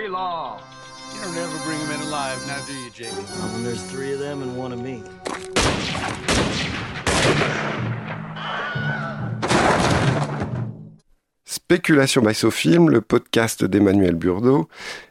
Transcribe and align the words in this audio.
law. 0.00 0.58
You 1.14 1.20
don't 1.20 1.36
ever 1.36 1.58
bring 1.64 1.78
them 1.80 2.00
in 2.00 2.06
alive, 2.08 2.38
now 2.46 2.58
do 2.66 2.72
you, 2.72 2.90
Jamie? 2.90 3.10
Not 3.38 3.52
when 3.52 3.64
there's 3.64 3.82
three 3.82 4.12
of 4.12 4.20
them 4.20 4.42
and 4.42 4.56
one 4.56 4.72
of 4.72 4.80
me. 4.80 5.02
Spéculation 11.44 12.22
by 12.22 12.32
Sofilm, 12.32 12.88
le 12.88 13.02
podcast 13.02 13.64
d'Emmanuel 13.64 14.14
Burdeau, 14.14 14.68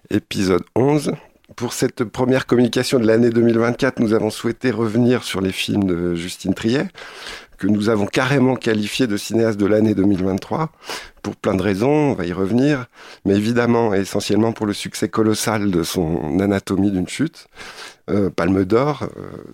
épisode 0.10 0.64
11. 0.76 1.14
Pour 1.56 1.74
cette 1.74 2.04
première 2.04 2.48
communication 2.48 2.98
de 3.00 3.06
l'année 3.06 3.30
2024, 3.30 4.00
nous 4.00 4.14
avons 4.14 4.32
souhaité 4.32 4.72
revenir 4.72 5.24
sur 5.24 5.42
les 5.42 5.52
films 5.52 5.84
de 5.84 6.16
Justine 6.16 6.56
Triet, 6.56 6.88
que 7.62 7.68
nous 7.68 7.90
avons 7.90 8.08
carrément 8.08 8.56
qualifié 8.56 9.06
de 9.06 9.18
cinéaste 9.18 9.60
de 9.60 9.68
l'année 9.68 9.94
2023, 9.94 10.72
pour 11.22 11.36
plein 11.36 11.54
de 11.54 11.62
raisons, 11.62 11.92
on 11.92 12.14
va 12.16 12.26
y 12.26 12.34
revenir, 12.34 12.88
mais 13.24 13.36
évidemment 13.36 13.94
et 13.94 14.00
essentiellement 14.00 14.52
pour 14.52 14.66
le 14.66 14.74
succès 14.74 15.10
colossal 15.10 15.70
de 15.70 15.84
son 15.84 16.40
Anatomie 16.40 16.90
d'une 16.90 17.08
chute, 17.08 17.46
euh, 18.10 18.32
Palme 18.32 18.66
d'Or 18.66 19.08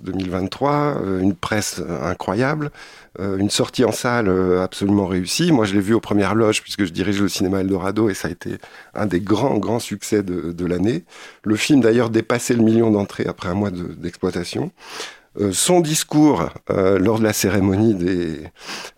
2023, 0.04 0.72
euh, 0.72 1.20
une 1.20 1.36
presse 1.36 1.82
incroyable, 2.02 2.72
euh, 3.20 3.36
une 3.36 3.50
sortie 3.50 3.84
en 3.84 3.92
salle 3.92 4.30
absolument 4.62 5.08
réussie. 5.08 5.52
Moi, 5.52 5.66
je 5.66 5.74
l'ai 5.74 5.82
vu 5.82 5.94
aux 5.94 6.00
premières 6.00 6.34
loges 6.34 6.64
puisque 6.64 6.86
je 6.86 6.94
dirige 6.94 7.22
le 7.22 7.28
cinéma 7.28 7.60
Eldorado 7.60 8.10
et 8.10 8.14
ça 8.14 8.30
a 8.30 8.32
été 8.32 8.58
un 8.96 9.06
des 9.06 9.20
grands, 9.20 9.58
grands 9.58 9.80
succès 9.80 10.24
de, 10.24 10.66
l'année. 10.66 11.04
Le 11.44 11.58
film, 11.58 11.82
d'ailleurs, 11.82 12.10
dépassait 12.10 12.54
le 12.54 12.64
million 12.64 12.90
d'entrées 12.90 13.26
après 13.28 13.50
un 13.50 13.54
mois 13.54 13.72
d'exploitation. 13.72 14.72
Euh, 14.72 15.17
son 15.52 15.82
discours 15.82 16.50
euh, 16.70 17.00
lors 17.00 17.20
de 17.20 17.24
la 17.24 17.34
cérémonie 17.34 17.94
des, 17.94 18.40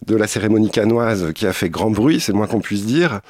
de 0.05 0.15
la 0.15 0.27
cérémonie 0.27 0.69
canoise 0.69 1.33
qui 1.33 1.45
a 1.47 1.53
fait 1.53 1.69
grand 1.69 1.91
bruit, 1.91 2.19
c'est 2.19 2.31
le 2.31 2.37
moins 2.37 2.47
qu'on 2.47 2.61
puisse 2.61 2.85
dire, 2.85 3.21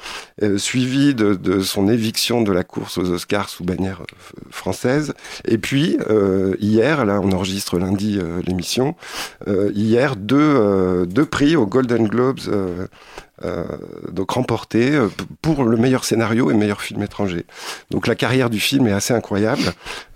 euh, 0.42 0.58
suivi 0.58 1.14
de, 1.14 1.34
de, 1.34 1.60
son 1.60 1.88
éviction 1.88 2.42
de 2.42 2.52
la 2.52 2.64
course 2.64 2.98
aux 2.98 3.10
Oscars 3.10 3.48
sous 3.48 3.64
bannière 3.64 4.02
française. 4.50 5.14
Et 5.44 5.58
puis 5.58 5.98
hier, 6.58 7.04
là 7.04 7.20
on 7.22 7.32
enregistre 7.32 7.78
lundi 7.78 8.18
l'émission, 8.46 8.94
hier 9.74 10.16
deux, 10.16 11.06
deux 11.06 11.26
prix 11.26 11.56
aux 11.56 11.66
Golden 11.66 12.08
Globes 12.08 12.40
euh, 12.48 12.86
donc 14.12 14.32
remporté 14.32 14.92
euh, 14.92 15.08
pour 15.40 15.64
le 15.64 15.76
meilleur 15.76 16.04
scénario 16.04 16.50
et 16.50 16.54
meilleur 16.54 16.82
film 16.82 17.02
étranger. 17.02 17.46
Donc 17.90 18.06
la 18.06 18.14
carrière 18.14 18.50
du 18.50 18.60
film 18.60 18.86
est 18.86 18.92
assez 18.92 19.14
incroyable. 19.14 19.62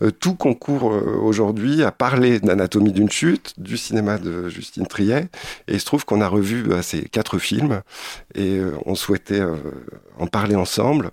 Euh, 0.03 0.11
tout 0.11 0.35
concourt 0.35 0.85
aujourd'hui 0.85 1.83
à 1.83 1.91
parler 1.91 2.41
d'Anatomie 2.41 2.93
d'une 2.93 3.11
chute, 3.11 3.55
du 3.59 3.77
cinéma 3.77 4.19
de 4.19 4.49
Justine 4.49 4.87
Triet, 4.87 5.29
et 5.69 5.75
il 5.75 5.81
se 5.81 5.87
trouve 5.87 6.05
qu'on 6.05 6.21
a 6.21 6.29
revu 6.29 6.67
ces 6.83 7.03
quatre 7.03 7.39
films 7.39 7.83
et 8.35 8.61
on 8.87 8.95
souhaitait 8.95 9.43
en 10.19 10.27
parler 10.27 10.57
ensemble. 10.57 11.11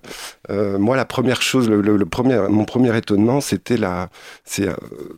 moi, 0.49 0.95
la 0.95 1.05
première 1.05 1.41
chose, 1.41 1.69
le, 1.69 2.05
premier, 2.05 2.37
mon 2.49 2.65
premier 2.65 2.95
étonnement, 2.97 3.41
c'était 3.41 3.77
la, 3.77 4.09
c'est 4.43 4.69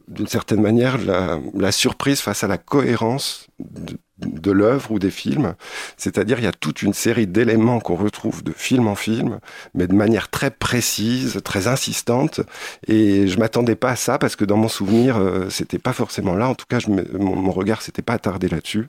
d'une 0.07 0.27
certaine 0.27 0.61
manière 0.61 0.97
la, 0.97 1.39
la 1.53 1.71
surprise 1.71 2.19
face 2.19 2.43
à 2.43 2.47
la 2.47 2.57
cohérence 2.57 3.47
de, 3.59 3.97
de 4.25 4.51
l'œuvre 4.51 4.91
ou 4.91 4.99
des 4.99 5.11
films. 5.11 5.55
C'est-à-dire, 5.97 6.39
il 6.39 6.45
y 6.45 6.47
a 6.47 6.51
toute 6.51 6.81
une 6.81 6.93
série 6.93 7.27
d'éléments 7.27 7.79
qu'on 7.79 7.95
retrouve 7.95 8.43
de 8.43 8.51
film 8.51 8.87
en 8.87 8.95
film, 8.95 9.39
mais 9.73 9.87
de 9.87 9.93
manière 9.93 10.29
très 10.29 10.51
précise, 10.51 11.41
très 11.43 11.67
insistante. 11.67 12.41
Et 12.87 13.27
je 13.27 13.39
m'attendais 13.39 13.75
pas 13.75 13.91
à 13.91 13.95
ça 13.95 14.17
parce 14.17 14.35
que 14.35 14.45
dans 14.45 14.57
mon 14.57 14.67
souvenir, 14.67 15.17
euh, 15.17 15.49
c'était 15.49 15.79
pas 15.79 15.93
forcément 15.93 16.35
là. 16.35 16.47
En 16.47 16.55
tout 16.55 16.65
cas, 16.67 16.79
je 16.79 16.89
mon, 16.89 17.51
regard 17.51 17.81
s'était 17.81 18.01
pas 18.01 18.13
attardé 18.13 18.47
là-dessus. 18.47 18.87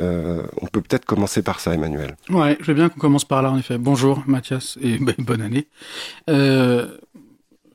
Euh, 0.00 0.42
on 0.60 0.66
peut 0.66 0.80
peut-être 0.80 1.04
commencer 1.04 1.42
par 1.42 1.60
ça, 1.60 1.74
Emmanuel. 1.74 2.16
Ouais, 2.30 2.56
je 2.60 2.66
veux 2.66 2.74
bien 2.74 2.88
qu'on 2.88 3.00
commence 3.00 3.24
par 3.24 3.42
là, 3.42 3.50
en 3.50 3.58
effet. 3.58 3.78
Bonjour, 3.78 4.22
Mathias, 4.26 4.78
et 4.82 4.98
bonne 5.18 5.42
année. 5.42 5.66
Euh, 6.30 6.86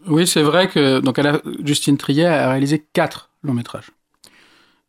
oui, 0.08 0.28
c'est 0.28 0.42
vrai 0.42 0.68
que 0.68 1.00
donc 1.00 1.20
Justine 1.64 1.98
Triet 1.98 2.26
a 2.26 2.50
réalisé 2.50 2.86
quatre 2.94 3.30
longs 3.44 3.54
métrages. 3.54 3.92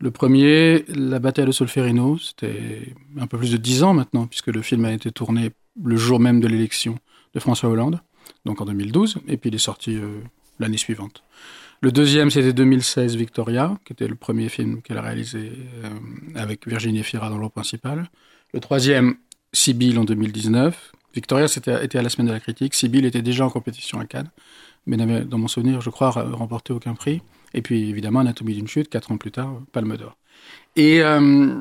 Le 0.04 0.10
premier, 0.10 0.84
La 0.88 1.18
bataille 1.18 1.46
de 1.46 1.50
Solferino, 1.50 2.18
c'était 2.18 2.92
un 3.18 3.26
peu 3.26 3.38
plus 3.38 3.50
de 3.50 3.56
dix 3.56 3.82
ans 3.82 3.94
maintenant, 3.94 4.26
puisque 4.26 4.48
le 4.48 4.60
film 4.60 4.84
a 4.84 4.92
été 4.92 5.10
tourné 5.10 5.52
le 5.82 5.96
jour 5.96 6.20
même 6.20 6.40
de 6.40 6.46
l'élection 6.46 6.98
de 7.32 7.40
François 7.40 7.70
Hollande, 7.70 8.00
donc 8.44 8.60
en 8.60 8.66
2012, 8.66 9.20
et 9.28 9.38
puis 9.38 9.48
il 9.48 9.54
est 9.54 9.58
sorti 9.58 9.96
euh, 9.96 10.20
l'année 10.58 10.76
suivante. 10.76 11.22
Le 11.80 11.90
deuxième, 11.90 12.28
c'était 12.28 12.52
2016, 12.52 13.16
Victoria, 13.16 13.78
qui 13.86 13.94
était 13.94 14.06
le 14.06 14.14
premier 14.14 14.50
film 14.50 14.82
qu'elle 14.82 14.98
a 14.98 15.00
réalisé 15.00 15.52
euh, 15.84 15.88
avec 16.34 16.68
Virginie 16.68 17.02
Fira 17.02 17.30
dans 17.30 17.36
le 17.36 17.44
rôle 17.44 17.50
principal. 17.52 18.10
Le 18.52 18.60
troisième, 18.60 19.14
Sibyl 19.54 19.98
en 19.98 20.04
2019. 20.04 20.92
Victoria, 21.14 21.48
c'était 21.48 21.82
était 21.82 21.96
à 21.96 22.02
la 22.02 22.10
semaine 22.10 22.26
de 22.26 22.32
la 22.32 22.40
critique. 22.40 22.74
Sibyl 22.74 23.06
était 23.06 23.22
déjà 23.22 23.46
en 23.46 23.50
compétition 23.50 24.00
à 24.00 24.04
Cannes, 24.04 24.30
mais 24.84 24.98
n'avait, 24.98 25.24
dans 25.24 25.38
mon 25.38 25.48
souvenir, 25.48 25.80
je 25.80 25.88
crois, 25.88 26.10
remporté 26.10 26.74
aucun 26.74 26.94
prix. 26.94 27.22
Et 27.54 27.62
puis 27.62 27.88
évidemment, 27.88 28.20
Anatomie 28.20 28.54
d'une 28.54 28.68
chute, 28.68 28.88
quatre 28.88 29.12
ans 29.12 29.16
plus 29.16 29.30
tard, 29.30 29.60
Palme 29.72 29.96
d'Or. 29.96 30.16
Et 30.76 31.02
euh, 31.02 31.54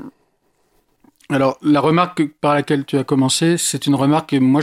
alors, 1.30 1.58
la 1.62 1.80
remarque 1.80 2.28
par 2.42 2.56
laquelle 2.56 2.86
tu 2.86 2.98
as 2.98 3.04
commencé, 3.04 3.58
c'est 3.58 3.86
une 3.86 3.96
remarque 3.96 4.32
que 4.32 4.38
moi, 4.38 4.62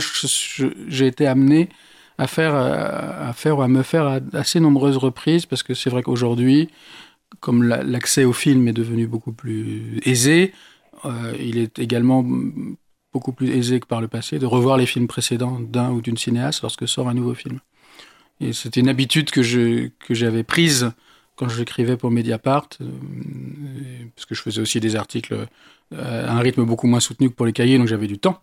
j'ai 0.87 1.07
été 1.07 1.25
amené 1.25 1.69
à 2.17 2.27
faire, 2.27 2.53
euh, 2.53 3.29
à 3.29 3.33
faire 3.33 3.57
ou 3.57 3.61
à 3.61 3.67
me 3.67 3.81
faire 3.81 4.05
à 4.05 4.19
assez 4.33 4.59
nombreuses 4.59 4.97
reprises, 4.97 5.45
parce 5.45 5.63
que 5.63 5.73
c'est 5.73 5.89
vrai 5.89 6.03
qu'aujourd'hui, 6.03 6.69
comme 7.39 7.63
l'accès 7.63 8.25
au 8.25 8.33
film 8.33 8.67
est 8.67 8.73
devenu 8.73 9.07
beaucoup 9.07 9.31
plus 9.31 9.99
aisé, 10.05 10.53
euh, 11.05 11.33
il 11.39 11.57
est 11.57 11.79
également 11.79 12.23
beaucoup 13.13 13.31
plus 13.31 13.49
aisé 13.49 13.79
que 13.79 13.87
par 13.87 14.01
le 14.01 14.07
passé 14.07 14.37
de 14.37 14.45
revoir 14.45 14.77
les 14.77 14.85
films 14.85 15.07
précédents 15.07 15.59
d'un 15.59 15.91
ou 15.91 16.01
d'une 16.01 16.17
cinéaste 16.17 16.61
lorsque 16.61 16.87
sort 16.87 17.09
un 17.09 17.13
nouveau 17.13 17.33
film. 17.33 17.59
Et 18.39 18.53
c'était 18.53 18.81
une 18.81 18.89
habitude 18.89 19.31
que 19.31 19.41
j'avais 20.09 20.43
prise 20.43 20.91
quand 21.41 21.49
j'écrivais 21.49 21.97
pour 21.97 22.11
Mediapart, 22.11 22.67
euh, 22.81 22.85
parce 24.15 24.27
que 24.27 24.35
je 24.35 24.43
faisais 24.43 24.61
aussi 24.61 24.79
des 24.79 24.95
articles 24.95 25.33
euh, 25.33 26.27
à 26.27 26.33
un 26.33 26.39
rythme 26.39 26.63
beaucoup 26.65 26.85
moins 26.85 26.99
soutenu 26.99 27.31
que 27.31 27.33
pour 27.33 27.47
les 27.47 27.51
cahiers, 27.51 27.79
donc 27.79 27.87
j'avais 27.87 28.05
du 28.05 28.19
temps 28.19 28.39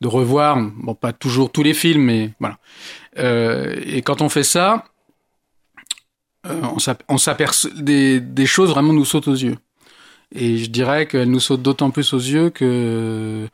de 0.00 0.06
revoir, 0.06 0.56
bon 0.76 0.94
pas 0.94 1.12
toujours 1.12 1.50
tous 1.50 1.64
les 1.64 1.74
films, 1.74 2.02
mais 2.02 2.30
voilà. 2.38 2.58
Euh, 3.18 3.74
et 3.84 4.02
quand 4.02 4.22
on 4.22 4.28
fait 4.28 4.44
ça, 4.44 4.84
on 6.44 7.18
s'aperçoit 7.18 7.70
des, 7.74 8.20
des 8.20 8.46
choses 8.46 8.70
vraiment 8.70 8.92
nous 8.92 9.04
sautent 9.04 9.26
aux 9.26 9.34
yeux. 9.34 9.56
Et 10.32 10.58
je 10.58 10.70
dirais 10.70 11.06
qu'elles 11.08 11.30
nous 11.30 11.40
sautent 11.40 11.62
d'autant 11.62 11.90
plus 11.90 12.12
aux 12.12 12.18
yeux 12.18 12.50
que 12.50 13.48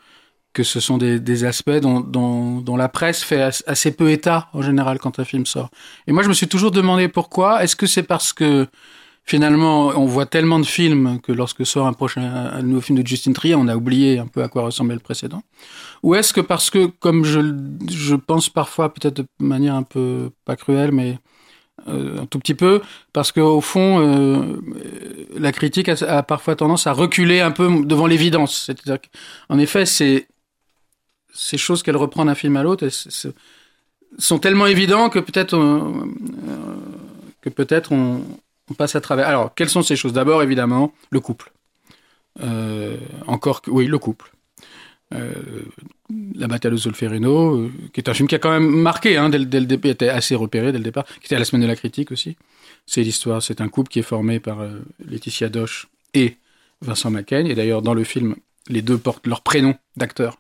que 0.53 0.63
ce 0.63 0.81
sont 0.81 0.99
des, 0.99 1.19
des 1.19 1.45
aspects 1.45 1.71
dont, 1.71 2.01
dont, 2.01 2.61
dont, 2.61 2.77
la 2.77 2.89
presse 2.89 3.23
fait 3.23 3.43
assez 3.67 3.93
peu 3.93 4.11
état 4.11 4.49
en 4.53 4.63
général 4.63 4.99
quand 4.99 5.19
un 5.19 5.25
film 5.25 5.47
sort. 5.47 5.71
Et 6.07 6.13
moi, 6.13 6.23
je 6.23 6.29
me 6.29 6.35
suis 6.35 6.49
toujours 6.49 6.71
demandé 6.71 7.09
pourquoi. 7.09 7.63
Est-ce 7.65 7.77
que 7.77 7.87
c'est 7.87 8.03
parce 8.03 8.33
que 8.33 8.67
finalement, 9.25 9.89
on 9.89 10.05
voit 10.05 10.27
tellement 10.27 10.59
de 10.59 10.67
films 10.67 11.21
que 11.23 11.33
lorsque 11.33 11.65
sort 11.65 11.87
un 11.87 11.93
prochain 11.93 12.23
un 12.23 12.63
nouveau 12.63 12.81
film 12.81 13.01
de 13.01 13.07
Justin 13.07 13.33
Trier, 13.33 13.55
on 13.55 13.69
a 13.69 13.77
oublié 13.77 14.19
un 14.19 14.27
peu 14.27 14.43
à 14.43 14.49
quoi 14.49 14.63
ressemblait 14.63 14.95
le 14.95 15.01
précédent? 15.01 15.43
Ou 16.03 16.15
est-ce 16.15 16.33
que 16.33 16.41
parce 16.41 16.71
que, 16.71 16.87
comme 16.87 17.25
je, 17.25 17.41
je 17.91 18.15
pense 18.15 18.49
parfois, 18.49 18.93
peut-être 18.93 19.19
de 19.19 19.27
manière 19.39 19.75
un 19.75 19.85
peu 19.85 20.31
pas 20.45 20.57
cruelle, 20.57 20.93
mais 20.93 21.19
euh, 21.89 22.23
un 22.23 22.27
tout 22.27 22.39
petit 22.39 22.55
peu, 22.55 22.83
parce 23.13 23.33
qu'au 23.33 23.61
fond, 23.61 24.01
euh, 24.01 24.61
la 25.37 25.53
critique 25.53 25.89
a, 25.89 25.95
a, 26.19 26.23
parfois 26.23 26.55
tendance 26.55 26.87
à 26.87 26.93
reculer 26.93 27.41
un 27.41 27.51
peu 27.51 27.85
devant 27.85 28.07
l'évidence. 28.07 28.65
C'est-à-dire 28.67 28.99
qu'en 29.49 29.59
effet, 29.59 29.87
c'est 29.87 30.29
ces 31.33 31.59
choses 31.59 31.83
qu'elle 31.83 31.97
reprend 31.97 32.25
d'un 32.25 32.35
film 32.35 32.57
à 32.57 32.63
l'autre 32.63 32.89
sont 34.19 34.39
tellement 34.39 34.67
évidents 34.67 35.09
que 35.09 35.19
peut-être 35.19 35.57
euh, 35.57 36.05
que 37.41 37.49
peut-être 37.49 37.93
on, 37.93 38.23
passe 38.79 38.97
à 38.97 39.03
travers. 39.03 39.29
Alors, 39.29 39.55
quelles 39.55 39.69
sont 39.69 39.83
ces 39.83 39.97
choses? 39.97 40.15
D'abord, 40.15 40.43
évidemment, 40.43 40.95
le 41.11 41.21
couple. 41.21 41.53
Euh, 42.43 42.97
encore 43.27 43.61
oui, 43.67 43.87
le 43.87 43.99
couple. 43.99 44.33
Euh, 45.13 45.31
la 46.35 46.47
bataille 46.47 46.71
de 46.71 46.79
Solferino, 46.79 47.69
qui 47.93 48.01
est 48.01 48.09
un 48.09 48.15
film 48.15 48.29
qui 48.29 48.35
a 48.35 48.39
quand 48.39 48.51
même 48.51 48.67
marqué 48.67 49.19
hein, 49.19 49.31
était 49.31 50.09
assez 50.09 50.35
repéré 50.35 50.73
dès 50.73 50.79
le 50.79 50.85
départ, 50.85 51.05
qui 51.05 51.27
était 51.27 51.35
à 51.35 51.39
la 51.39 51.45
semaine 51.45 51.61
de 51.61 51.67
la 51.67 51.77
critique 51.77 52.13
aussi. 52.13 52.39
C'est 52.87 53.03
l'histoire, 53.03 53.43
c'est 53.43 53.61
un 53.61 53.69
couple 53.69 53.91
qui 53.91 53.99
est 53.99 54.03
formé 54.03 54.41
par 54.41 54.61
Laetitia 55.07 55.51
Doche 55.51 55.89
et 56.15 56.39
Vincent 56.81 57.11
Macaigne. 57.11 57.49
Et 57.49 57.55
d'ailleurs, 57.55 57.83
dans 57.83 57.93
le 57.93 58.05
film, 58.05 58.37
les 58.69 58.81
deux 58.81 58.97
portent 58.97 59.27
leur 59.27 59.43
prénom 59.43 59.75
d'acteur 59.99 60.39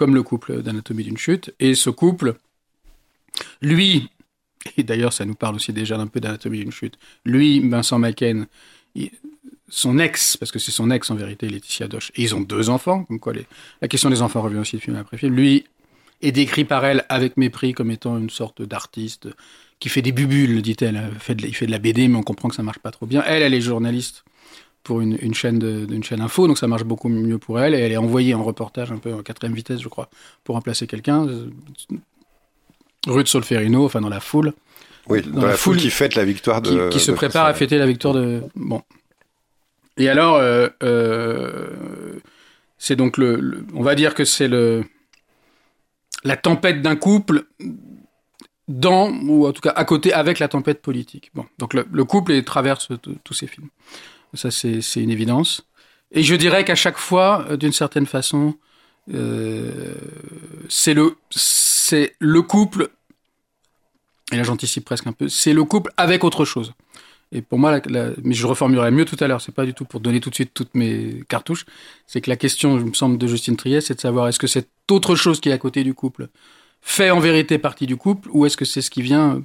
comme 0.00 0.14
le 0.14 0.22
couple 0.22 0.62
d'Anatomie 0.62 1.04
d'une 1.04 1.18
chute. 1.18 1.54
Et 1.60 1.74
ce 1.74 1.90
couple, 1.90 2.36
lui, 3.60 4.08
et 4.78 4.82
d'ailleurs 4.82 5.12
ça 5.12 5.26
nous 5.26 5.34
parle 5.34 5.56
aussi 5.56 5.74
déjà 5.74 5.98
d'un 5.98 6.06
peu 6.06 6.20
d'Anatomie 6.20 6.60
d'une 6.60 6.72
chute, 6.72 6.98
lui, 7.26 7.60
Vincent 7.68 7.98
Macken, 7.98 8.46
son 9.68 9.98
ex, 9.98 10.38
parce 10.38 10.50
que 10.52 10.58
c'est 10.58 10.70
son 10.70 10.90
ex 10.90 11.10
en 11.10 11.16
vérité, 11.16 11.50
Laetitia 11.50 11.86
Doche, 11.86 12.12
et 12.14 12.22
ils 12.22 12.34
ont 12.34 12.40
deux 12.40 12.70
enfants, 12.70 13.04
comme 13.04 13.20
quoi 13.20 13.34
la 13.82 13.88
question 13.88 14.08
des 14.08 14.22
enfants 14.22 14.40
revient 14.40 14.60
aussi 14.60 14.76
de 14.76 14.80
film 14.80 14.96
après 14.96 15.18
film, 15.18 15.36
lui 15.36 15.66
est 16.22 16.32
décrit 16.32 16.64
par 16.64 16.82
elle 16.86 17.04
avec 17.10 17.36
mépris 17.36 17.74
comme 17.74 17.90
étant 17.90 18.16
une 18.16 18.30
sorte 18.30 18.62
d'artiste 18.62 19.28
qui 19.80 19.90
fait 19.90 20.00
des 20.00 20.12
bubules, 20.12 20.62
dit-elle, 20.62 21.10
il 21.28 21.54
fait 21.54 21.66
de 21.66 21.70
la 21.70 21.78
BD, 21.78 22.08
mais 22.08 22.16
on 22.16 22.22
comprend 22.22 22.48
que 22.48 22.54
ça 22.54 22.62
marche 22.62 22.78
pas 22.78 22.90
trop 22.90 23.04
bien. 23.04 23.22
Elle, 23.26 23.42
elle 23.42 23.52
est 23.52 23.60
journaliste 23.60 24.24
pour 24.82 25.00
une, 25.00 25.18
une 25.20 25.34
chaîne 25.34 25.58
de, 25.58 25.86
une 25.90 26.02
chaîne 26.02 26.20
info, 26.20 26.46
donc 26.46 26.58
ça 26.58 26.66
marche 26.66 26.84
beaucoup 26.84 27.08
mieux 27.08 27.38
pour 27.38 27.60
elle. 27.60 27.74
Et 27.74 27.78
elle 27.78 27.92
est 27.92 27.96
envoyée 27.96 28.34
en 28.34 28.42
reportage 28.42 28.92
un 28.92 28.98
peu 28.98 29.12
en 29.12 29.22
quatrième 29.22 29.54
vitesse, 29.54 29.80
je 29.80 29.88
crois, 29.88 30.08
pour 30.44 30.54
remplacer 30.54 30.86
quelqu'un. 30.86 31.26
rue 33.06 33.22
de 33.22 33.28
Solferino, 33.28 33.84
enfin 33.84 34.00
dans 34.00 34.08
la 34.08 34.20
foule. 34.20 34.52
Oui, 35.08 35.22
dans, 35.22 35.46
la, 35.46 35.56
foule, 35.56 35.76
qui 35.76 35.90
fête 35.90 36.14
la 36.14 36.24
victoire 36.24 36.62
de. 36.62 36.88
Qui, 36.90 37.00
se 37.00 37.10
prépare 37.10 37.46
à 37.46 37.54
fêter 37.54 37.78
la 37.78 37.86
victoire 37.86 38.14
de. 38.14 38.42
Bon. 38.54 38.82
Et 39.96 40.08
alors, 40.08 40.36
euh, 40.36 40.68
euh, 40.82 42.20
c'est 42.78 42.96
donc 42.96 43.16
le, 43.16 43.64
On 43.74 43.82
va 43.82 43.94
dire 43.94 44.14
que 44.14 44.24
c'est 44.24 44.48
le. 44.48 44.84
La 46.22 46.36
tempête 46.36 46.82
d'un 46.82 46.96
couple 46.96 47.44
dans, 48.68 49.10
ou 49.10 49.46
en 49.46 49.52
tout 49.52 49.62
cas 49.62 49.72
à 49.74 49.84
côté, 49.84 50.12
avec 50.12 50.38
la 50.38 50.48
tempête 50.48 50.80
politique. 50.80 51.30
Bon, 51.34 51.44
donc 51.58 51.74
le, 51.74 52.04
couple 52.04 52.42
traverse 52.42 52.88
tous 53.24 53.34
ces 53.34 53.46
films. 53.46 53.68
Ça, 54.34 54.50
c'est 54.50 54.80
une 54.96 55.10
évidence. 55.10 55.66
Et 56.12 56.22
je 56.22 56.34
dirais 56.34 56.64
qu'à 56.64 56.74
chaque 56.74 56.98
fois, 56.98 57.46
euh, 57.50 57.56
d'une 57.56 57.72
certaine 57.72 58.06
façon, 58.06 58.54
euh, 59.12 59.94
c'est 60.68 60.94
le, 60.94 62.42
couple, 62.42 62.90
et 64.32 64.36
là 64.36 64.42
j'anticipe 64.42 64.84
presque 64.84 65.06
un 65.06 65.12
peu, 65.12 65.28
c'est 65.28 65.52
le 65.52 65.64
couple 65.64 65.92
avec 65.96 66.24
autre 66.24 66.44
chose. 66.44 66.72
Et 67.32 67.42
pour 67.42 67.60
moi, 67.60 67.80
mais 68.24 68.34
je 68.34 68.46
reformulerai 68.46 68.90
mieux 68.90 69.04
tout 69.04 69.16
à 69.20 69.28
l'heure, 69.28 69.40
c'est 69.40 69.54
pas 69.54 69.64
du 69.64 69.72
tout 69.72 69.84
pour 69.84 70.00
donner 70.00 70.20
tout 70.20 70.30
de 70.30 70.34
suite 70.34 70.52
toutes 70.52 70.74
mes 70.74 71.22
cartouches, 71.28 71.64
c'est 72.08 72.20
que 72.20 72.28
la 72.28 72.36
question, 72.36 72.76
il 72.76 72.86
me 72.86 72.92
semble, 72.92 73.18
de 73.18 73.26
Justine 73.28 73.56
Triet, 73.56 73.80
c'est 73.80 73.94
de 73.94 74.00
savoir 74.00 74.26
est-ce 74.26 74.40
que 74.40 74.48
cette 74.48 74.68
autre 74.90 75.14
chose 75.14 75.40
qui 75.40 75.48
est 75.48 75.52
à 75.52 75.58
côté 75.58 75.84
du 75.84 75.94
couple 75.94 76.28
fait 76.82 77.10
en 77.10 77.20
vérité 77.20 77.58
partie 77.58 77.86
du 77.86 77.96
couple, 77.96 78.28
ou 78.32 78.46
est-ce 78.46 78.56
que 78.56 78.64
c'est 78.64 78.82
ce 78.82 78.90
qui 78.90 79.02
vient 79.02 79.42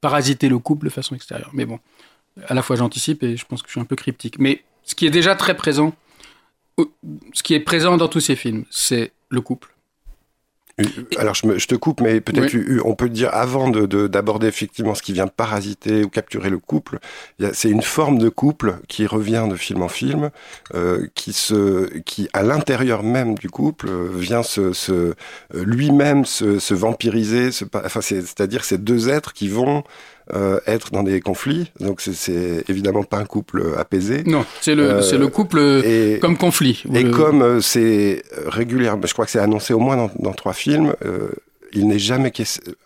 parasiter 0.00 0.48
le 0.48 0.58
couple 0.58 0.86
de 0.86 0.90
façon 0.90 1.14
extérieure. 1.14 1.50
Mais 1.52 1.66
bon, 1.66 1.78
à 2.48 2.54
la 2.54 2.62
fois 2.62 2.76
j'anticipe 2.76 3.22
et 3.22 3.36
je 3.36 3.44
pense 3.44 3.62
que 3.62 3.68
je 3.68 3.72
suis 3.72 3.80
un 3.80 3.84
peu 3.84 3.96
cryptique. 3.96 4.38
Mais 4.38 4.62
ce 4.84 4.94
qui 4.94 5.06
est 5.06 5.10
déjà 5.10 5.34
très 5.34 5.56
présent, 5.56 5.94
ce 7.32 7.42
qui 7.42 7.54
est 7.54 7.60
présent 7.60 7.96
dans 7.96 8.08
tous 8.08 8.20
ces 8.20 8.36
films, 8.36 8.64
c'est 8.70 9.12
le 9.28 9.40
couple. 9.40 9.74
Alors 11.18 11.34
je, 11.34 11.66
te 11.66 11.74
coupe, 11.74 12.00
mais 12.00 12.20
peut-être 12.20 12.56
on 12.84 12.94
peut 12.94 13.08
dire 13.08 13.30
avant 13.32 13.68
d'aborder 13.68 14.46
effectivement 14.46 14.94
ce 14.94 15.02
qui 15.02 15.12
vient 15.12 15.26
parasiter 15.26 16.04
ou 16.04 16.08
capturer 16.08 16.50
le 16.50 16.58
couple, 16.58 16.98
c'est 17.52 17.70
une 17.70 17.82
forme 17.82 18.18
de 18.18 18.28
couple 18.28 18.78
qui 18.88 19.06
revient 19.06 19.46
de 19.50 19.56
film 19.56 19.82
en 19.82 19.88
film, 19.88 20.30
euh, 20.74 21.06
qui 21.14 21.32
se, 21.32 21.98
qui 22.00 22.28
à 22.32 22.42
l'intérieur 22.42 23.02
même 23.02 23.34
du 23.34 23.50
couple 23.50 23.88
euh, 23.88 24.08
vient 24.14 24.42
se, 24.42 24.72
se 24.72 25.14
lui-même 25.52 26.24
se, 26.24 26.58
se, 26.58 26.74
vampiriser, 26.74 27.50
enfin 27.74 28.00
c'est-à-dire 28.00 28.64
ces 28.64 28.78
deux 28.78 29.08
êtres 29.08 29.32
qui 29.32 29.48
vont 29.48 29.84
euh, 30.34 30.60
être 30.66 30.92
dans 30.92 31.02
des 31.02 31.20
conflits. 31.20 31.70
Donc 31.80 32.00
c'est 32.00 32.64
évidemment 32.68 33.02
pas 33.02 33.18
un 33.18 33.24
couple 33.24 33.74
apaisé. 33.76 34.22
Non, 34.24 34.44
c'est 34.60 34.74
le, 34.74 35.02
euh, 35.02 35.18
le 35.18 35.28
couple 35.28 35.60
comme 36.20 36.36
conflit. 36.36 36.82
Et 36.94 37.10
comme 37.10 37.42
euh, 37.42 37.60
c'est 37.60 38.22
régulier, 38.46 38.90
je 39.04 39.12
crois 39.12 39.24
que 39.24 39.30
c'est 39.30 39.40
annoncé 39.40 39.72
au 39.72 39.80
moins 39.80 39.96
dans, 39.96 40.10
dans 40.18 40.32
trois 40.32 40.52
films, 40.52 40.94
il 41.72 41.88
n'est 41.88 41.98
jamais 41.98 42.32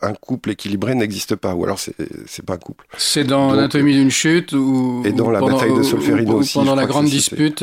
un 0.03 0.15
couple 0.15 0.51
équilibré 0.51 0.95
n'existe 0.95 1.37
pas, 1.37 1.55
ou 1.55 1.65
alors 1.65 1.79
c'est 1.79 2.45
pas 2.45 2.55
un 2.55 2.59
couple. 2.59 2.87
C'est 2.97 3.25
dans 3.25 3.53
l'anatomie 3.53 3.95
d'une 3.95 4.11
chute 4.11 4.53
ou 4.53 5.03
et 5.05 5.13
dans 5.13 5.31
la 5.31 5.41
bataille 5.41 5.75
de 5.75 5.83
Solferino 5.83 6.37
aussi. 6.37 6.55
Pendant 6.55 6.75
la 6.75 6.87
grande 6.87 7.07
dispute. 7.07 7.63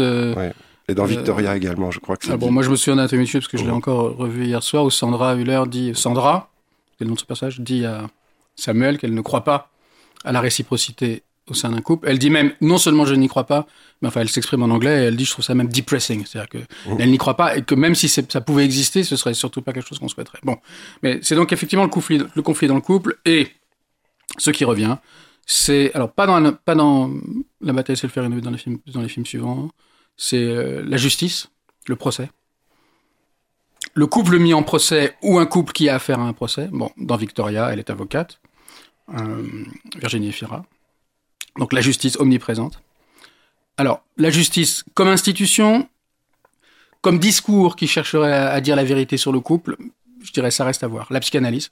Et 0.90 0.94
dans 0.96 1.06
Victoria 1.06 1.56
également, 1.56 1.90
je 1.90 2.00
crois 2.00 2.18
que 2.18 2.26
c'est. 2.26 2.34
Ah 2.34 2.38
bon, 2.38 2.52
moi 2.52 2.64
je 2.64 2.70
me 2.70 2.76
souviens 2.76 2.98
d'anatomie 2.98 3.24
d'une 3.24 3.32
chute 3.32 3.42
parce 3.42 3.52
que 3.52 3.58
je 3.58 3.64
l'ai 3.64 3.72
encore 3.72 4.16
revu 4.18 4.46
hier 4.46 4.62
soir 4.62 4.84
où 4.84 4.90
Sandra 4.90 5.36
Huller 5.36 5.64
dit 5.68 5.94
Sandra, 5.96 6.50
quel 7.00 7.08
nom 7.08 7.16
de 7.16 7.20
ce 7.20 7.26
passage, 7.26 7.62
dit 7.62 7.86
à 7.86 8.08
Samuel 8.56 8.98
qu'elle 8.98 9.14
ne 9.14 9.22
croit 9.22 9.44
pas 9.44 9.71
à 10.24 10.32
la 10.32 10.42
réciprocité 10.42 11.24
au 11.48 11.54
sein 11.54 11.72
d'un 11.72 11.82
couple. 11.82 12.08
Elle 12.08 12.20
dit 12.20 12.30
même, 12.30 12.54
non 12.62 12.78
seulement 12.78 13.06
je 13.06 13.16
n'y 13.16 13.28
crois 13.28 13.46
pas, 13.46 13.66
mais 14.02 14.08
enfin, 14.08 14.22
elle 14.22 14.30
s'exprime 14.30 14.64
en 14.64 14.70
anglais 14.70 15.04
et 15.04 15.06
elle 15.08 15.16
dit, 15.16 15.26
je 15.26 15.32
trouve 15.32 15.44
ça 15.44 15.56
même 15.56 15.70
depressing. 15.70 16.26
C'est-à-dire 16.26 16.50
qu'elle 16.50 17.08
mmh. 17.08 17.12
n'y 17.12 17.18
croit 17.18 17.36
pas 17.36 17.58
et 17.58 17.64
que 17.64 17.76
même 17.76 17.96
si 17.96 18.08
ça 18.08 18.42
pouvait 18.42 18.64
exister, 18.66 19.04
ce 19.04 19.16
serait 19.16 19.34
surtout 19.34 19.62
pas 19.62 19.74
quelque 19.74 19.88
chose 19.88 20.00
qu'on 20.00 20.08
souhaiterait. 20.08 20.40
Bon. 20.44 20.58
Mais 21.04 21.20
c'est 21.24 21.36
donc 21.36 21.52
effectivement 21.52 21.84
le 21.84 21.90
conflit, 21.90 22.22
le 22.34 22.42
conflit 22.42 22.68
dans 22.68 22.76
le 22.76 22.82
couple 22.82 23.18
et 23.26 23.50
ce 24.38 24.52
qui 24.52 24.66
revient, 24.66 24.98
c'est, 25.46 25.94
alors, 25.94 26.12
pas 26.12 26.26
dans, 26.26 26.54
pas 26.54 26.76
dans 26.76 27.12
la 27.60 27.74
bataille 27.74 27.98
Selferino 27.98 28.40
dans 28.40 28.52
les 28.52 28.58
films, 28.58 28.80
dans 28.88 29.02
les 29.02 29.10
films 29.10 29.26
suivants, 29.26 29.70
c'est 30.16 30.38
euh, 30.38 30.84
la 30.86 30.98
justice, 30.98 31.50
le 31.88 31.96
procès. 31.96 32.30
Le 33.94 34.08
couple 34.08 34.38
mis 34.38 34.54
en 34.54 34.64
procès 34.64 35.16
ou 35.22 35.40
un 35.40 35.46
couple 35.46 35.74
qui 35.74 35.90
a 35.90 35.96
affaire 35.96 36.20
à 36.20 36.24
un 36.24 36.34
procès. 36.34 36.70
Bon, 36.72 36.92
dans 36.96 37.18
Victoria, 37.18 37.70
elle 37.72 37.80
est 37.80 37.90
avocate. 37.90 38.40
Euh, 39.18 39.66
Virginie 39.98 40.32
Fira. 40.32 40.66
Donc 41.58 41.74
la 41.74 41.82
justice 41.82 42.18
omniprésente. 42.18 42.82
Alors, 43.78 44.04
la 44.18 44.30
justice 44.30 44.84
comme 44.94 45.08
institution, 45.08 45.90
comme 47.02 47.20
discours 47.20 47.76
qui 47.76 47.88
chercherait 47.88 48.32
à, 48.34 48.62
dire 48.62 48.76
la 48.76 48.84
vérité 48.84 49.18
sur 49.18 49.32
le 49.32 49.40
couple, 49.40 49.76
je 50.24 50.32
dirais 50.32 50.52
ça 50.52 50.66
reste 50.66 50.84
à 50.84 50.88
voir. 50.88 51.08
La 51.12 51.20
psychanalyse, 51.20 51.72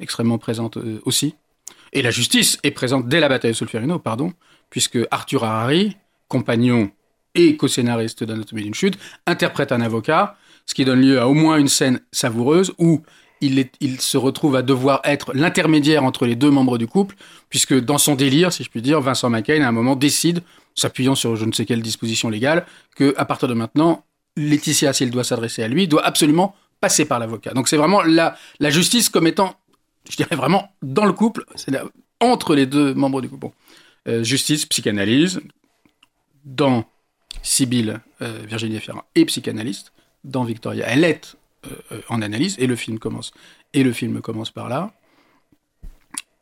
extrêmement 0.00 0.38
présente 0.38 0.76
euh, 0.76 1.00
aussi. 1.04 1.34
Et 1.92 2.02
la 2.02 2.10
justice 2.10 2.58
est 2.62 2.72
présente 2.72 3.08
dès 3.08 3.20
la 3.20 3.28
bataille 3.28 3.52
de 3.52 3.56
Solferino, 3.56 3.98
pardon, 3.98 4.32
puisque 4.70 4.98
Arthur 5.10 5.44
Harari, 5.44 5.96
compagnon 6.28 6.90
et 7.34 7.56
co-scénariste 7.56 8.24
d'Anatomie 8.24 8.64
d'une 8.64 8.74
chute, 8.74 8.98
interprète 9.26 9.72
un 9.72 9.80
avocat, 9.80 10.36
ce 10.66 10.74
qui 10.74 10.84
donne 10.84 11.00
lieu 11.00 11.20
à 11.20 11.28
au 11.28 11.34
moins 11.34 11.58
une 11.58 11.68
scène 11.68 12.00
savoureuse 12.10 12.74
où 12.78 13.02
il, 13.40 14.00
se 14.00 14.16
retrouve 14.16 14.56
à 14.56 14.62
devoir 14.62 15.00
être 15.04 15.32
l'intermédiaire 15.34 16.04
entre 16.04 16.26
les 16.26 16.36
deux 16.36 16.50
membres 16.50 16.78
du 16.78 16.86
couple, 16.86 17.16
puisque 17.48 17.78
dans 17.78 17.98
son 17.98 18.14
délire, 18.14 18.52
si 18.52 18.64
je 18.64 18.70
puis 18.70 18.82
dire, 18.82 19.00
Vincent 19.00 19.30
McCain, 19.30 19.62
à 19.62 19.68
un 19.68 19.72
moment, 19.72 19.96
décide, 19.96 20.42
s'appuyant 20.74 21.14
sur 21.14 21.36
je 21.36 21.44
ne 21.44 21.52
sais 21.52 21.66
quelle 21.66 21.82
disposition 21.82 22.28
légale, 22.28 22.66
que 22.94 23.14
à 23.16 23.24
partir 23.24 23.48
de 23.48 23.54
maintenant, 23.54 24.04
Laetitia, 24.36 24.92
s'il 24.92 25.10
doit 25.10 25.24
s'adresser 25.24 25.62
à 25.62 25.68
lui, 25.68 25.88
doit 25.88 26.04
absolument 26.04 26.54
passer 26.80 27.04
par 27.04 27.18
l'avocat. 27.18 27.52
Donc 27.52 27.68
c'est 27.68 27.76
vraiment 27.76 28.02
la, 28.02 28.36
la 28.60 28.70
justice 28.70 29.08
comme 29.08 29.26
étant, 29.26 29.54
je 30.10 30.16
dirais 30.16 30.36
vraiment, 30.36 30.70
dans 30.82 31.06
le 31.06 31.12
couple, 31.12 31.44
c'est 31.54 31.72
entre 32.20 32.54
les 32.54 32.66
deux 32.66 32.94
membres 32.94 33.20
du 33.20 33.28
couple. 33.28 33.48
Euh, 34.08 34.22
justice, 34.22 34.66
psychanalyse, 34.66 35.40
dans 36.44 36.84
Sibylle, 37.42 38.00
euh, 38.22 38.40
Virginie 38.46 38.78
Ferrand, 38.78 39.04
et 39.14 39.24
psychanalyste, 39.24 39.92
dans 40.24 40.44
Victoria. 40.44 40.86
Elle 40.88 41.04
est 41.04 41.36
en 42.08 42.22
analyse, 42.22 42.56
et 42.58 42.66
le 42.66 42.76
film 42.76 42.98
commence. 42.98 43.32
Et 43.72 43.82
le 43.82 43.92
film 43.92 44.20
commence 44.20 44.50
par 44.50 44.68
là. 44.68 44.92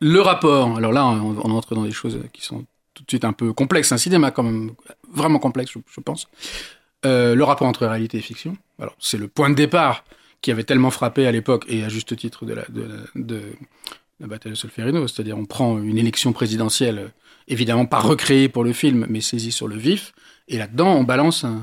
Le 0.00 0.20
rapport, 0.20 0.76
alors 0.76 0.92
là, 0.92 1.06
on, 1.06 1.38
entre 1.50 1.74
dans 1.74 1.84
des 1.84 1.92
choses 1.92 2.20
qui 2.32 2.42
sont 2.42 2.64
tout 2.94 3.04
de 3.04 3.10
suite 3.10 3.24
un 3.24 3.32
peu 3.32 3.52
complexes, 3.52 3.90
un 3.92 3.98
cinéma 3.98 4.30
quand 4.30 4.42
même 4.42 4.72
vraiment 5.10 5.38
complexe, 5.38 5.72
je, 5.72 6.00
pense. 6.00 6.28
Euh, 7.06 7.34
le 7.34 7.44
rapport 7.44 7.66
entre 7.66 7.86
réalité 7.86 8.18
et 8.18 8.20
fiction. 8.20 8.56
Alors, 8.78 8.94
c'est 8.98 9.18
le 9.18 9.28
point 9.28 9.50
de 9.50 9.54
départ 9.54 10.04
qui 10.42 10.50
avait 10.50 10.64
tellement 10.64 10.90
frappé 10.90 11.26
à 11.26 11.32
l'époque, 11.32 11.64
et 11.68 11.84
à 11.84 11.88
juste 11.88 12.14
titre, 12.16 12.44
de 12.44 12.54
la, 12.54 12.64
de 12.68 13.56
la 14.20 14.26
bataille 14.26 14.52
de 14.52 14.56
Solferino. 14.56 15.08
C'est-à-dire, 15.08 15.38
on 15.38 15.46
prend 15.46 15.78
une 15.78 15.98
élection 15.98 16.32
présidentielle, 16.32 17.10
évidemment 17.48 17.86
pas 17.86 17.98
recréée 17.98 18.48
pour 18.48 18.62
le 18.62 18.72
film, 18.72 19.06
mais 19.08 19.20
saisie 19.20 19.52
sur 19.52 19.68
le 19.68 19.76
vif, 19.76 20.12
et 20.48 20.58
là-dedans, 20.58 20.94
on 20.96 21.04
balance 21.04 21.44
un, 21.44 21.62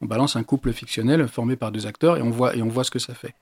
on 0.00 0.06
balance 0.06 0.36
un 0.36 0.42
couple 0.42 0.72
fictionnel 0.72 1.26
formé 1.28 1.56
par 1.56 1.72
deux 1.72 1.86
acteurs 1.86 2.16
et 2.16 2.22
on 2.22 2.30
voit, 2.30 2.56
et 2.56 2.62
on 2.62 2.68
voit 2.68 2.84
ce 2.84 2.90
que 2.90 2.98
ça 2.98 3.14
fait. 3.14 3.34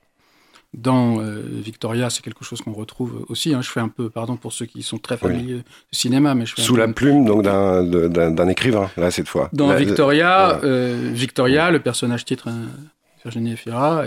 Dans 0.75 1.21
euh, 1.21 1.41
Victoria, 1.47 2.11
c'est 2.11 2.23
quelque 2.23 2.45
chose 2.45 2.61
qu'on 2.61 2.75
retrouve 2.75 3.25
aussi. 3.29 3.55
Hein. 3.55 3.62
Je 3.62 3.71
fais 3.71 3.81
un 3.81 3.88
peu, 3.88 4.11
pardon 4.11 4.37
pour 4.37 4.53
ceux 4.53 4.67
qui 4.67 4.83
sont 4.83 4.99
très 4.99 5.17
familiers 5.17 5.55
du 5.55 5.62
cinéma, 5.93 6.35
mais 6.35 6.45
je 6.45 6.55
fais 6.55 6.62
sous 6.62 6.77
la 6.77 6.88
plume 6.88 7.25
donc 7.25 7.43
d'un 7.43 8.49
écrivain 8.49 8.91
là 8.99 9.11
cette 9.11 9.29
fois. 9.29 9.49
Dans 9.55 9.75
Victoria, 9.75 10.61
euh, 10.65 11.11
Victoria, 11.15 11.71
le 11.71 11.81
personnage 11.81 12.27
titre 12.27 12.49
hein, 12.49 12.67
Virginie 13.25 13.53
Efira, 13.53 14.05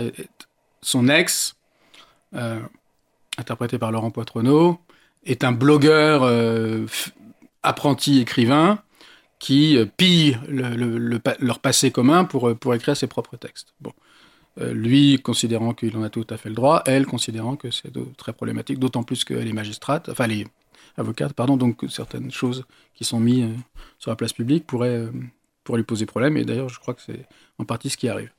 son 0.82 1.08
ex, 1.08 1.56
euh, 2.36 2.60
interprété 3.38 3.78
par 3.78 3.90
Laurent 3.90 4.12
Poitrenaud, 4.12 4.78
est 5.26 5.42
un 5.42 5.52
blogueur 5.52 6.30
apprenti 7.64 8.20
écrivain 8.20 8.78
qui 9.42 9.76
euh, 9.76 9.86
pillent 9.96 10.38
leur 10.48 11.58
passé 11.58 11.90
commun 11.90 12.24
pour, 12.24 12.48
euh, 12.48 12.54
pour 12.54 12.76
écrire 12.76 12.96
ses 12.96 13.08
propres 13.08 13.36
textes. 13.36 13.74
Bon. 13.80 13.92
Euh, 14.60 14.72
lui 14.72 15.18
considérant 15.20 15.74
qu'il 15.74 15.96
en 15.96 16.04
a 16.04 16.10
tout 16.10 16.26
à 16.30 16.36
fait 16.36 16.48
le 16.48 16.54
droit, 16.54 16.84
elle 16.86 17.06
considérant 17.06 17.56
que 17.56 17.72
c'est 17.72 17.92
très 18.16 18.32
problématique, 18.32 18.78
d'autant 18.78 19.02
plus 19.02 19.24
qu'elle 19.24 19.48
est 19.48 19.52
magistrate, 19.52 20.08
enfin 20.10 20.24
elle 20.24 20.42
est 20.42 20.46
pardon, 21.34 21.56
donc 21.56 21.84
certaines 21.88 22.30
choses 22.30 22.64
qui 22.94 23.04
sont 23.04 23.18
mises 23.18 23.48
sur 23.98 24.12
la 24.12 24.16
place 24.16 24.32
publique 24.32 24.64
pourraient, 24.64 25.08
pourraient 25.64 25.78
lui 25.78 25.86
poser 25.86 26.06
problème, 26.06 26.36
et 26.36 26.44
d'ailleurs 26.44 26.68
je 26.68 26.78
crois 26.78 26.94
que 26.94 27.00
c'est 27.00 27.26
en 27.58 27.64
partie 27.64 27.90
ce 27.90 27.96
qui 27.96 28.08
arrive. 28.08 28.30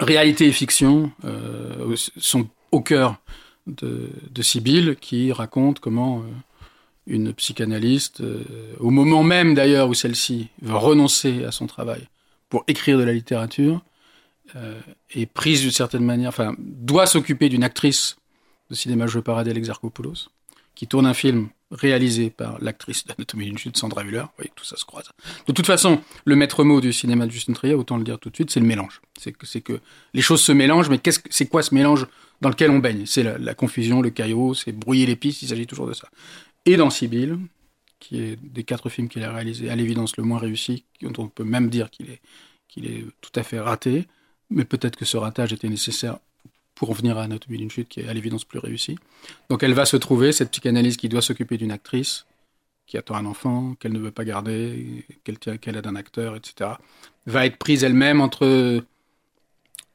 réalité 0.00 0.48
et 0.48 0.52
fiction 0.52 1.12
sont 2.16 2.48
au 2.72 2.80
cœur 2.80 3.16
de, 3.68 4.10
de 4.30 4.42
Sibylle, 4.42 4.96
qui 5.00 5.30
raconte 5.30 5.78
comment 5.78 6.24
une 7.06 7.32
psychanalyste, 7.32 8.20
euh, 8.20 8.42
au 8.78 8.90
moment 8.90 9.22
même 9.22 9.54
d'ailleurs 9.54 9.88
où 9.88 9.94
celle-ci 9.94 10.48
veut 10.60 10.76
renoncer 10.76 11.44
à 11.44 11.50
son 11.50 11.66
travail 11.66 12.08
pour 12.48 12.64
écrire 12.68 12.98
de 12.98 13.02
la 13.02 13.12
littérature, 13.12 13.82
euh, 14.56 14.78
est 15.14 15.26
prise 15.26 15.62
d'une 15.62 15.70
certaine 15.70 16.04
manière, 16.04 16.28
enfin, 16.28 16.54
doit 16.58 17.06
s'occuper 17.06 17.48
d'une 17.48 17.64
actrice 17.64 18.16
de 18.70 18.74
cinéma 18.74 19.06
jouée 19.06 19.22
par 19.22 19.38
Adèle 19.38 19.56
Exarchopoulos, 19.56 20.28
qui 20.74 20.86
tourne 20.86 21.06
un 21.06 21.14
film 21.14 21.48
réalisé 21.70 22.28
par 22.28 22.58
l'actrice 22.60 23.06
d'Anatomie 23.06 23.46
d'une 23.46 23.58
chute, 23.58 23.76
Sandra 23.76 24.04
Müller. 24.04 24.20
Vous 24.20 24.36
voyez 24.36 24.52
tout 24.54 24.64
ça 24.64 24.76
se 24.76 24.84
croise. 24.84 25.06
De 25.46 25.52
toute 25.52 25.66
façon, 25.66 26.00
le 26.26 26.36
maître 26.36 26.64
mot 26.64 26.80
du 26.80 26.92
cinéma 26.92 27.26
de 27.26 27.30
Justin 27.30 27.54
Trier, 27.54 27.74
autant 27.74 27.96
le 27.96 28.04
dire 28.04 28.18
tout 28.18 28.28
de 28.28 28.34
suite, 28.34 28.50
c'est 28.50 28.60
le 28.60 28.66
mélange. 28.66 29.00
C'est 29.18 29.32
que, 29.32 29.58
que 29.58 29.80
les 30.12 30.22
choses 30.22 30.42
se 30.42 30.52
mélangent, 30.52 30.90
mais 30.90 30.98
qu'est-ce 30.98 31.18
que, 31.18 31.28
c'est 31.30 31.46
quoi 31.46 31.62
ce 31.62 31.74
mélange 31.74 32.06
dans 32.42 32.50
lequel 32.50 32.70
on 32.70 32.78
baigne? 32.78 33.06
C'est 33.06 33.22
la, 33.22 33.38
la 33.38 33.54
confusion, 33.54 34.02
le 34.02 34.10
chaos, 34.10 34.52
c'est 34.54 34.72
brouiller 34.72 35.06
les 35.06 35.16
pistes, 35.16 35.42
il 35.42 35.48
s'agit 35.48 35.66
toujours 35.66 35.86
de 35.86 35.94
ça. 35.94 36.08
Et 36.66 36.76
dans 36.76 36.90
Sibyl, 36.90 37.38
qui 37.98 38.20
est 38.20 38.36
des 38.42 38.64
quatre 38.64 38.88
films 38.88 39.08
qu'il 39.08 39.22
a 39.24 39.32
réalisés, 39.32 39.70
à 39.70 39.76
l'évidence 39.76 40.16
le 40.16 40.24
moins 40.24 40.38
réussi, 40.38 40.84
dont 41.02 41.12
on 41.18 41.28
peut 41.28 41.44
même 41.44 41.70
dire 41.70 41.90
qu'il 41.90 42.10
est, 42.10 42.20
tout 43.20 43.32
à 43.34 43.42
fait 43.42 43.60
raté, 43.60 44.06
mais 44.50 44.64
peut-être 44.64 44.96
que 44.96 45.04
ce 45.04 45.16
ratage 45.16 45.52
était 45.52 45.68
nécessaire 45.68 46.18
pour 46.74 46.90
en 46.90 46.94
venir 46.94 47.18
à 47.18 47.24
Anatomie 47.24 47.58
d'une 47.58 47.70
chute, 47.70 47.88
qui 47.88 48.00
est 48.00 48.08
à 48.08 48.14
l'évidence 48.14 48.44
plus 48.44 48.58
réussi. 48.58 48.98
Donc 49.50 49.62
elle 49.62 49.74
va 49.74 49.84
se 49.84 49.96
trouver, 49.96 50.32
cette 50.32 50.50
psychanalyse 50.50 50.96
qui 50.96 51.08
doit 51.08 51.22
s'occuper 51.22 51.58
d'une 51.58 51.70
actrice, 51.70 52.26
qui 52.86 52.96
attend 52.96 53.14
un 53.14 53.26
enfant, 53.26 53.74
qu'elle 53.78 53.92
ne 53.92 53.98
veut 53.98 54.10
pas 54.10 54.24
garder, 54.24 55.04
qu'elle 55.22 55.38
qu'elle 55.38 55.76
a 55.76 55.82
d'un 55.82 55.96
acteur, 55.96 56.34
etc., 56.34 56.70
va 57.26 57.46
être 57.46 57.56
prise 57.56 57.84
elle-même 57.84 58.20
entre 58.20 58.82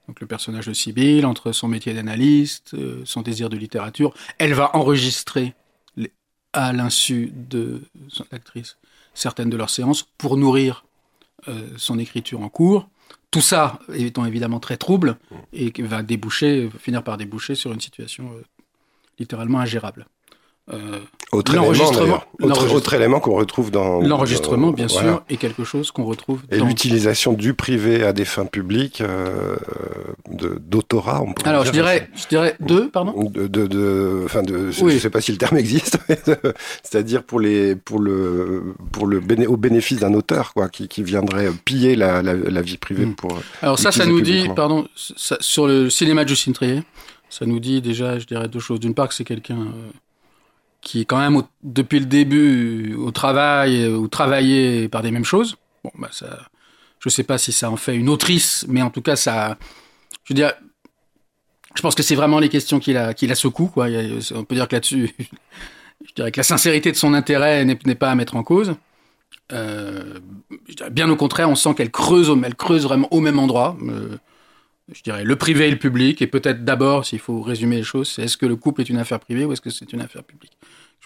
donc 0.07 0.21
le 0.21 0.27
personnage 0.27 0.67
de 0.67 0.73
Sibyl, 0.73 1.25
entre 1.25 1.51
son 1.51 1.67
métier 1.67 1.93
d'analyste, 1.93 2.73
euh, 2.75 3.01
son 3.03 3.21
désir 3.21 3.49
de 3.49 3.57
littérature. 3.57 4.13
Elle 4.37 4.53
va 4.53 4.73
enregistrer 4.75 5.53
à 6.53 6.73
l'insu 6.73 7.31
de 7.33 7.81
son 8.07 8.25
actrice 8.31 8.77
certaines 9.13 9.49
de 9.49 9.57
leurs 9.57 9.69
séances 9.69 10.03
pour 10.17 10.37
nourrir 10.37 10.85
euh, 11.47 11.67
son 11.77 11.99
écriture 11.99 12.41
en 12.41 12.49
cours. 12.49 12.89
Tout 13.31 13.41
ça 13.41 13.79
étant 13.93 14.25
évidemment 14.25 14.59
très 14.59 14.77
trouble 14.77 15.17
et 15.53 15.71
qui 15.71 15.81
va 15.81 16.03
déboucher, 16.03 16.69
finir 16.79 17.03
par 17.03 17.17
déboucher 17.17 17.55
sur 17.55 17.73
une 17.73 17.81
situation 17.81 18.31
euh, 18.33 18.43
littéralement 19.19 19.59
ingérable. 19.59 20.07
Euh, 20.73 20.99
Autre 21.31 21.51
élément, 21.51 21.65
L'enregistrement-. 21.65 22.23
Autre, 22.73 22.93
élément 22.93 23.19
qu'on 23.19 23.35
retrouve 23.35 23.69
dans... 23.71 24.01
L'enregistrement, 24.01 24.71
bien 24.71 24.87
Voilà. 24.87 25.07
sûr, 25.09 25.23
est 25.29 25.37
quelque 25.37 25.63
chose 25.65 25.91
qu'on 25.91 26.03
retrouve 26.05 26.41
Et 26.51 26.57
dans... 26.57 26.65
l'utilisation 26.65 27.33
du 27.33 27.53
privé 27.53 28.03
à 28.03 28.11
des 28.13 28.23
fins 28.25 28.45
publiques, 28.45 29.01
euh, 29.01 29.55
de- 30.29 30.57
d'autorat, 30.61 31.21
on 31.21 31.33
Alors, 31.47 31.65
je 31.65 31.71
dirais, 31.71 32.09
je 32.15 32.27
dirais 32.27 32.55
deux, 32.61 32.89
pardon 32.89 33.29
de, 33.29 33.47
de, 33.47 33.67
de- 33.67 34.21
enfin 34.25 34.41
de, 34.43 34.69
Oui. 34.81 34.93
je 34.93 34.99
sais 34.99 35.09
pas 35.09 35.21
si 35.21 35.31
le 35.31 35.37
terme 35.37 35.57
existe, 35.65 35.99
c'est-à-dire 36.83 37.23
pour 37.23 37.39
les, 37.39 37.75
pour 37.75 37.99
le, 37.99 38.73
pour 38.91 39.05
le 39.07 39.19
béné- 39.19 39.47
au 39.47 39.57
bénéfice 39.57 39.99
d'un 39.99 40.13
auteur, 40.13 40.53
quoi, 40.53 40.69
qui, 40.69 40.87
qui 40.87 41.03
viendrait 41.03 41.49
piller 41.65 41.95
la, 41.95 42.21
la, 42.21 42.33
la 42.33 42.61
vie 42.61 42.77
privée 42.77 43.05
Mm. 43.05 43.15
pour. 43.15 43.37
Alors 43.61 43.79
ça, 43.79 43.91
ça 43.91 44.05
nous 44.05 44.21
dit, 44.21 44.47
pardon, 44.55 44.87
ça- 44.95 45.37
sur 45.39 45.67
le 45.67 45.89
cinéma 45.89 46.23
de 46.23 46.29
Justine 46.29 46.53
Trier, 46.53 46.83
ça 47.29 47.45
nous 47.45 47.59
dit 47.59 47.81
déjà, 47.81 48.17
je 48.19 48.25
dirais 48.25 48.47
deux 48.47 48.59
choses. 48.59 48.79
D'une 48.79 48.93
part, 48.93 49.07
que 49.09 49.13
c'est 49.13 49.23
quelqu'un 49.25 49.57
euh, 49.59 49.91
qui 50.87 51.01
est 51.01 51.05
quand 51.05 51.19
même, 51.19 51.43
depuis 51.63 51.99
le 51.99 52.05
début, 52.05 52.95
au 52.95 53.11
travail, 53.11 53.83
euh, 53.83 53.97
ou 53.97 54.07
travaillé 54.07 54.87
par 54.87 55.01
des 55.01 55.11
mêmes 55.11 55.25
choses. 55.25 55.57
Bon, 55.83 55.91
bah 55.99 56.07
ça, 56.13 56.47
je 57.01 57.09
sais 57.09 57.23
pas 57.23 57.37
si 57.37 57.51
ça 57.51 57.69
en 57.69 57.75
fait 57.75 57.93
une 57.93 58.07
autrice, 58.07 58.65
mais 58.69 58.81
en 58.81 58.89
tout 58.89 59.01
cas, 59.01 59.17
ça, 59.17 59.57
je 60.23 60.33
veux 60.33 60.51
je 61.75 61.81
pense 61.81 61.93
que 61.93 62.03
c'est 62.03 62.15
vraiment 62.15 62.39
les 62.39 62.47
questions 62.47 62.79
qui 62.79 62.93
la, 62.93 63.13
qui 63.13 63.27
la 63.27 63.35
secouent, 63.35 63.67
quoi. 63.67 63.87
On 64.33 64.45
peut 64.45 64.55
dire 64.55 64.69
que 64.69 64.75
là-dessus, 64.77 65.13
je 66.07 66.13
dirais 66.15 66.31
que 66.31 66.39
la 66.39 66.45
sincérité 66.45 66.89
de 66.93 66.97
son 66.97 67.13
intérêt 67.13 67.65
n'est 67.65 67.75
pas 67.95 68.09
à 68.09 68.15
mettre 68.15 68.37
en 68.37 68.43
cause. 68.43 68.73
Euh, 69.51 70.19
bien 70.89 71.09
au 71.09 71.17
contraire, 71.17 71.49
on 71.49 71.55
sent 71.55 71.75
qu'elle 71.75 71.91
creuse, 71.91 72.33
elle 72.45 72.55
creuse 72.55 72.83
vraiment 72.83 73.13
au 73.13 73.19
même 73.19 73.39
endroit. 73.39 73.77
Euh, 73.83 74.15
je 74.93 75.03
dirais 75.03 75.25
le 75.25 75.35
privé 75.35 75.67
et 75.67 75.71
le 75.71 75.77
public, 75.77 76.21
et 76.21 76.27
peut-être 76.27 76.63
d'abord, 76.63 77.05
s'il 77.05 77.19
faut 77.19 77.41
résumer 77.41 77.75
les 77.75 77.83
choses, 77.83 78.09
c'est 78.09 78.23
est-ce 78.23 78.37
que 78.37 78.45
le 78.45 78.55
couple 78.55 78.79
est 78.81 78.89
une 78.89 78.99
affaire 78.99 79.19
privée 79.19 79.43
ou 79.43 79.51
est-ce 79.51 79.61
que 79.61 79.69
c'est 79.69 79.91
une 79.91 80.01
affaire 80.01 80.23
publique? 80.23 80.57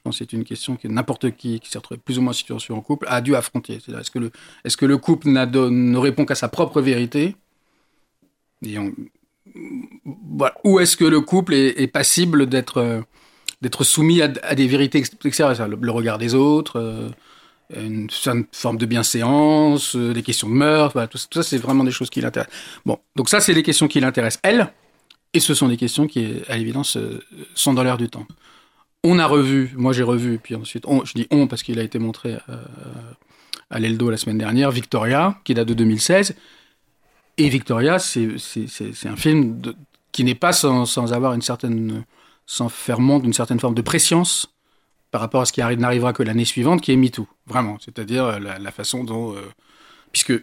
Je 0.01 0.03
pense 0.03 0.17
que 0.17 0.25
c'est 0.25 0.33
une 0.33 0.43
question 0.43 0.77
que 0.77 0.87
n'importe 0.87 1.29
qui 1.37 1.59
qui 1.59 1.69
s'est 1.69 1.77
retrouvé 1.77 1.99
plus 2.03 2.17
ou 2.17 2.23
moins 2.23 2.31
en 2.31 2.33
situation 2.33 2.75
en 2.75 2.81
couple 2.81 3.05
a 3.07 3.21
dû 3.21 3.35
affronter. 3.35 3.75
Est-ce 3.75 4.09
que 4.77 4.85
le, 4.87 4.97
couple 4.97 5.29
ne 5.29 5.97
répond 5.97 6.25
qu'à 6.25 6.33
sa 6.33 6.47
propre 6.47 6.81
vérité? 6.81 7.35
Et. 8.65 8.77
Ou 10.63 10.79
est-ce 10.79 10.97
que 10.97 11.05
le 11.05 11.21
couple 11.21 11.53
est, 11.53 11.85
passible 11.85 12.47
d'être 12.47 12.77
euh, 12.77 13.01
d'être 13.61 13.83
soumis 13.83 14.23
à, 14.23 14.27
des 14.27 14.65
vérités 14.65 14.97
ex- 14.97 15.11
extérieures, 15.23 15.67
le, 15.67 15.91
regard 15.91 16.17
des 16.17 16.33
autres, 16.33 16.79
euh, 16.79 17.09
une 17.75 18.09
certaine 18.09 18.45
forme 18.51 18.77
de 18.77 18.87
bienséance, 18.87 19.95
euh, 19.95 20.13
des 20.13 20.23
questions 20.23 20.49
de 20.49 20.55
meurtre, 20.55 20.93
voilà, 20.93 21.07
tout, 21.07 21.19
tout 21.29 21.43
ça, 21.43 21.47
c'est 21.47 21.59
vraiment 21.59 21.83
des 21.83 21.91
choses 21.91 22.09
qui 22.09 22.21
l'intéressent. 22.21 22.55
Bon, 22.87 22.97
donc 23.15 23.29
ça, 23.29 23.39
c'est 23.39 23.53
les 23.53 23.61
questions 23.61 23.87
qui 23.87 23.99
l'intéressent, 23.99 24.41
elle, 24.41 24.73
et 25.33 25.39
ce 25.39 25.53
sont 25.53 25.67
des 25.67 25.77
questions 25.77 26.07
qui, 26.07 26.41
à 26.47 26.57
l'évidence, 26.57 26.97
sont 27.53 27.75
dans 27.75 27.83
l'air 27.83 27.97
du 27.97 28.09
temps. 28.09 28.25
On 29.03 29.17
a 29.19 29.25
revu, 29.25 29.71
moi 29.75 29.93
j'ai 29.93 30.03
revu, 30.03 30.37
puis 30.37 30.55
ensuite, 30.55 30.85
on, 30.85 31.03
je 31.05 31.13
dis 31.13 31.27
on 31.31 31.47
parce 31.47 31.63
qu'il 31.63 31.79
a 31.79 31.83
été 31.83 31.97
montré 31.97 32.37
euh, 32.49 32.55
à 33.71 33.79
l'Eldo 33.79 34.09
la 34.11 34.17
semaine 34.17 34.37
dernière, 34.37 34.69
Victoria, 34.71 35.39
qui 35.43 35.53
date 35.55 35.67
de 35.67 35.73
2016. 35.73 36.35
Et 37.37 37.49
Victoria, 37.49 37.97
c'est 37.97 38.27
un 39.05 39.15
film 39.15 39.61
qui 40.11 40.23
n'est 40.23 40.35
pas 40.35 40.53
sans, 40.53 40.85
sans 40.85 41.13
avoir 41.13 41.33
une 41.33 41.41
certaine. 41.41 42.03
sans 42.45 42.69
faire 42.69 42.99
montre 42.99 43.23
d'une 43.23 43.33
certaine 43.33 43.59
forme 43.59 43.73
de 43.75 43.81
préscience 43.81 44.53
par 45.09 45.21
rapport 45.21 45.41
à 45.41 45.45
ce 45.45 45.53
qui 45.53 45.61
arri- 45.61 45.77
n'arrivera 45.77 46.13
que 46.13 46.21
l'année 46.23 46.45
suivante, 46.45 46.81
qui 46.81 46.91
est 46.91 46.95
MeToo. 46.97 47.27
Vraiment. 47.47 47.77
C'est-à-dire 47.79 48.25
euh, 48.25 48.39
la, 48.39 48.59
la 48.59 48.71
façon 48.71 49.03
dont. 49.03 49.33
euh, 49.35 49.41
puisque 50.11 50.33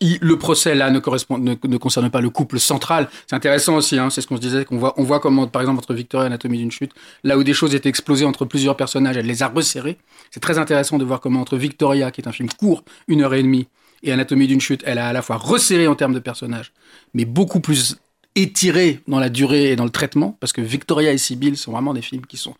le 0.00 0.36
procès 0.36 0.74
là 0.74 0.90
ne, 0.90 0.98
correspond, 0.98 1.38
ne, 1.38 1.54
ne 1.62 1.76
concerne 1.78 2.10
pas 2.10 2.20
le 2.20 2.30
couple 2.30 2.58
central. 2.58 3.08
C'est 3.26 3.36
intéressant 3.36 3.76
aussi, 3.76 3.98
hein, 3.98 4.10
c'est 4.10 4.20
ce 4.20 4.26
qu'on 4.26 4.36
se 4.36 4.40
disait, 4.40 4.66
on 4.70 5.02
voit 5.02 5.20
comment, 5.20 5.46
par 5.46 5.62
exemple, 5.62 5.78
entre 5.78 5.94
Victoria 5.94 6.26
et 6.26 6.26
Anatomie 6.26 6.58
d'une 6.58 6.70
chute, 6.70 6.92
là 7.24 7.38
où 7.38 7.44
des 7.44 7.54
choses 7.54 7.74
étaient 7.74 7.88
explosées 7.88 8.26
entre 8.26 8.44
plusieurs 8.44 8.76
personnages, 8.76 9.16
elle 9.16 9.26
les 9.26 9.42
a 9.42 9.48
resserrées. 9.48 9.96
C'est 10.30 10.40
très 10.40 10.58
intéressant 10.58 10.98
de 10.98 11.04
voir 11.04 11.20
comment 11.20 11.40
entre 11.40 11.56
Victoria, 11.56 12.10
qui 12.10 12.20
est 12.20 12.28
un 12.28 12.32
film 12.32 12.48
court, 12.50 12.84
une 13.08 13.22
heure 13.22 13.34
et 13.34 13.42
demie, 13.42 13.68
et 14.02 14.12
Anatomie 14.12 14.46
d'une 14.46 14.60
chute, 14.60 14.82
elle 14.84 14.98
a 14.98 15.08
à 15.08 15.12
la 15.12 15.22
fois 15.22 15.36
resserré 15.36 15.86
en 15.86 15.94
termes 15.94 16.14
de 16.14 16.18
personnages, 16.20 16.72
mais 17.14 17.24
beaucoup 17.24 17.60
plus 17.60 17.96
étiré 18.34 19.00
dans 19.08 19.18
la 19.18 19.30
durée 19.30 19.72
et 19.72 19.76
dans 19.76 19.84
le 19.84 19.90
traitement, 19.90 20.36
parce 20.40 20.52
que 20.52 20.60
Victoria 20.60 21.12
et 21.12 21.18
Sibyl 21.18 21.56
sont 21.56 21.72
vraiment 21.72 21.94
des 21.94 22.02
films 22.02 22.26
qui 22.26 22.36
sont 22.36 22.54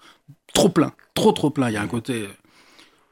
trop 0.55 0.71
pleins, 0.71 0.93
trop 1.13 1.33
trop 1.33 1.51
pleins. 1.51 1.69
Il 1.69 1.75
y 1.75 1.77
a 1.77 1.83
un 1.83 1.87
côté... 1.87 2.29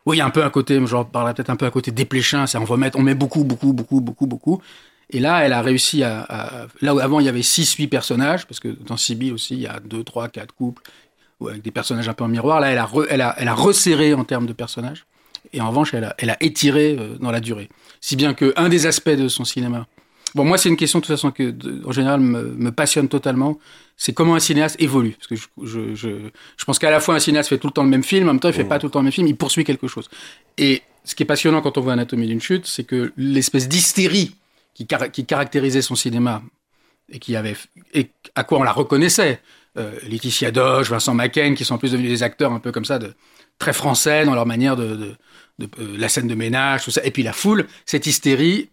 oui, 0.06 0.16
il 0.16 0.18
y 0.18 0.22
a 0.22 0.26
un 0.26 0.30
peu 0.30 0.44
un 0.44 0.50
côté, 0.50 0.78
j'en 0.86 1.04
parlerai 1.04 1.34
peut-être 1.34 1.50
un 1.50 1.56
peu 1.56 1.64
un 1.66 1.70
côté 1.70 1.90
dépléchin, 1.90 2.46
c'est 2.46 2.58
on 2.58 2.64
va 2.64 2.76
mettre, 2.76 2.98
on 2.98 3.02
met 3.02 3.14
beaucoup, 3.14 3.44
beaucoup, 3.44 3.72
beaucoup, 3.72 4.00
beaucoup, 4.00 4.26
beaucoup. 4.26 4.60
Et 5.10 5.20
là, 5.20 5.40
elle 5.44 5.52
a 5.52 5.62
réussi 5.62 6.02
à, 6.02 6.22
à- 6.22 6.66
là 6.80 6.94
où 6.94 6.98
avant 6.98 7.20
il 7.20 7.26
y 7.26 7.28
avait 7.28 7.42
6 7.42 7.74
8 7.74 7.88
personnages 7.88 8.46
parce 8.46 8.60
que 8.60 8.68
dans 8.68 8.96
Sibyl 8.96 9.32
aussi 9.32 9.54
il 9.54 9.60
y 9.60 9.66
a 9.66 9.80
2 9.80 10.02
3 10.04 10.28
4 10.28 10.54
couples 10.54 10.82
ou 11.40 11.48
avec 11.48 11.62
des 11.62 11.70
personnages 11.70 12.08
un 12.08 12.14
peu 12.14 12.24
en 12.24 12.28
miroir, 12.28 12.60
là 12.60 12.68
elle 12.72 12.78
a 12.78 12.88
elle 13.10 13.20
a 13.20 13.34
elle 13.38 13.48
a 13.48 13.54
resserré 13.54 14.14
en 14.14 14.24
termes 14.24 14.46
de 14.46 14.52
personnages 14.54 15.06
et 15.52 15.60
en 15.60 15.68
revanche 15.70 15.94
elle 15.94 16.04
a 16.04 16.14
elle 16.18 16.30
a 16.30 16.42
étiré 16.42 16.96
euh, 16.98 17.16
dans 17.20 17.30
la 17.32 17.40
durée. 17.40 17.68
Si 18.00 18.16
bien 18.16 18.34
que 18.34 18.52
un 18.56 18.68
des 18.68 18.86
aspects 18.86 19.10
de 19.10 19.28
son 19.28 19.44
cinéma 19.44 19.86
Bon, 20.34 20.44
moi, 20.44 20.58
c'est 20.58 20.68
une 20.68 20.76
question 20.76 20.98
de 20.98 21.04
toute 21.04 21.14
façon 21.14 21.30
que, 21.30 21.50
de- 21.50 21.82
en 21.86 21.92
général, 21.92 22.20
me, 22.20 22.42
me 22.56 22.72
passionne 22.72 23.08
totalement. 23.08 23.58
C'est 23.96 24.12
comment 24.12 24.34
un 24.34 24.40
cinéaste 24.40 24.76
évolue. 24.80 25.12
Parce 25.12 25.28
que 25.28 25.36
je, 25.36 25.46
je, 25.62 25.94
je, 25.94 26.08
je 26.56 26.64
pense 26.64 26.78
qu'à 26.80 26.90
la 26.90 26.98
fois, 27.00 27.14
un 27.14 27.20
cinéaste 27.20 27.48
fait 27.50 27.58
tout 27.58 27.68
le 27.68 27.72
temps 27.72 27.84
le 27.84 27.88
même 27.90 28.02
film, 28.02 28.24
en 28.28 28.32
même 28.32 28.40
temps, 28.40 28.48
il 28.48 28.54
fait 28.54 28.64
pas 28.64 28.78
tout 28.80 28.86
le 28.86 28.90
temps 28.90 28.98
le 28.98 29.04
même 29.04 29.12
film, 29.12 29.28
il 29.28 29.36
poursuit 29.36 29.62
quelque 29.64 29.86
chose. 29.86 30.08
Et 30.58 30.82
ce 31.04 31.14
qui 31.14 31.22
est 31.22 31.26
passionnant 31.26 31.60
quand 31.60 31.78
on 31.78 31.80
voit 31.82 31.92
Anatomie 31.92 32.26
d'une 32.26 32.40
chute, 32.40 32.66
c'est 32.66 32.82
que 32.84 33.12
l'espèce 33.16 33.68
d'hystérie 33.68 34.34
qui, 34.74 34.88
qui 35.12 35.24
caractérisait 35.24 35.82
son 35.82 35.94
cinéma 35.94 36.42
et 37.12 37.18
qui 37.20 37.36
avait 37.36 37.54
et 37.92 38.10
à 38.34 38.42
quoi 38.44 38.58
on 38.58 38.62
la 38.64 38.72
reconnaissait, 38.72 39.40
euh, 39.78 39.92
Laetitia 40.08 40.50
Doge, 40.50 40.90
Vincent 40.90 41.14
Macken, 41.14 41.54
qui 41.54 41.64
sont 41.64 41.74
en 41.74 41.78
plus 41.78 41.92
devenus 41.92 42.10
des 42.10 42.22
acteurs 42.24 42.52
un 42.52 42.58
peu 42.58 42.72
comme 42.72 42.84
ça, 42.84 42.98
de, 42.98 43.14
très 43.58 43.72
français 43.72 44.24
dans 44.24 44.34
leur 44.34 44.46
manière 44.46 44.74
de, 44.76 44.86
de, 44.96 45.14
de- 45.60 45.68
euh, 45.80 45.96
la 45.98 46.08
scène 46.08 46.26
de 46.26 46.34
ménage, 46.34 46.84
tout 46.84 46.90
ça, 46.90 47.04
et 47.04 47.10
puis 47.12 47.22
la 47.22 47.32
foule, 47.32 47.66
cette 47.86 48.06
hystérie. 48.06 48.70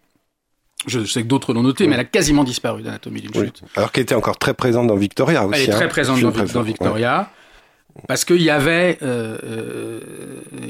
Je 0.86 1.04
sais 1.04 1.22
que 1.22 1.28
d'autres 1.28 1.52
l'ont 1.54 1.62
noté, 1.62 1.86
mais 1.86 1.94
elle 1.94 2.00
a 2.00 2.04
quasiment 2.04 2.42
disparu 2.44 2.82
d'Anatomie 2.82 3.20
d'une 3.20 3.30
Oui. 3.36 3.46
chute. 3.46 3.62
Alors 3.76 3.92
qu'elle 3.92 4.02
était 4.02 4.14
encore 4.16 4.38
très 4.38 4.54
présente 4.54 4.86
dans 4.88 4.96
Victoria 4.96 5.46
aussi. 5.46 5.60
Elle 5.62 5.70
est 5.70 5.72
hein. 5.72 5.76
très 5.76 5.88
présente 5.88 6.16
Film 6.16 6.30
dans, 6.30 6.34
Vic- 6.34 6.44
présent, 6.44 6.58
dans 6.58 6.64
Victoria. 6.64 7.30
Parce 8.08 8.24
qu'il 8.24 8.40
y 8.42 8.50
avait, 8.50 8.98
euh, 9.02 9.38
euh, 9.44 10.00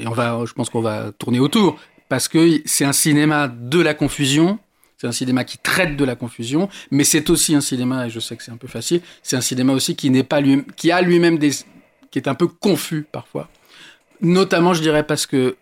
et 0.00 0.06
on 0.08 0.10
va, 0.12 0.40
je 0.46 0.52
pense 0.52 0.70
qu'on 0.70 0.80
va 0.80 1.12
tourner 1.18 1.38
autour, 1.38 1.78
parce 2.08 2.26
que 2.28 2.60
c'est 2.64 2.84
un 2.84 2.92
cinéma 2.92 3.46
de 3.48 3.80
la 3.80 3.94
confusion, 3.94 4.58
c'est 4.98 5.06
un 5.06 5.12
cinéma 5.12 5.44
qui 5.44 5.56
traite 5.58 5.96
de 5.96 6.04
la 6.04 6.16
confusion, 6.16 6.68
mais 6.90 7.04
c'est 7.04 7.30
aussi 7.30 7.54
un 7.54 7.60
cinéma, 7.60 8.06
et 8.06 8.10
je 8.10 8.18
sais 8.20 8.36
que 8.36 8.42
c'est 8.42 8.50
un 8.50 8.56
peu 8.56 8.66
facile, 8.68 9.00
c'est 9.22 9.36
un 9.36 9.40
cinéma 9.40 9.72
aussi 9.72 9.94
qui 9.94 10.10
n'est 10.10 10.24
pas 10.24 10.40
lui, 10.40 10.64
qui 10.76 10.90
a 10.90 11.00
lui-même 11.00 11.38
des, 11.38 11.50
qui 12.10 12.18
est 12.18 12.26
un 12.28 12.34
peu 12.34 12.48
confus 12.48 13.06
parfois. 13.10 13.48
Notamment, 14.20 14.74
je 14.74 14.82
dirais, 14.82 15.04
parce 15.04 15.26
que 15.26 15.56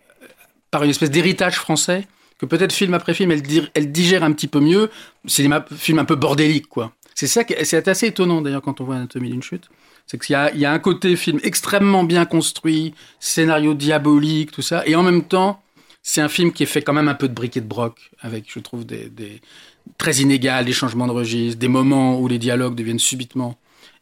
par 0.71 0.83
une 0.83 0.89
espèce 0.89 1.11
d'héritage 1.11 1.55
français, 1.55 2.07
que 2.41 2.47
peut-être 2.47 2.73
film 2.73 2.95
après 2.95 3.13
film, 3.13 3.31
elle, 3.31 3.43
elle 3.75 3.91
digère 3.91 4.23
un 4.23 4.31
petit 4.31 4.47
peu 4.47 4.59
mieux, 4.59 4.89
cinéma, 5.27 5.63
film 5.75 5.99
un 5.99 6.05
peu 6.05 6.15
bordélique, 6.15 6.67
quoi. 6.67 6.91
C'est 7.13 7.27
ça, 7.27 7.43
c'est 7.63 7.87
assez 7.87 8.07
étonnant 8.07 8.41
d'ailleurs 8.41 8.63
quand 8.63 8.81
on 8.81 8.83
voit 8.83 8.95
Anatomie 8.95 9.29
d'une 9.29 9.43
chute. 9.43 9.69
C'est 10.07 10.19
qu'il 10.19 10.35
y 10.55 10.59
y 10.59 10.65
a 10.65 10.71
un 10.71 10.79
côté 10.79 11.15
film 11.15 11.39
extrêmement 11.43 12.03
bien 12.03 12.25
construit, 12.25 12.95
scénario 13.19 13.75
diabolique, 13.75 14.51
tout 14.51 14.63
ça, 14.63 14.83
et 14.87 14.95
en 14.95 15.03
même 15.03 15.23
temps, 15.23 15.61
c'est 16.01 16.21
un 16.21 16.29
film 16.29 16.51
qui 16.51 16.63
est 16.63 16.65
fait 16.65 16.81
quand 16.81 16.93
même 16.93 17.09
un 17.09 17.13
peu 17.13 17.29
de 17.29 17.33
briques 17.33 17.57
et 17.57 17.61
de 17.61 17.67
broc, 17.67 18.09
avec, 18.21 18.45
je 18.47 18.59
trouve, 18.59 18.87
des, 18.87 19.09
des 19.09 19.39
très 19.99 20.15
inégal, 20.15 20.65
des 20.65 20.73
changements 20.73 21.05
de 21.05 21.11
registre, 21.11 21.59
des 21.59 21.67
moments 21.67 22.19
où 22.19 22.27
les 22.27 22.39
dialogues 22.39 22.73
deviennent 22.73 22.97
subitement 22.97 23.55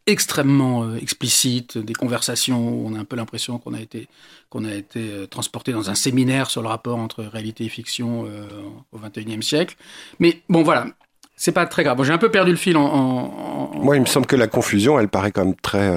extrêmement 0.05 0.83
euh, 0.83 0.97
explicites, 0.97 1.77
des 1.77 1.93
conversations 1.93 2.69
où 2.69 2.87
on 2.87 2.95
a 2.95 2.99
un 2.99 3.05
peu 3.05 3.15
l'impression 3.15 3.57
qu'on 3.59 3.73
a 3.73 3.79
été 3.79 4.07
qu'on 4.49 4.65
a 4.65 4.73
été 4.73 4.99
euh, 5.11 5.27
transporté 5.27 5.71
dans 5.71 5.89
un 5.89 5.95
séminaire 5.95 6.49
sur 6.49 6.61
le 6.61 6.67
rapport 6.67 6.97
entre 6.97 7.23
réalité 7.23 7.65
et 7.65 7.69
fiction 7.69 8.25
euh, 8.25 8.47
au 8.91 8.97
XXIe 8.97 9.43
siècle. 9.43 9.75
Mais 10.19 10.41
bon, 10.49 10.63
voilà, 10.63 10.87
c'est 11.35 11.51
pas 11.51 11.67
très 11.67 11.83
grave. 11.83 12.03
J'ai 12.03 12.11
un 12.11 12.17
peu 12.17 12.31
perdu 12.31 12.51
le 12.51 12.57
fil 12.57 12.75
en, 12.75 13.71
Moi, 13.75 13.95
il 13.95 14.01
me 14.01 14.07
semble 14.07 14.25
que 14.25 14.35
la 14.35 14.47
confusion, 14.47 14.99
elle 14.99 15.07
paraît 15.07 15.31
quand 15.31 15.45
même 15.45 15.55
très 15.55 15.89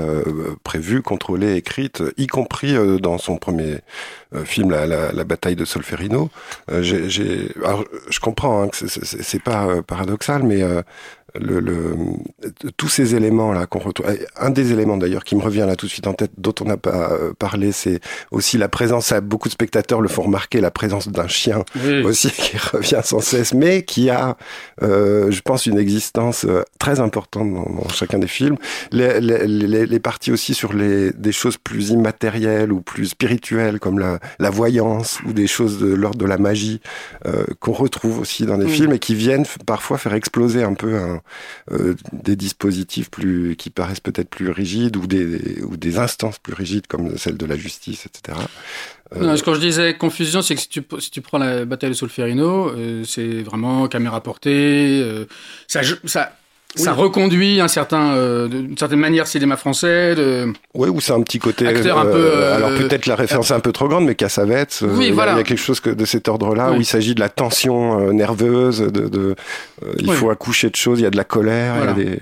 prévue, 0.62 1.02
contrôlée, 1.02 1.56
écrite, 1.56 2.02
y 2.16 2.26
compris 2.26 2.74
dans 3.00 3.18
son 3.18 3.38
premier 3.38 3.78
film, 4.44 4.70
la, 4.70 4.86
la, 4.86 5.24
bataille 5.24 5.56
de 5.56 5.64
Solferino. 5.64 6.30
je 6.68 8.20
comprends 8.20 8.62
hein, 8.62 8.68
que 8.68 8.86
c'est, 8.86 9.42
pas 9.42 9.82
paradoxal, 9.82 10.44
mais 10.44 10.62
le, 11.34 11.60
le, 11.60 11.96
tous 12.76 12.88
ces 12.88 13.14
éléments 13.14 13.52
là 13.52 13.66
qu'on 13.66 13.78
retrouve. 13.78 14.06
Un 14.36 14.50
des 14.50 14.72
éléments 14.72 14.96
d'ailleurs 14.96 15.24
qui 15.24 15.36
me 15.36 15.42
revient 15.42 15.64
là 15.66 15.76
tout 15.76 15.86
de 15.86 15.90
suite 15.90 16.06
en 16.06 16.14
tête, 16.14 16.32
dont 16.38 16.54
on 16.60 16.64
n'a 16.64 16.76
pas 16.76 17.12
euh, 17.12 17.32
parlé, 17.38 17.72
c'est 17.72 18.00
aussi 18.30 18.58
la 18.58 18.68
présence. 18.68 19.12
À 19.12 19.20
beaucoup 19.20 19.48
de 19.48 19.52
spectateurs 19.52 20.00
le 20.00 20.08
font 20.08 20.22
remarquer 20.22 20.60
la 20.60 20.70
présence 20.70 21.08
d'un 21.08 21.28
chien 21.28 21.64
aussi 22.04 22.30
qui 22.36 22.56
revient 22.58 23.00
sans 23.02 23.20
cesse, 23.20 23.54
mais 23.54 23.82
qui 23.82 24.10
a, 24.10 24.36
euh, 24.82 25.30
je 25.30 25.40
pense, 25.40 25.66
une 25.66 25.78
existence 25.78 26.44
euh, 26.44 26.62
très 26.78 27.00
importante 27.00 27.52
dans, 27.52 27.82
dans 27.82 27.88
chacun 27.88 28.18
des 28.18 28.26
films. 28.26 28.56
Les, 28.90 29.20
les, 29.20 29.46
les, 29.46 29.86
les, 29.86 30.00
parties 30.00 30.32
aussi 30.32 30.54
sur 30.54 30.72
les 30.72 31.12
des 31.12 31.32
choses 31.32 31.56
plus 31.56 31.90
immatérielles 31.90 32.72
ou 32.72 32.80
plus 32.80 33.06
spirituelles 33.06 33.78
comme 33.80 33.98
la, 33.98 34.18
la 34.38 34.50
voyance 34.50 35.20
ou 35.26 35.32
des 35.32 35.46
choses 35.46 35.78
de 35.78 35.92
l'ordre 35.92 36.18
de 36.18 36.26
la 36.26 36.38
magie 36.38 36.80
euh, 37.26 37.44
qu'on 37.60 37.72
retrouve 37.72 38.20
aussi 38.20 38.46
dans 38.46 38.58
des 38.58 38.68
films 38.68 38.92
et 38.92 38.98
qui 38.98 39.14
viennent 39.14 39.46
parfois 39.66 39.98
faire 39.98 40.14
exploser 40.14 40.62
un 40.62 40.74
peu 40.74 40.96
un, 40.96 41.21
euh, 41.70 41.94
des 42.12 42.36
dispositifs 42.36 43.10
plus 43.10 43.56
qui 43.56 43.70
paraissent 43.70 44.00
peut-être 44.00 44.28
plus 44.28 44.50
rigides 44.50 44.96
ou 44.96 45.06
des, 45.06 45.62
ou 45.62 45.76
des 45.76 45.98
instances 45.98 46.38
plus 46.38 46.54
rigides 46.54 46.86
comme 46.86 47.16
celle 47.18 47.36
de 47.36 47.46
la 47.46 47.56
justice, 47.56 48.06
etc. 48.06 48.38
Euh... 49.16 49.20
Non, 49.20 49.34
quand 49.44 49.54
je 49.54 49.60
disais 49.60 49.94
confusion, 49.94 50.42
c'est 50.42 50.54
que 50.54 50.60
si 50.60 50.68
tu, 50.68 50.82
si 50.98 51.10
tu 51.10 51.20
prends 51.20 51.38
la 51.38 51.64
bataille 51.64 51.90
de 51.90 51.94
Solferino, 51.94 52.70
euh, 52.70 53.04
c'est 53.04 53.42
vraiment 53.42 53.88
caméra 53.88 54.22
portée, 54.22 55.00
euh, 55.02 55.26
ça, 55.66 55.82
ça, 56.74 56.92
oui. 56.92 57.00
reconduit 57.00 57.60
un 57.60 57.68
certain, 57.68 58.14
euh, 58.14 58.48
d'une 58.48 58.78
certaine 58.78 58.98
manière 58.98 59.26
cinéma 59.26 59.56
français. 59.56 60.14
De... 60.14 60.52
Oui, 60.74 60.88
ou 60.88 61.00
c'est 61.00 61.12
un 61.12 61.22
petit 61.22 61.38
côté. 61.38 61.66
Acteur 61.66 61.98
un 61.98 62.04
peu. 62.04 62.12
Euh, 62.14 62.56
alors 62.56 62.70
peut-être 62.70 63.06
la 63.06 63.14
référence 63.14 63.50
est 63.50 63.54
un 63.54 63.60
peu 63.60 63.72
trop 63.72 63.88
grande, 63.88 64.06
mais 64.06 64.14
Cassavetes. 64.14 64.80
Euh, 64.82 64.96
oui, 64.96 65.10
voilà. 65.10 65.32
Il 65.32 65.36
y 65.36 65.40
a 65.40 65.44
quelque 65.44 65.58
chose 65.58 65.80
que, 65.80 65.90
de 65.90 66.04
cet 66.04 66.28
ordre-là 66.28 66.70
oui. 66.70 66.78
où 66.78 66.80
il 66.80 66.84
s'agit 66.86 67.14
de 67.14 67.20
la 67.20 67.28
tension 67.28 68.00
euh, 68.00 68.12
nerveuse, 68.12 68.80
de, 68.80 69.08
de 69.08 69.34
il 69.98 70.12
faut 70.12 70.30
accoucher 70.30 70.70
de 70.70 70.76
choses, 70.76 71.00
il 71.00 71.02
y 71.02 71.06
a 71.06 71.10
de 71.10 71.16
la 71.16 71.24
colère. 71.24 71.74
Voilà. 71.76 71.94
Il 71.96 72.04
y 72.04 72.08
a 72.08 72.10
des, 72.10 72.20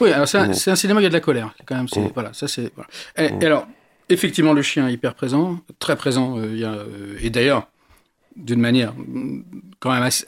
Oui, 0.00 0.10
alors 0.10 0.26
c'est 0.26 0.38
un, 0.38 0.48
mmh. 0.48 0.54
un, 0.66 0.76
cinéma 0.76 0.98
où 0.98 1.00
il 1.00 1.04
y 1.04 1.06
a 1.06 1.10
de 1.10 1.14
la 1.14 1.20
colère. 1.20 1.54
Quand 1.66 1.76
même, 1.76 1.88
c'est, 1.88 2.00
mmh. 2.00 2.10
voilà, 2.14 2.30
ça 2.32 2.48
c'est. 2.48 2.72
Voilà. 2.74 2.88
Et, 3.18 3.32
mmh. 3.32 3.42
et, 3.42 3.46
alors, 3.46 3.68
effectivement, 4.08 4.52
le 4.52 4.62
chien 4.62 4.88
est 4.88 4.92
hyper 4.92 5.14
présent, 5.14 5.58
très 5.78 5.94
présent. 5.94 6.38
il 6.42 6.58
y 6.58 6.64
a, 6.64 6.74
et 7.22 7.30
d'ailleurs, 7.30 7.68
d'une 8.34 8.60
manière 8.60 8.94
quand 9.78 9.92
même 9.92 10.02
assez, 10.02 10.26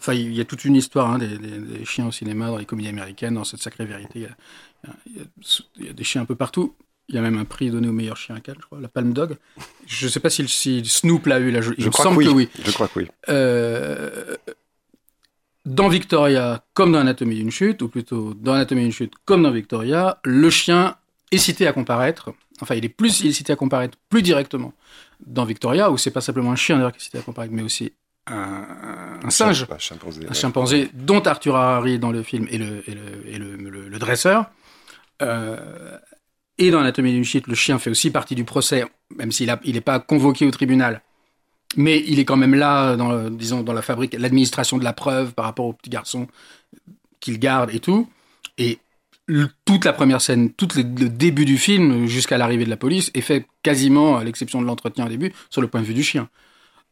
Enfin, 0.00 0.14
il 0.14 0.32
y 0.32 0.40
a 0.40 0.46
toute 0.46 0.64
une 0.64 0.76
histoire 0.76 1.10
hein, 1.10 1.18
des, 1.18 1.36
des, 1.36 1.58
des, 1.58 1.84
chiens 1.84 2.06
au 2.06 2.10
cinéma, 2.10 2.46
dans 2.46 2.56
les 2.56 2.64
comédies 2.64 2.88
américaines, 2.88 3.34
dans 3.34 3.44
cette 3.44 3.60
sacrée 3.60 3.84
vérité. 3.84 4.10
Il 4.14 4.22
y, 4.22 4.26
a, 4.26 4.30
il, 5.06 5.16
y 5.16 5.20
a, 5.20 5.24
il 5.76 5.86
y, 5.86 5.88
a, 5.90 5.92
des 5.92 6.04
chiens 6.04 6.22
un 6.22 6.24
peu 6.24 6.36
partout. 6.36 6.74
Il 7.10 7.16
y 7.16 7.18
a 7.18 7.20
même 7.20 7.36
un 7.36 7.44
prix 7.44 7.70
donné 7.70 7.86
au 7.86 7.92
meilleur 7.92 8.16
chien 8.16 8.34
à 8.34 8.38
je 8.38 8.60
crois, 8.60 8.80
la 8.80 8.88
Palme 8.88 9.12
Dog. 9.12 9.36
Je 9.86 10.06
ne 10.06 10.10
sais 10.10 10.20
pas 10.20 10.30
si, 10.30 10.48
si, 10.48 10.82
Snoop 10.84 11.26
l'a 11.26 11.38
eu, 11.38 11.50
là, 11.50 11.60
je, 11.60 11.72
je 11.72 11.74
il 11.78 11.84
me 11.86 11.90
crois 11.90 12.04
semble 12.04 12.24
que 12.24 12.30
oui. 12.30 12.46
que 12.46 12.58
oui. 12.58 12.64
Je 12.64 12.70
crois 12.72 12.88
que 12.88 13.00
oui. 13.00 13.08
Euh, 13.28 14.36
dans 15.66 15.88
Victoria, 15.88 16.64
comme 16.72 16.92
dans 16.92 17.00
Anatomie 17.00 17.36
d'une 17.36 17.50
chute, 17.50 17.82
ou 17.82 17.88
plutôt 17.88 18.32
dans 18.32 18.54
Anatomie 18.54 18.82
d'une 18.82 18.92
chute, 18.92 19.12
comme 19.26 19.42
dans 19.42 19.50
Victoria, 19.50 20.18
le 20.24 20.48
chien 20.48 20.96
est 21.30 21.38
cité 21.38 21.66
à 21.66 21.72
comparaître. 21.72 22.32
Enfin, 22.62 22.74
il 22.74 22.84
est 22.84 22.90
plus 22.90 23.20
il 23.20 23.28
est 23.28 23.32
cité 23.32 23.52
à 23.52 23.56
comparaître 23.56 23.98
plus 24.08 24.22
directement 24.22 24.72
dans 25.26 25.44
Victoria, 25.44 25.90
où 25.90 25.98
c'est 25.98 26.10
pas 26.10 26.20
simplement 26.20 26.52
un 26.52 26.56
chien 26.56 26.76
d'ailleurs 26.76 26.92
qui 26.92 26.98
est 26.98 27.04
cité 27.04 27.18
à 27.18 27.22
comparaître, 27.22 27.52
mais 27.52 27.62
aussi 27.62 27.92
un, 28.30 29.20
un, 29.24 29.30
singe, 29.30 29.66
un 29.70 29.78
chimpanzé, 29.78 30.26
un 30.28 30.32
chimpanzé 30.32 30.90
dont 30.94 31.20
Arthur 31.20 31.56
Harari 31.56 31.98
dans 31.98 32.12
le 32.12 32.22
film 32.22 32.46
est 32.50 32.58
le, 32.58 32.82
est 32.88 33.38
le, 33.38 33.56
le, 33.56 33.88
le, 33.88 33.98
dresseur. 33.98 34.46
Euh, 35.22 35.98
et 36.58 36.70
dans 36.70 36.80
Anatomie 36.80 37.12
d'une 37.12 37.24
chute, 37.24 37.46
le 37.46 37.54
chien 37.54 37.78
fait 37.78 37.90
aussi 37.90 38.10
partie 38.10 38.34
du 38.34 38.44
procès, 38.44 38.84
même 39.16 39.32
s'il 39.32 39.46
n'est 39.46 39.58
il 39.64 39.82
pas 39.82 39.98
convoqué 39.98 40.46
au 40.46 40.50
tribunal. 40.50 41.02
Mais 41.76 42.02
il 42.06 42.18
est 42.18 42.24
quand 42.24 42.36
même 42.36 42.54
là, 42.54 42.96
dans, 42.96 43.30
disons, 43.30 43.62
dans 43.62 43.72
la 43.72 43.82
fabrique, 43.82 44.14
l'administration 44.18 44.78
de 44.78 44.84
la 44.84 44.92
preuve 44.92 45.32
par 45.32 45.44
rapport 45.44 45.66
au 45.66 45.72
petit 45.72 45.90
garçon 45.90 46.26
qu'il 47.20 47.38
garde 47.38 47.70
et 47.74 47.80
tout. 47.80 48.08
Et 48.58 48.78
toute 49.64 49.84
la 49.84 49.92
première 49.92 50.20
scène, 50.20 50.52
tout 50.52 50.68
le, 50.76 50.82
le 50.82 51.08
début 51.08 51.44
du 51.44 51.58
film, 51.58 52.06
jusqu'à 52.06 52.38
l'arrivée 52.38 52.64
de 52.64 52.70
la 52.70 52.76
police, 52.76 53.10
est 53.14 53.20
fait 53.20 53.46
quasiment, 53.62 54.18
à 54.18 54.24
l'exception 54.24 54.60
de 54.60 54.66
l'entretien 54.66 55.06
au 55.06 55.08
début, 55.08 55.32
sur 55.48 55.62
le 55.62 55.68
point 55.68 55.80
de 55.80 55.86
vue 55.86 55.94
du 55.94 56.02
chien 56.02 56.28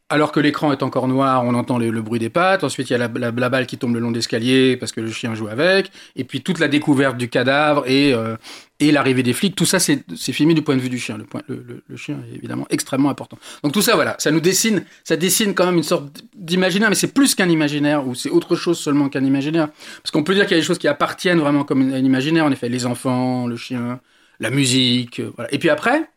alors 0.09 0.31
que 0.31 0.39
l'écran 0.39 0.71
est 0.71 0.81
encore 0.81 1.07
noir, 1.07 1.45
on 1.45 1.53
entend 1.53 1.77
le, 1.77 2.01
bruit 2.01 2.19
des 2.19 2.31
pattes. 2.31 2.63
Ensuite, 2.63 2.89
il 2.89 2.93
y 2.93 2.95
a 2.95 2.99
la, 2.99 3.31
la, 3.31 3.49
balle 3.49 3.67
qui 3.67 3.77
tombe 3.77 3.93
le 3.93 3.99
long 3.99 4.09
d'escalier 4.09 4.75
parce 4.75 4.91
que 4.91 5.01
le 5.01 5.11
chien 5.11 5.35
joue 5.35 5.47
avec. 5.47 5.91
Et 6.15 6.23
puis 6.23 6.41
toute 6.41 6.57
la 6.57 6.67
découverte 6.67 7.15
du 7.15 7.29
cadavre 7.29 7.87
et, 7.87 8.11
euh, 8.13 8.35
l'arrivée 8.79 9.21
des 9.21 9.33
flics. 9.33 9.55
Tout 9.55 9.65
ça, 9.65 9.77
c'est 9.77 10.03
filmé 10.33 10.55
du 10.55 10.63
point 10.63 10.75
de 10.75 10.81
vue 10.81 10.89
du 10.89 10.97
chien. 10.97 11.19
Le, 11.47 11.95
chien 11.95 12.17
est 12.31 12.37
évidemment 12.37 12.65
extrêmement 12.71 13.09
important. 13.09 13.37
Donc 13.63 13.71
tout 13.71 13.83
ça, 13.83 13.93
voilà, 13.93 14.15
ça 14.17 14.31
nous 14.31 14.39
dessine, 14.39 14.83
ça 15.03 15.15
dessine 15.15 15.53
quand 15.53 15.67
même 15.67 15.77
une 15.77 15.83
sorte 15.83 16.23
d'imaginaire, 16.35 16.89
mais 16.89 16.95
c'est 16.95 17.13
plus 17.13 17.35
qu'un 17.35 17.49
imaginaire 17.49 18.07
ou 18.07 18.15
c'est 18.15 18.31
autre 18.31 18.55
chose 18.55 18.79
seulement 18.79 19.09
qu'un 19.09 19.23
imaginaire. 19.23 19.69
Parce 20.01 20.09
qu'on 20.11 20.23
peut 20.23 20.33
dire 20.33 20.45
qu'il 20.45 20.55
y 20.55 20.59
a 20.59 20.61
des 20.61 20.65
choses 20.65 20.79
qui 20.79 20.87
appartiennent 20.87 21.39
vraiment 21.39 21.63
comme 21.65 21.81
un 21.93 22.03
imaginaire. 22.03 22.45
En 22.45 22.51
effet, 22.51 22.67
les 22.67 22.87
enfants, 22.87 23.45
le 23.45 23.57
chien, 23.57 23.99
la 24.39 24.49
musique, 24.49 25.19
euh, 25.19 25.31
voilà. 25.35 25.53
Et 25.53 25.59
puis 25.59 25.69
après 25.69 26.09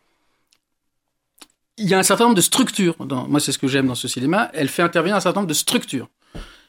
il 1.78 1.88
y 1.88 1.94
a 1.94 1.98
un 1.98 2.02
certain 2.02 2.24
nombre 2.24 2.36
de 2.36 2.42
structures. 2.42 2.96
Moi, 3.00 3.40
c'est 3.40 3.52
ce 3.52 3.58
que 3.58 3.68
j'aime 3.68 3.86
dans 3.86 3.94
ce 3.94 4.08
cinéma. 4.08 4.50
Elle 4.54 4.68
fait 4.68 4.82
intervenir 4.82 5.16
un 5.16 5.20
certain 5.20 5.40
nombre 5.40 5.48
de 5.48 5.54
structures. 5.54 6.08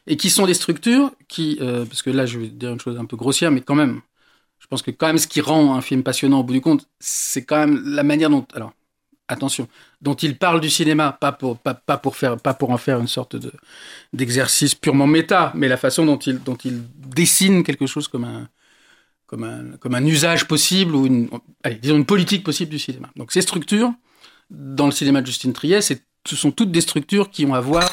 Et 0.06 0.16
qui 0.16 0.28
sont 0.28 0.46
des 0.46 0.54
structures 0.54 1.12
qui, 1.28 1.58
euh, 1.60 1.84
parce 1.86 2.02
que 2.02 2.10
là, 2.10 2.26
je 2.26 2.38
vais 2.38 2.48
dire 2.48 2.70
une 2.70 2.80
chose 2.80 2.98
un 2.98 3.06
peu 3.06 3.16
grossière, 3.16 3.50
mais 3.50 3.62
quand 3.62 3.74
même, 3.74 4.02
je 4.58 4.66
pense 4.66 4.82
que 4.82 4.90
quand 4.90 5.06
même, 5.06 5.18
ce 5.18 5.26
qui 5.26 5.40
rend 5.40 5.74
un 5.74 5.80
film 5.80 6.02
passionnant 6.02 6.40
au 6.40 6.42
bout 6.42 6.52
du 6.52 6.60
compte, 6.60 6.86
c'est 7.00 7.44
quand 7.44 7.56
même 7.56 7.82
la 7.86 8.02
manière 8.02 8.28
dont, 8.28 8.46
alors, 8.54 8.72
attention, 9.28 9.68
dont 10.02 10.14
il 10.14 10.36
parle 10.36 10.60
du 10.60 10.68
cinéma, 10.68 11.12
pas 11.12 11.32
pour, 11.32 11.58
pas, 11.58 11.74
pas 11.74 11.96
pour 11.96 12.16
faire, 12.16 12.36
pas 12.36 12.54
pour 12.54 12.70
en 12.70 12.76
faire 12.76 13.00
une 13.00 13.08
sorte 13.08 13.36
de, 13.36 13.52
d'exercice 14.12 14.74
purement 14.74 15.06
méta, 15.06 15.52
mais 15.54 15.68
la 15.68 15.78
façon 15.78 16.04
dont 16.04 16.18
il, 16.18 16.42
dont 16.42 16.56
il 16.56 16.82
dessine 17.08 17.62
quelque 17.62 17.86
chose 17.86 18.08
comme 18.08 18.24
un, 18.24 18.48
comme 19.26 19.44
un, 19.44 19.76
comme 19.78 19.94
un 19.94 20.04
usage 20.04 20.46
possible 20.46 20.94
ou 20.94 21.06
une, 21.06 21.30
disons 21.80 21.96
une 21.96 22.06
politique 22.06 22.44
possible 22.44 22.70
du 22.70 22.78
cinéma. 22.78 23.10
Donc, 23.16 23.32
ces 23.32 23.40
structures, 23.40 23.92
dans 24.50 24.86
le 24.86 24.92
cinéma 24.92 25.20
de 25.20 25.26
Justine 25.26 25.52
Triet, 25.52 25.80
ce 25.80 25.96
sont 26.36 26.50
toutes 26.50 26.70
des 26.70 26.80
structures 26.80 27.30
qui 27.30 27.46
ont 27.46 27.54
à 27.54 27.60
voir 27.60 27.90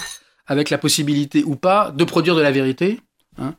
avec 0.47 0.69
la 0.69 0.77
possibilité 0.77 1.43
ou 1.43 1.55
pas 1.55 1.91
de 1.91 2.03
produire 2.03 2.35
de 2.35 2.41
la 2.41 2.51
vérité, 2.51 2.99
hein, 3.37 3.55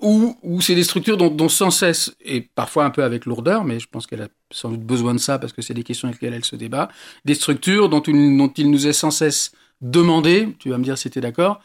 ou, 0.00 0.36
ou 0.42 0.60
c'est 0.60 0.74
des 0.74 0.84
structures 0.84 1.16
dont, 1.16 1.48
sans 1.48 1.70
cesse, 1.70 2.14
et 2.20 2.42
parfois 2.42 2.84
un 2.84 2.90
peu 2.90 3.02
avec 3.02 3.24
lourdeur, 3.24 3.64
mais 3.64 3.80
je 3.80 3.88
pense 3.88 4.06
qu'elle 4.06 4.22
a 4.22 4.28
sans 4.50 4.70
doute 4.70 4.82
besoin 4.82 5.14
de 5.14 5.18
ça 5.18 5.38
parce 5.38 5.52
que 5.52 5.62
c'est 5.62 5.72
des 5.72 5.84
questions 5.84 6.08
avec 6.08 6.20
lesquelles 6.20 6.36
elle 6.36 6.44
se 6.44 6.56
débat, 6.56 6.88
des 7.24 7.34
structures 7.34 7.88
dont, 7.88 8.02
il 8.02 8.70
nous 8.70 8.86
est 8.86 8.92
sans 8.92 9.10
cesse 9.10 9.52
demandé, 9.80 10.54
tu 10.58 10.68
vas 10.70 10.78
me 10.78 10.84
dire 10.84 10.98
si 10.98 11.10
tu 11.10 11.18
es 11.18 11.22
d'accord, 11.22 11.60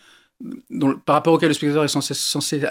par 1.05 1.15
rapport 1.15 1.33
auxquelles 1.33 1.49
le 1.49 1.53
spectateur 1.53 1.83
est 1.83 2.01
cesse, 2.01 2.19
censé 2.19 2.61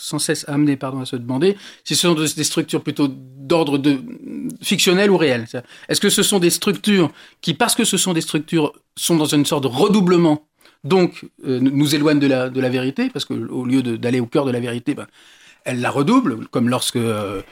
sans 0.00 0.18
cesse 0.18 0.44
amené 0.48 0.76
pardon, 0.76 1.00
à 1.00 1.06
se 1.06 1.16
demander 1.16 1.56
si 1.84 1.94
ce 1.94 2.08
sont 2.08 2.14
des 2.14 2.44
structures 2.44 2.82
plutôt 2.82 3.08
d'ordre 3.08 3.78
de 3.78 3.98
fictionnel 4.62 5.10
ou 5.10 5.16
réel. 5.16 5.46
Est-ce 5.88 6.00
que 6.00 6.10
ce 6.10 6.22
sont 6.22 6.38
des 6.38 6.50
structures 6.50 7.10
qui, 7.40 7.54
parce 7.54 7.74
que 7.74 7.84
ce 7.84 7.96
sont 7.96 8.12
des 8.12 8.20
structures, 8.20 8.72
sont 8.96 9.16
dans 9.16 9.26
une 9.26 9.46
sorte 9.46 9.64
de 9.64 9.68
redoublement, 9.68 10.46
donc 10.84 11.26
euh, 11.46 11.60
nous 11.60 11.94
éloignent 11.94 12.20
de 12.20 12.26
la, 12.26 12.48
de 12.48 12.60
la 12.60 12.68
vérité, 12.68 13.10
parce 13.10 13.24
qu'au 13.24 13.64
lieu 13.64 13.82
d'aller 13.82 14.20
au 14.20 14.26
cœur 14.26 14.44
de 14.44 14.50
la 14.50 14.60
vérité, 14.60 14.94
ben, 14.94 15.06
elle 15.64 15.80
la 15.80 15.90
redouble, 15.90 16.46
comme 16.48 16.68
lorsque 16.68 16.96
euh, 16.96 17.42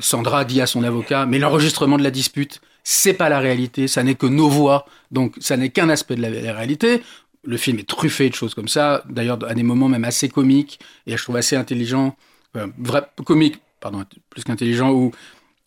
Sandra 0.00 0.44
dit 0.44 0.60
à 0.60 0.66
son 0.66 0.82
avocat, 0.82 1.26
mais 1.26 1.38
l'enregistrement 1.38 1.98
de 1.98 2.02
la 2.02 2.10
dispute, 2.10 2.60
c'est 2.84 3.14
pas 3.14 3.28
la 3.28 3.38
réalité, 3.38 3.86
ça 3.86 4.02
n'est 4.02 4.16
que 4.16 4.26
nos 4.26 4.48
voix, 4.48 4.86
donc 5.10 5.36
ça 5.40 5.56
n'est 5.56 5.68
qu'un 5.68 5.88
aspect 5.88 6.16
de 6.16 6.22
la 6.22 6.52
réalité 6.52 7.02
le 7.44 7.56
film 7.56 7.78
est 7.78 7.88
truffé 7.88 8.28
de 8.28 8.34
choses 8.34 8.54
comme 8.54 8.68
ça, 8.68 9.02
d'ailleurs 9.08 9.38
à 9.48 9.54
des 9.54 9.62
moments 9.62 9.88
même 9.88 10.04
assez 10.04 10.28
comiques, 10.28 10.78
et 11.06 11.16
je 11.16 11.22
trouve 11.22 11.36
assez 11.36 11.56
intelligent, 11.56 12.16
euh, 12.56 12.66
vrai, 12.78 13.02
comique, 13.24 13.58
pardon, 13.80 14.04
plus 14.30 14.44
qu'intelligent, 14.44 14.92
où, 14.92 15.12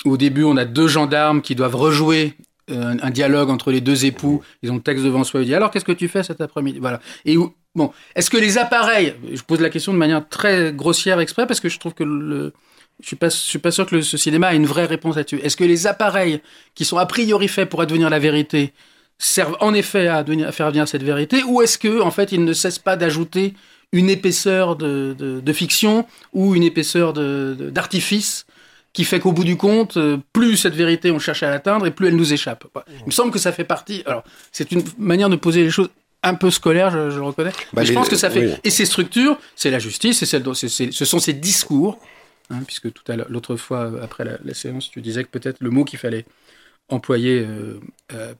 au 0.05 0.17
début 0.17 0.43
on 0.43 0.57
a 0.57 0.65
deux 0.65 0.87
gendarmes 0.87 1.41
qui 1.41 1.55
doivent 1.55 1.75
rejouer 1.75 2.33
euh, 2.71 2.95
un 3.01 3.09
dialogue 3.11 3.49
entre 3.49 3.71
les 3.71 3.81
deux 3.81 4.05
époux, 4.05 4.41
ils 4.63 4.71
ont 4.71 4.75
le 4.75 4.81
texte 4.81 5.03
devant 5.03 5.23
soi, 5.23 5.41
ils 5.41 5.45
disent 5.45 5.55
alors 5.55 5.71
qu'est-ce 5.71 5.85
que 5.85 5.91
tu 5.91 6.07
fais 6.07 6.23
cet 6.23 6.41
après-midi? 6.41 6.79
Voilà. 6.79 7.01
Et 7.25 7.37
où, 7.37 7.53
bon, 7.75 7.91
est-ce 8.15 8.29
que 8.29 8.37
les 8.37 8.57
appareils, 8.57 9.13
je 9.33 9.41
pose 9.41 9.59
la 9.59 9.69
question 9.69 9.93
de 9.93 9.97
manière 9.97 10.27
très 10.27 10.71
grossière 10.73 11.19
exprès, 11.19 11.45
parce 11.47 11.59
que 11.59 11.69
je 11.69 11.79
trouve 11.79 11.93
que 11.93 12.03
le, 12.03 12.53
je 13.01 13.07
suis 13.07 13.15
pas, 13.15 13.29
suis 13.29 13.59
pas 13.59 13.71
sûr 13.71 13.85
que 13.85 14.01
ce 14.01 14.17
cinéma 14.17 14.47
a 14.47 14.53
une 14.55 14.65
vraie 14.65 14.85
réponse 14.85 15.15
là-dessus. 15.15 15.39
Est-ce 15.43 15.57
que 15.57 15.63
les 15.63 15.87
appareils 15.87 16.41
qui 16.75 16.85
sont 16.85 16.97
a 16.97 17.05
priori 17.05 17.47
faits 17.47 17.69
pour 17.69 17.81
advenir 17.81 18.09
la 18.09 18.19
vérité 18.19 18.73
servent 19.17 19.57
en 19.59 19.73
effet 19.73 20.07
à, 20.07 20.23
faire 20.51 20.69
venir 20.69 20.87
cette 20.87 21.03
vérité, 21.03 21.43
ou 21.43 21.61
est-ce 21.61 21.77
que 21.77 22.01
en 22.01 22.11
fait 22.11 22.31
ils 22.31 22.43
ne 22.43 22.53
cessent 22.53 22.79
pas 22.79 22.95
d'ajouter 22.97 23.53
une 23.91 24.09
épaisseur 24.09 24.75
de, 24.75 25.15
de, 25.17 25.39
de, 25.39 25.53
fiction 25.53 26.05
ou 26.33 26.55
une 26.55 26.63
épaisseur 26.63 27.13
d'artifice 27.13 28.45
qui 28.91 29.03
fait 29.03 29.19
qu'au 29.19 29.31
bout 29.31 29.43
du 29.43 29.57
compte, 29.57 29.97
plus 30.33 30.57
cette 30.57 30.73
vérité 30.73 31.11
on 31.11 31.19
cherche 31.19 31.43
à 31.43 31.49
l'atteindre 31.49 31.85
et 31.85 31.91
plus 31.91 32.07
elle 32.07 32.15
nous 32.15 32.33
échappe. 32.33 32.65
Il 32.99 33.05
me 33.05 33.11
semble 33.11 33.31
que 33.31 33.39
ça 33.39 33.51
fait 33.51 33.63
partie. 33.63 34.03
Alors 34.05 34.23
c'est 34.51 34.71
une 34.71 34.83
manière 34.97 35.29
de 35.29 35.35
poser 35.35 35.63
les 35.63 35.69
choses 35.69 35.89
un 36.25 36.33
peu 36.33 36.49
scolaire, 36.49 36.89
je, 36.89 37.11
je 37.11 37.17
le 37.17 37.23
reconnais. 37.23 37.51
Bah, 37.71 37.81
mais 37.81 37.85
je 37.85 37.93
pense 37.93 38.09
que 38.09 38.15
ça 38.15 38.29
fait. 38.29 38.47
oui. 38.47 38.53
Et 38.63 38.69
ces 38.69 38.85
structures, 38.85 39.37
c'est 39.55 39.69
la 39.69 39.79
justice, 39.79 40.19
c'est 40.19 40.25
celle 40.25 40.43
ce 40.53 41.05
sont 41.05 41.19
ces 41.19 41.33
discours. 41.33 41.99
hein, 42.49 42.61
puisque 42.65 42.91
tout 42.91 43.09
à 43.11 43.15
l'autre 43.15 43.55
fois, 43.55 43.91
après 44.01 44.25
la, 44.25 44.37
la 44.43 44.53
séance, 44.53 44.89
tu 44.89 45.01
disais 45.01 45.23
que 45.23 45.29
peut-être 45.29 45.57
le 45.61 45.69
mot 45.69 45.85
qu'il 45.85 45.99
fallait 45.99 46.25
employer 46.89 47.39
euh, 47.39 47.79
euh, 48.13 48.33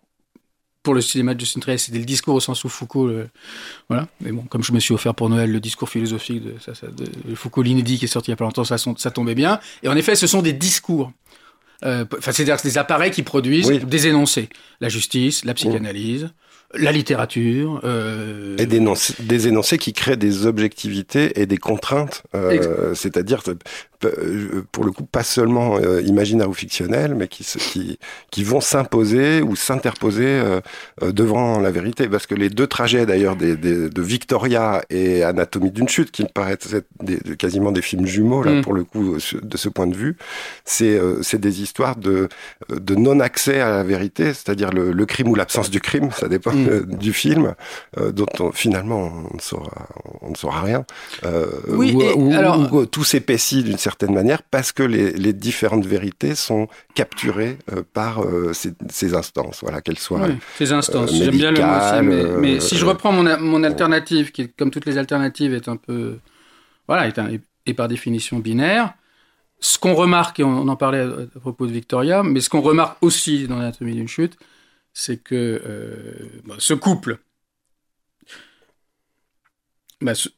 pour 0.85 0.93
le 0.93 1.01
cinéma 1.01 1.33
de 1.33 1.39
Justin 1.41 1.59
Trier, 1.59 1.77
c'était 1.77 1.97
le 1.99 2.05
discours 2.05 2.35
au 2.35 2.39
sens 2.39 2.63
où 2.63 2.69
Foucault. 2.69 3.07
le- 3.07 3.27
voilà. 3.89 4.07
Mais 4.21 4.31
bon, 4.31 4.43
comme 4.43 4.63
je 4.63 4.71
me 4.71 4.79
suis 4.79 4.93
offert 4.93 5.13
pour 5.13 5.27
Noël 5.29 5.51
le 5.51 5.59
discours 5.59 5.89
philosophique 5.89 6.41
de, 6.43 6.53
ça, 6.65 6.73
ça- 6.73 6.87
de 6.87 7.35
Foucault 7.35 7.63
l'inédit 7.63 7.99
qui 7.99 8.05
est 8.05 8.07
sorti 8.07 8.29
il 8.29 8.31
y 8.31 8.33
a 8.33 8.37
pas 8.37 8.45
longtemps, 8.45 8.63
ça, 8.63 8.77
ça 8.77 9.11
tombait 9.11 9.35
bien. 9.35 9.59
Et 9.83 9.89
en 9.89 9.97
effet, 9.97 10.15
ce 10.15 10.27
sont 10.27 10.41
des 10.41 10.53
discours. 10.53 11.11
Euh, 11.83 12.05
Enfin, 12.17 12.31
c'est-à-dire 12.31 12.55
des 12.63 12.77
appareils 12.77 13.11
qui 13.11 13.21
produisent 13.23 13.67
Oui. 13.67 13.79
des 13.83 14.07
énoncés. 14.07 14.47
La 14.79 14.87
justice, 14.87 15.43
la 15.43 15.53
psychanalyse, 15.53 16.29
la 16.73 16.91
littérature. 16.93 17.81
euh, 17.83 18.55
Et 18.57 18.65
des, 18.65 18.77
énoncés- 18.77 19.13
des 19.19 19.47
énoncés 19.49 19.77
qui 19.77 19.91
créent 19.91 20.15
des 20.17 20.45
objectivités 20.45 21.39
et 21.41 21.45
des 21.45 21.57
contraintes, 21.57 22.23
euh, 22.33 22.93
c'est-à-dire, 22.95 23.41
euh, 23.49 23.55
pour 24.71 24.83
le 24.83 24.91
coup, 24.91 25.03
pas 25.05 25.23
seulement 25.23 25.77
euh, 25.77 26.01
imaginaires 26.01 26.49
ou 26.49 26.53
fictionnels, 26.53 27.15
mais 27.15 27.27
qui, 27.27 27.43
se- 27.43 27.57
qui, 27.57 27.97
qui 28.31 28.43
vont 28.43 28.61
s'imposer 28.61 29.41
ou 29.41 29.55
s'interposer 29.55 30.25
euh, 30.25 30.59
euh, 31.03 31.11
devant 31.11 31.59
la 31.59 31.71
vérité. 31.71 32.07
Parce 32.07 32.27
que 32.27 32.35
les 32.35 32.49
deux 32.49 32.67
trajets, 32.67 33.05
d'ailleurs, 33.05 33.35
des, 33.35 33.55
des- 33.55 33.89
de 33.89 34.01
Victoria 34.01 34.81
et 34.89 35.23
Anatomie 35.23 35.71
d'une 35.71 35.87
chute, 35.89 36.11
qui 36.11 36.23
me 36.23 36.27
paraissent 36.27 36.73
être 36.73 36.87
des- 37.03 37.17
de- 37.17 37.33
quasiment 37.33 37.71
des 37.71 37.81
films 37.81 38.05
jumeaux, 38.05 38.43
là, 38.43 38.51
Mm. 38.51 38.61
pour 38.61 38.73
le 38.73 38.83
coup, 38.83 39.17
de 39.41 39.57
ce 39.57 39.69
point 39.69 39.87
de 39.87 39.95
vue, 39.95 40.17
c'est 40.65 40.97
euh, 40.97 41.21
des 41.35 41.61
histoires 41.61 41.95
de, 41.97 42.29
de 42.69 42.95
non-accès 42.95 43.59
à 43.59 43.69
la 43.69 43.83
vérité, 43.83 44.27
c'est-à-dire 44.33 44.71
le, 44.71 44.91
le 44.91 45.05
crime 45.05 45.27
ou 45.29 45.35
l'absence 45.35 45.69
du 45.69 45.79
crime, 45.81 46.09
ça 46.11 46.27
dépend 46.27 46.51
Mm. 46.53 46.67
euh, 46.69 46.81
du 46.87 47.13
film, 47.13 47.55
euh, 47.99 48.11
dont 48.11 48.25
on- 48.39 48.51
finalement 48.51 49.11
on 49.31 49.35
ne 49.35 49.41
saura, 49.41 49.87
on 50.21 50.29
ne 50.29 50.35
saura 50.35 50.61
rien. 50.61 50.85
Euh, 51.25 51.47
Oui, 51.67 51.93
ou, 51.93 52.01
et 52.01 52.13
ou- 52.13 52.31
alors- 52.33 52.71
ou 52.73 52.85
tout 52.85 53.03
s'épaissit 53.03 53.63
d'une 53.63 53.77
certaine 53.89 54.13
manière 54.21 54.41
parce 54.55 54.71
que 54.77 54.83
les, 54.93 55.07
les 55.25 55.33
différentes 55.47 55.85
vérités 55.95 56.33
sont 56.47 56.63
capturées 56.99 57.55
euh, 57.71 57.83
par 57.99 58.13
euh, 58.23 58.53
ces, 58.59 58.71
ces 58.99 59.09
instances, 59.21 59.57
voilà, 59.65 59.77
qu'elles 59.83 59.99
soient. 60.07 60.25
Oui, 60.27 60.35
ces 60.57 60.71
instances. 60.79 61.11
euh, 61.13 61.25
J'aime 61.25 61.37
bien 61.43 61.51
le 61.51 61.61
mot 61.67 61.77
aussi. 61.79 61.99
Mais, 62.09 62.23
mais 62.43 62.53
si 62.67 62.75
je 62.81 62.85
reprends 62.91 63.11
mon, 63.17 63.25
mon 63.53 63.61
alternative, 63.71 64.25
qui, 64.35 64.41
comme 64.57 64.71
toutes 64.75 64.87
les 64.91 64.97
alternatives, 65.03 65.53
est 65.59 65.67
un 65.67 65.77
peu. 65.87 66.17
Voilà, 66.89 67.03
est, 67.09 67.17
un- 67.19 67.29
est 67.69 67.73
par 67.73 67.87
définition 67.87 68.35
binaire. 68.39 68.93
Ce 69.59 69.75
qu'on 69.81 69.95
remarque, 70.05 70.39
et 70.39 70.43
on, 70.43 70.53
on 70.65 70.67
en 70.67 70.75
parlait 70.85 71.03
à, 71.09 71.09
à 71.37 71.39
propos 71.39 71.65
de 71.67 71.73
Victoria, 71.81 72.17
mais 72.23 72.41
ce 72.41 72.49
qu'on 72.51 72.61
remarque 72.71 72.97
aussi 73.01 73.47
dans 73.47 73.57
l'anatomie 73.59 73.95
d'une 73.99 74.07
chute, 74.17 74.35
c'est 74.93 75.17
que 75.29 75.41
bah, 76.47 76.55
ce 76.59 76.73
couple, 76.73 77.11
bah, 80.01 80.13
ce, 80.15 80.29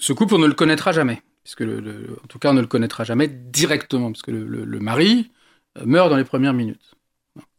ce 0.00 0.12
couple, 0.12 0.34
on 0.34 0.38
ne 0.38 0.46
le 0.46 0.54
connaîtra 0.54 0.92
jamais. 0.92 1.18
Puisque 1.46 1.60
le, 1.60 2.18
en 2.24 2.26
tout 2.26 2.40
cas, 2.40 2.50
on 2.50 2.54
ne 2.54 2.60
le 2.60 2.66
connaîtra 2.66 3.04
jamais 3.04 3.28
directement, 3.28 4.10
parce 4.10 4.22
que 4.22 4.32
le, 4.32 4.64
le- 4.64 4.80
mari 4.80 5.30
euh, 5.78 5.82
meurt 5.86 6.10
dans 6.10 6.16
les 6.16 6.24
premières 6.24 6.52
minutes. 6.52 6.96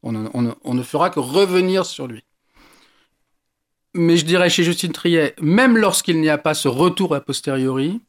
On, 0.04 0.12
ne- 0.12 0.84
fera 0.84 1.10
que 1.10 1.22
revenir 1.22 1.86
sur 1.86 2.06
lui. 2.06 2.26
Mais 3.94 4.18
je 4.18 4.26
dirais 4.26 4.50
chez 4.50 4.66
Justine 4.66 4.92
Triet, 4.92 5.36
même 5.40 5.78
lorsqu'il 5.78 6.20
n'y 6.20 6.28
a 6.28 6.38
pas 6.38 6.54
ce 6.54 6.68
retour 6.68 7.16
a 7.16 7.22
posteriori, 7.22 8.02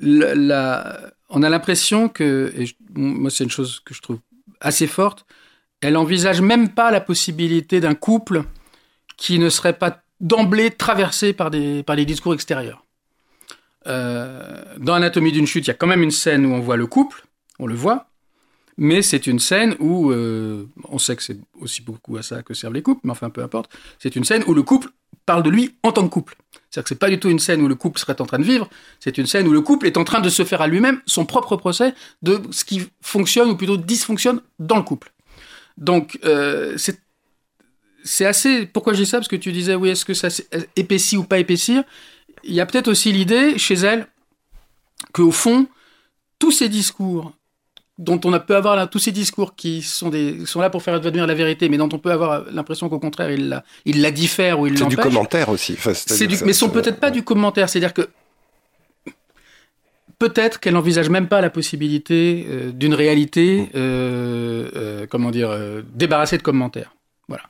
on 0.00 0.52
a 0.52 1.48
l'impression 1.50 2.08
que, 2.08 2.52
et 2.56 2.66
moi 2.94 3.28
c'est 3.28 3.42
une 3.42 3.50
chose 3.50 3.80
que 3.80 3.94
je 3.94 4.02
trouve 4.02 4.20
assez 4.60 4.86
forte, 4.86 5.26
elle 5.80 5.96
envisage 5.96 6.40
même 6.40 6.68
pas 6.74 6.92
la 6.92 7.00
possibilité 7.00 7.80
d'un 7.80 7.96
couple 7.96 8.44
qui 9.16 9.40
ne 9.40 9.48
serait 9.48 9.76
pas 9.76 10.00
d'emblée 10.20 10.70
traversé 10.70 11.32
par, 11.32 11.50
des, 11.50 11.82
discours 12.06 12.34
extérieurs. 12.34 12.81
Euh, 13.86 14.62
dans 14.78 14.94
Anatomie 14.94 15.32
d'une 15.32 15.46
chute, 15.46 15.66
il 15.66 15.68
y 15.68 15.70
a 15.70 15.74
quand 15.74 15.86
même 15.86 16.02
une 16.02 16.10
scène 16.10 16.46
où 16.46 16.50
on 16.50 16.60
voit 16.60 16.76
le 16.76 16.86
couple, 16.86 17.24
on 17.58 17.66
le 17.66 17.74
voit, 17.74 18.08
mais 18.76 19.02
c'est 19.02 19.26
une 19.26 19.38
scène 19.38 19.76
où, 19.80 20.10
euh, 20.10 20.66
on 20.88 20.98
sait 20.98 21.16
que 21.16 21.22
c'est 21.22 21.38
aussi 21.60 21.82
beaucoup 21.82 22.16
à 22.16 22.22
ça 22.22 22.42
que 22.42 22.54
servent 22.54 22.74
les 22.74 22.82
couples, 22.82 23.00
mais 23.04 23.12
enfin 23.12 23.30
peu 23.30 23.42
importe, 23.42 23.70
c'est 23.98 24.16
une 24.16 24.24
scène 24.24 24.44
où 24.46 24.54
le 24.54 24.62
couple 24.62 24.88
parle 25.26 25.42
de 25.42 25.50
lui 25.50 25.74
en 25.82 25.92
tant 25.92 26.02
que 26.04 26.12
couple. 26.12 26.36
C'est-à-dire 26.70 26.84
que 26.84 26.88
c'est 26.88 26.98
pas 26.98 27.10
du 27.10 27.20
tout 27.20 27.28
une 27.28 27.38
scène 27.38 27.60
où 27.60 27.68
le 27.68 27.74
couple 27.74 27.98
serait 28.00 28.20
en 28.20 28.26
train 28.26 28.38
de 28.38 28.44
vivre, 28.44 28.68
c'est 28.98 29.18
une 29.18 29.26
scène 29.26 29.46
où 29.46 29.52
le 29.52 29.60
couple 29.60 29.86
est 29.86 29.96
en 29.96 30.04
train 30.04 30.20
de 30.20 30.28
se 30.28 30.44
faire 30.44 30.62
à 30.62 30.66
lui-même 30.66 31.00
son 31.06 31.26
propre 31.26 31.56
procès 31.56 31.94
de 32.22 32.40
ce 32.50 32.64
qui 32.64 32.88
fonctionne 33.00 33.50
ou 33.50 33.56
plutôt 33.56 33.76
dysfonctionne 33.76 34.40
dans 34.58 34.76
le 34.76 34.82
couple. 34.82 35.12
Donc 35.76 36.18
euh, 36.24 36.74
c'est 36.76 36.98
c'est 38.04 38.26
assez. 38.26 38.66
Pourquoi 38.66 38.94
dis 38.94 39.06
ça? 39.06 39.18
Parce 39.18 39.28
que 39.28 39.36
tu 39.36 39.52
disais 39.52 39.74
oui, 39.74 39.90
est-ce 39.90 40.04
que 40.04 40.14
ça 40.14 40.28
épaissit 40.76 41.16
ou 41.16 41.24
pas 41.24 41.38
épaissir 41.38 41.84
Il 42.44 42.54
y 42.54 42.60
a 42.60 42.66
peut-être 42.66 42.88
aussi 42.88 43.12
l'idée 43.12 43.58
chez 43.58 43.74
elle 43.74 44.06
qu'au 45.12 45.30
fond 45.30 45.66
tous 46.38 46.50
ces 46.52 46.68
discours 46.68 47.32
dont 47.98 48.20
on 48.24 48.36
peut 48.40 48.56
avoir 48.56 48.74
là, 48.74 48.86
tous 48.88 48.98
ces 48.98 49.12
discours 49.12 49.54
qui 49.54 49.80
sont, 49.82 50.08
des, 50.08 50.44
sont 50.46 50.60
là 50.60 50.70
pour 50.70 50.82
faire 50.82 50.94
advenir 50.94 51.26
la 51.26 51.34
vérité, 51.34 51.68
mais 51.68 51.76
dont 51.76 51.88
on 51.92 51.98
peut 51.98 52.10
avoir 52.10 52.44
l'impression 52.50 52.88
qu'au 52.88 52.98
contraire, 52.98 53.30
il 53.30 53.48
la, 53.50 53.64
il 53.84 54.00
la 54.02 54.10
diffère 54.10 54.58
ou 54.58 54.66
il 54.66 54.76
C'est 54.76 54.86
du 54.86 54.96
l'empêche. 54.96 55.12
commentaire 55.12 55.48
aussi. 55.50 55.74
Enfin, 55.74 55.92
C'est 55.94 56.26
du, 56.26 56.34
ça- 56.36 56.44
mais 56.46 56.52
sont 56.52 56.70
peut-être 56.70 56.98
pas 56.98 57.10
du 57.12 57.22
commentaire. 57.22 57.68
C'est-à-dire 57.68 57.92
que 57.94 58.08
peut-être 60.18 60.58
qu'elle 60.60 60.74
n'envisage 60.74 61.10
même 61.10 61.28
pas 61.28 61.40
la 61.40 61.50
possibilité 61.50 62.46
euh, 62.48 62.72
d'une 62.72 62.94
réalité, 62.94 63.68
euh, 63.74 64.68
euh, 64.74 65.06
comment 65.08 65.30
dire, 65.30 65.56
débarrassée 65.94 66.38
de 66.38 66.42
commentaires. 66.42 66.94
Voilà. 67.28 67.44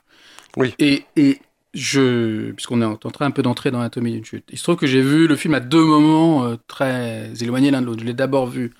Oui. 0.57 0.73
Et, 0.79 1.03
et 1.15 1.39
je, 1.73 2.51
puisqu'on 2.51 2.81
est 2.81 2.85
en 2.85 2.95
train 2.95 3.25
un 3.25 3.31
peu 3.31 3.41
d'entrer 3.41 3.71
dans 3.71 3.79
l'anatomie 3.79 4.11
d'une 4.11 4.25
chute, 4.25 4.45
il 4.51 4.57
se 4.57 4.63
trouve 4.63 4.75
que 4.75 4.87
j'ai 4.87 5.01
vu 5.01 5.27
le 5.27 5.35
film 5.35 5.53
à 5.55 5.59
deux 5.59 5.83
moments 5.83 6.45
euh, 6.45 6.55
très 6.67 7.31
éloignés 7.41 7.71
l'un 7.71 7.81
de 7.81 7.87
l'autre. 7.87 8.01
Je 8.01 8.05
l'ai 8.05 8.13
d'abord 8.13 8.47
vu 8.47 8.73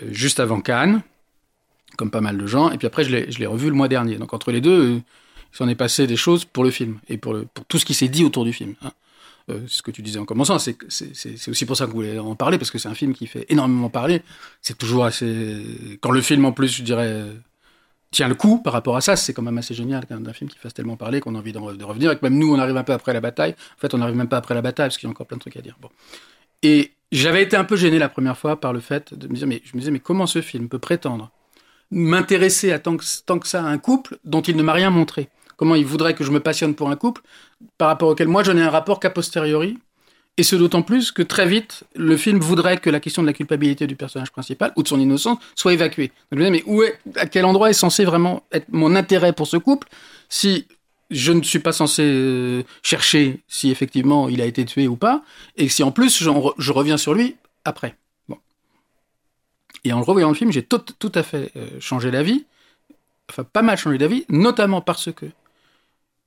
euh, 0.00 0.08
juste 0.12 0.38
avant 0.38 0.60
Cannes, 0.60 1.02
comme 1.96 2.10
pas 2.10 2.20
mal 2.20 2.38
de 2.38 2.46
gens, 2.46 2.70
et 2.70 2.78
puis 2.78 2.86
après 2.86 3.04
je 3.04 3.10
l'ai, 3.10 3.46
revu 3.46 3.68
le 3.68 3.74
mois 3.74 3.88
dernier. 3.88 4.16
Donc 4.16 4.32
entre 4.32 4.52
les 4.52 4.60
deux, 4.60 4.96
euh, 4.96 5.00
il 5.52 5.56
s'en 5.56 5.68
est 5.68 5.74
passé 5.74 6.06
des 6.06 6.16
choses 6.16 6.44
pour 6.44 6.62
le 6.62 6.70
film 6.70 6.98
et 7.08 7.16
pour, 7.16 7.36
tout 7.66 7.78
ce 7.78 7.84
qui 7.84 7.94
s'est 7.94 8.08
dit 8.08 8.24
autour 8.24 8.44
du 8.44 8.52
film. 8.52 8.74
hein. 8.82 8.92
C'est 9.48 9.68
ce 9.68 9.82
que 9.82 9.90
tu 9.90 10.00
disais 10.00 10.20
en 10.20 10.24
commençant, 10.24 10.60
c'est, 10.60 10.76
aussi 11.48 11.66
pour 11.66 11.76
ça 11.76 11.86
que 11.86 11.90
vous 11.90 11.96
voulez 11.96 12.20
en 12.20 12.36
parler, 12.36 12.56
parce 12.56 12.70
que 12.70 12.78
c'est 12.78 12.88
un 12.88 12.94
film 12.94 13.14
qui 13.14 13.26
fait 13.26 13.46
énormément 13.48 13.90
parler. 13.90 14.22
C'est 14.62 14.78
toujours 14.78 15.04
assez... 15.04 15.98
Quand 16.00 16.12
le 16.12 16.20
film, 16.20 16.44
en 16.44 16.52
plus, 16.52 16.76
je 16.76 16.84
dirais, 16.84 17.24
tient 18.10 18.28
le 18.28 18.34
coup 18.34 18.60
par 18.62 18.72
rapport 18.72 18.96
à 18.96 19.00
ça, 19.00 19.16
c'est 19.16 19.32
quand 19.32 19.42
même 19.42 19.58
assez 19.58 19.74
génial 19.74 20.04
d'un 20.08 20.32
film 20.32 20.50
qui 20.50 20.58
fasse 20.58 20.74
tellement 20.74 20.96
parler 20.96 21.20
qu'on 21.20 21.34
a 21.34 21.38
envie 21.38 21.52
de 21.52 21.58
revenir, 21.58 22.10
et 22.10 22.16
que 22.16 22.24
même 22.24 22.38
nous, 22.38 22.52
on 22.52 22.58
arrive 22.58 22.76
un 22.76 22.82
peu 22.82 22.92
après 22.92 23.12
la 23.12 23.20
bataille. 23.20 23.52
En 23.52 23.80
fait, 23.80 23.94
on 23.94 23.98
n'arrive 23.98 24.16
même 24.16 24.28
pas 24.28 24.38
après 24.38 24.54
la 24.54 24.62
bataille, 24.62 24.88
parce 24.88 24.98
qu'il 24.98 25.06
y 25.06 25.10
a 25.10 25.12
encore 25.12 25.26
plein 25.26 25.36
de 25.36 25.40
trucs 25.40 25.56
à 25.56 25.60
dire. 25.60 25.76
Et 26.62 26.92
j'avais 27.12 27.42
été 27.42 27.56
un 27.56 27.64
peu 27.64 27.76
gêné 27.76 27.98
la 27.98 28.08
première 28.08 28.36
fois 28.36 28.60
par 28.60 28.72
le 28.72 28.80
fait 28.80 29.14
de 29.14 29.28
me 29.28 29.34
dire, 29.34 29.46
mais 29.46 29.62
je 29.64 29.74
me 29.74 29.78
disais, 29.78 29.90
mais 29.90 30.00
comment 30.00 30.26
ce 30.26 30.42
film 30.42 30.68
peut 30.68 30.78
prétendre 30.78 31.30
m'intéresser 31.92 32.78
tant 32.80 32.96
que, 32.96 33.04
tant 33.26 33.38
que 33.38 33.48
ça 33.48 33.64
à 33.64 33.66
un 33.66 33.78
couple 33.78 34.18
dont 34.24 34.42
il 34.42 34.56
ne 34.56 34.62
m'a 34.62 34.72
rien 34.72 34.90
montré? 34.90 35.28
Comment 35.56 35.74
il 35.74 35.84
voudrait 35.84 36.14
que 36.14 36.24
je 36.24 36.30
me 36.30 36.40
passionne 36.40 36.74
pour 36.74 36.90
un 36.90 36.96
couple 36.96 37.22
par 37.78 37.88
rapport 37.88 38.08
auquel 38.08 38.28
moi 38.28 38.42
je 38.42 38.52
n'ai 38.52 38.62
un 38.62 38.70
rapport 38.70 38.98
qu'a 38.98 39.10
posteriori 39.10 39.78
et 40.36 40.42
ce 40.42 40.56
d'autant 40.56 40.82
plus 40.82 41.12
que 41.12 41.22
très 41.22 41.46
vite, 41.46 41.84
le 41.94 42.16
film 42.16 42.38
voudrait 42.38 42.78
que 42.78 42.88
la 42.88 43.00
question 43.00 43.22
de 43.22 43.26
la 43.26 43.32
culpabilité 43.32 43.86
du 43.86 43.96
personnage 43.96 44.30
principal 44.30 44.72
ou 44.76 44.82
de 44.82 44.88
son 44.88 44.98
innocence 44.98 45.38
soit 45.54 45.74
évacuée. 45.74 46.08
Donc 46.08 46.14
je 46.32 46.36
me 46.36 46.40
disais, 46.40 46.50
mais 46.50 46.62
où 46.66 46.82
est, 46.82 46.98
à 47.16 47.26
quel 47.26 47.44
endroit 47.44 47.68
est 47.68 47.74
censé 47.74 48.04
vraiment 48.04 48.42
être 48.52 48.66
mon 48.70 48.96
intérêt 48.96 49.32
pour 49.32 49.46
ce 49.46 49.56
couple 49.58 49.88
si 50.28 50.66
je 51.10 51.32
ne 51.32 51.42
suis 51.42 51.58
pas 51.58 51.72
censé 51.72 52.02
euh, 52.04 52.62
chercher 52.82 53.40
si 53.48 53.70
effectivement 53.70 54.28
il 54.28 54.40
a 54.40 54.46
été 54.46 54.64
tué 54.64 54.86
ou 54.88 54.96
pas, 54.96 55.22
et 55.56 55.68
si 55.68 55.82
en 55.82 55.90
plus 55.90 56.22
je 56.22 56.72
reviens 56.72 56.96
sur 56.96 57.14
lui 57.14 57.36
après? 57.64 57.96
Bon. 58.28 58.38
Et 59.84 59.92
en 59.92 59.98
le 59.98 60.04
revoyant 60.04 60.28
le 60.28 60.34
film, 60.34 60.52
j'ai 60.52 60.62
tout, 60.62 60.78
tout 60.98 61.12
à 61.14 61.22
fait 61.22 61.50
euh, 61.56 61.68
changé 61.80 62.10
d'avis, 62.10 62.44
enfin 63.28 63.44
pas 63.44 63.62
mal 63.62 63.76
changé 63.76 63.98
d'avis, 63.98 64.24
notamment 64.28 64.80
parce 64.80 65.12
que 65.12 65.26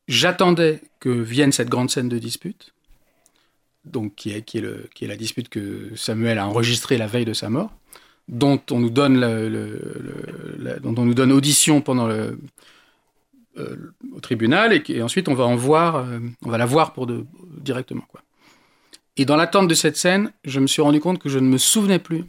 j'attendais 0.08 0.82
que 1.00 1.10
vienne 1.10 1.54
cette 1.54 1.70
grande 1.70 1.90
scène 1.90 2.10
de 2.10 2.20
dispute, 2.20 2.74
donc 3.86 4.16
qui 4.16 4.32
est, 4.32 4.42
qui 4.42 4.60
est, 4.60 4.62
le, 4.62 4.88
qui 4.94 5.06
est 5.06 5.08
la 5.08 5.18
dispute 5.18 5.50
que 5.50 5.90
Samuel 5.96 6.38
a 6.38 6.48
enregistrée 6.48 6.98
la 6.98 7.08
veille 7.08 7.26
de 7.26 7.34
sa 7.34 7.50
mort, 7.50 7.72
dont 8.28 8.62
on 8.72 8.80
nous 8.80 8.90
donne, 8.90 9.20
le- 9.20 10.80
dont 10.82 10.96
on 10.98 11.06
nous 11.06 11.14
donne 11.14 11.32
audition 11.32 11.82
pendant 11.82 12.08
le, 12.08 12.38
euh, 13.58 13.76
au 14.16 14.20
tribunal, 14.20 14.74
et, 14.74 15.02
ensuite 15.04 15.28
on 15.28 15.36
va 15.36 15.44
en 15.46 15.56
voir, 15.56 15.98
euh, 15.98 16.20
on 16.44 16.50
va 16.50 16.58
la 16.58 16.66
voir 16.66 16.94
pour 16.94 17.06
de, 17.06 17.26
directement. 17.60 18.06
Quoi. 18.08 18.22
Et 19.18 19.26
dans 19.26 19.36
l'attente 19.36 19.68
de 19.68 19.76
cette 19.76 19.98
scène, 19.98 20.32
je 20.44 20.60
me 20.60 20.68
suis 20.68 20.82
rendu 20.82 21.00
compte 21.00 21.20
que 21.20 21.30
je 21.30 21.38
ne 21.38 21.48
me 21.48 21.58
souvenais 21.58 22.00
plus 22.00 22.24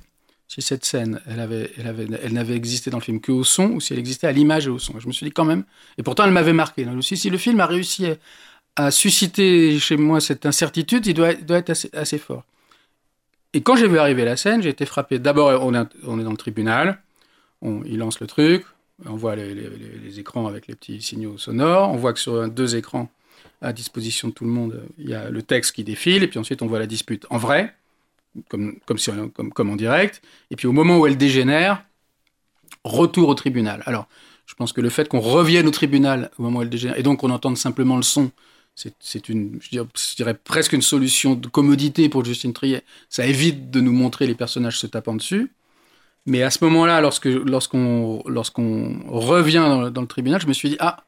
si 0.48 0.60
cette 0.60 0.84
scène, 0.84 1.20
elle, 1.26 1.40
avait, 1.40 1.70
elle, 1.78 1.86
avait, 1.86 2.06
elle 2.22 2.34
n'avait 2.34 2.54
existé 2.54 2.90
dans 2.90 2.98
le 2.98 3.02
film 3.02 3.20
que 3.20 3.32
au 3.32 3.44
son, 3.44 3.70
ou 3.70 3.80
si 3.80 3.94
elle 3.94 3.98
existait 3.98 4.26
à 4.26 4.32
l'image 4.32 4.66
et 4.66 4.70
au 4.70 4.78
son. 4.78 5.00
Je 5.00 5.06
me 5.06 5.12
suis 5.12 5.24
dit 5.24 5.32
quand 5.32 5.46
même, 5.46 5.64
et 5.96 6.02
pourtant 6.02 6.24
elle 6.24 6.32
m'avait 6.32 6.52
marqué. 6.52 6.84
Donc, 6.84 7.00
je 7.00 7.14
si 7.14 7.30
le 7.30 7.38
film 7.38 7.58
a 7.60 7.66
réussi 7.66 8.06
à, 8.76 8.90
susciter 8.90 9.78
chez 9.78 9.96
moi 9.96 10.20
cette 10.20 10.46
incertitude, 10.46 11.06
il 11.06 11.14
doit, 11.14 11.30
être 11.30 11.70
assez, 11.92 12.18
fort. 12.18 12.44
Et 13.52 13.62
quand 13.62 13.76
j'ai 13.76 13.88
vu 13.88 13.98
arriver 13.98 14.24
la 14.24 14.36
scène, 14.36 14.62
j'ai 14.62 14.70
été 14.70 14.86
frappé. 14.86 15.18
D'abord, 15.18 15.62
on 15.62 15.74
est, 15.74 16.24
dans 16.24 16.30
le 16.30 16.36
tribunal, 16.36 17.00
on, 17.62 17.82
il 17.84 17.98
lance 17.98 18.20
le 18.20 18.26
truc, 18.26 18.64
on 19.06 19.16
voit 19.16 19.36
les, 19.36 20.18
écrans 20.18 20.46
avec 20.46 20.66
les 20.66 20.74
petits 20.74 21.00
signaux 21.00 21.38
sonores, 21.38 21.90
on 21.90 21.96
voit 21.96 22.12
que 22.12 22.20
sur 22.20 22.48
deux 22.48 22.76
écrans, 22.76 23.10
à 23.62 23.72
disposition 23.72 24.28
de 24.28 24.32
tout 24.32 24.44
le 24.44 24.50
monde. 24.50 24.82
Il 24.98 25.08
y 25.08 25.14
a 25.14 25.30
le 25.30 25.42
texte 25.42 25.74
qui 25.74 25.84
défile, 25.84 26.22
et 26.22 26.28
puis 26.28 26.38
ensuite 26.38 26.62
on 26.62 26.66
voit 26.66 26.78
la 26.78 26.86
dispute 26.86 27.26
en 27.30 27.38
vrai, 27.38 27.74
comme, 28.48 28.78
comme 29.54 29.70
en 29.70 29.76
direct. 29.76 30.22
Et 30.50 30.56
puis 30.56 30.66
au 30.66 30.72
moment 30.72 30.98
où 30.98 31.06
elle 31.06 31.16
dégénère, 31.16 31.84
retour 32.84 33.28
au 33.28 33.34
tribunal. 33.34 33.82
Alors, 33.86 34.08
je 34.46 34.54
pense 34.54 34.72
que 34.72 34.80
le 34.80 34.90
fait 34.90 35.08
qu'on 35.08 35.20
revienne 35.20 35.66
au 35.66 35.70
tribunal 35.70 36.30
au 36.38 36.42
moment 36.42 36.58
où 36.58 36.62
elle 36.62 36.70
dégénère, 36.70 36.98
et 36.98 37.02
donc 37.02 37.20
qu'on 37.20 37.30
entende 37.30 37.56
simplement 37.56 37.96
le 37.96 38.02
son, 38.02 38.30
c'est 38.74 39.28
une, 39.28 39.58
je 39.60 40.16
dirais, 40.16 40.34
presque 40.34 40.72
une 40.72 40.82
solution 40.82 41.34
de 41.34 41.46
commodité 41.46 42.08
pour 42.08 42.24
Justine 42.24 42.52
Triet. 42.52 42.82
Ça 43.08 43.26
évite 43.26 43.70
de 43.70 43.80
nous 43.80 43.92
montrer 43.92 44.26
les 44.26 44.34
personnages 44.34 44.78
se 44.78 44.86
tapant 44.86 45.14
dessus. 45.14 45.52
Mais 46.26 46.42
à 46.42 46.50
ce 46.50 46.64
moment-là, 46.64 47.00
lorsque 47.00 47.26
lorsqu'on 47.26 48.22
lorsqu'on 48.26 49.00
revient 49.08 49.90
dans 49.92 50.00
le, 50.00 50.06
tribunal, 50.06 50.40
je 50.40 50.46
me 50.46 50.52
suis 50.52 50.70
dit 50.70 50.76
ah, 50.80 51.04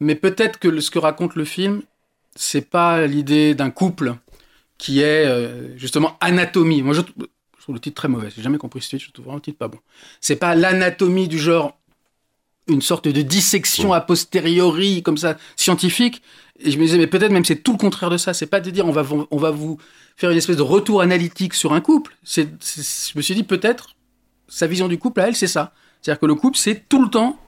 mais 0.00 0.14
peut-être 0.14 0.58
que 0.58 0.80
ce 0.80 0.90
que 0.90 0.98
raconte 0.98 1.34
le 1.34 1.44
film, 1.44 1.82
c'est 2.36 2.70
pas 2.70 3.06
l'idée 3.06 3.54
d'un 3.54 3.70
couple 3.70 4.14
qui 4.78 5.00
est 5.00 5.26
euh, 5.26 5.76
justement 5.76 6.16
anatomie. 6.20 6.82
Moi, 6.82 6.94
je, 6.94 7.00
je 7.58 7.62
trouve 7.62 7.74
le 7.74 7.80
titre 7.80 7.96
très 7.96 8.08
mauvais. 8.08 8.30
J'ai 8.34 8.42
jamais 8.42 8.58
compris 8.58 8.80
ce 8.80 8.90
titre. 8.90 9.04
Je 9.06 9.10
trouve 9.12 9.24
vraiment 9.26 9.36
le 9.36 9.42
titre 9.42 9.58
pas 9.58 9.68
bon. 9.68 9.78
C'est 10.20 10.36
pas 10.36 10.54
l'anatomie 10.54 11.28
du 11.28 11.38
genre 11.38 11.78
une 12.68 12.82
sorte 12.82 13.08
de 13.08 13.22
dissection 13.22 13.92
a 13.92 14.00
posteriori 14.00 15.02
comme 15.02 15.16
ça 15.18 15.36
scientifique. 15.56 16.22
Et 16.60 16.70
je 16.70 16.78
me 16.78 16.84
disais 16.84 16.98
mais 16.98 17.06
peut-être 17.06 17.30
même 17.32 17.44
c'est 17.44 17.56
tout 17.62 17.72
le 17.72 17.78
contraire 17.78 18.10
de 18.10 18.16
ça. 18.16 18.34
C'est 18.34 18.46
pas 18.46 18.60
de 18.60 18.70
dire 18.70 18.86
on 18.86 18.92
va 18.92 19.02
vous- 19.02 19.26
on 19.30 19.36
va 19.38 19.50
vous 19.50 19.78
faire 20.16 20.30
une 20.30 20.38
espèce 20.38 20.56
de 20.56 20.62
retour 20.62 21.00
analytique 21.02 21.54
sur 21.54 21.72
un 21.72 21.80
couple. 21.80 22.16
C'est, 22.24 22.48
je 22.64 23.12
me 23.16 23.22
suis 23.22 23.34
dit 23.34 23.44
peut-être 23.44 23.94
sa 24.48 24.66
vision 24.66 24.88
du 24.88 24.98
couple 24.98 25.20
à 25.20 25.28
elle, 25.28 25.36
c'est 25.36 25.46
ça. 25.46 25.72
C'est-à-dire 26.02 26.20
que 26.20 26.26
le 26.26 26.34
couple, 26.34 26.56
c'est 26.58 26.88
tout 26.88 27.02
le 27.02 27.08
temps 27.10 27.38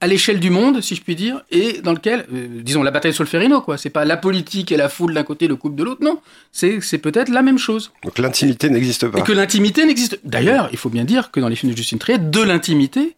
à 0.00 0.06
l'échelle 0.06 0.38
du 0.40 0.50
monde, 0.50 0.82
si 0.82 0.94
je 0.94 1.02
puis 1.02 1.16
dire, 1.16 1.40
et 1.50 1.80
dans 1.80 1.92
lequel, 1.94 2.26
euh, 2.32 2.60
disons, 2.62 2.82
la 2.82 2.90
bataille 2.90 3.14
Solferino, 3.14 3.62
quoi. 3.62 3.78
C'est 3.78 3.88
pas 3.90 4.04
la 4.04 4.18
politique 4.18 4.70
et 4.70 4.76
la 4.76 4.90
foule 4.90 5.14
d'un 5.14 5.22
côté, 5.22 5.48
le 5.48 5.56
couple 5.56 5.74
de 5.76 5.84
l'autre, 5.84 6.04
non. 6.04 6.20
C'est, 6.52 6.80
c'est 6.82 6.98
peut-être 6.98 7.30
la 7.30 7.40
même 7.40 7.56
chose. 7.58 7.92
Donc 8.04 8.18
l'intimité 8.18 8.68
n'existe 8.68 9.08
pas. 9.08 9.20
Et 9.20 9.22
que 9.22 9.32
l'intimité 9.32 9.86
n'existe. 9.86 10.20
D'ailleurs, 10.22 10.68
il 10.72 10.76
faut 10.78 10.90
bien 10.90 11.04
dire 11.04 11.30
que 11.30 11.40
dans 11.40 11.48
les 11.48 11.56
films 11.56 11.72
de 11.72 11.76
Justine 11.76 11.98
Triet, 11.98 12.18
de 12.18 12.42
l'intimité, 12.42 13.16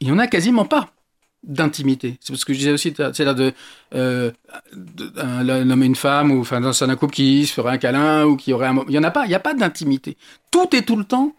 il 0.00 0.08
y 0.08 0.12
en 0.12 0.18
a 0.18 0.26
quasiment 0.26 0.64
pas 0.64 0.90
d'intimité. 1.42 2.18
C'est 2.20 2.34
ce 2.34 2.44
que 2.44 2.54
je 2.54 2.58
disais 2.58 2.72
aussi, 2.72 2.94
c'est 2.96 3.24
là 3.24 3.34
de, 3.34 3.52
euh, 3.94 4.30
un 5.16 5.70
homme 5.70 5.82
et 5.82 5.86
une 5.86 5.94
femme, 5.94 6.30
ou 6.30 6.40
enfin 6.40 6.60
dans 6.60 6.82
un 6.82 6.96
couple 6.96 7.14
qui 7.14 7.46
se 7.46 7.52
ferait 7.52 7.72
un 7.72 7.78
câlin 7.78 8.24
ou 8.24 8.36
qui 8.36 8.52
aurait 8.52 8.66
un, 8.66 8.84
il 8.88 8.94
y 8.94 8.98
en 8.98 9.02
a 9.02 9.10
pas, 9.10 9.26
il 9.26 9.30
y 9.30 9.34
a 9.34 9.40
pas 9.40 9.54
d'intimité. 9.54 10.16
Tout 10.50 10.74
est 10.74 10.82
tout 10.82 10.96
le 10.96 11.04
temps, 11.04 11.34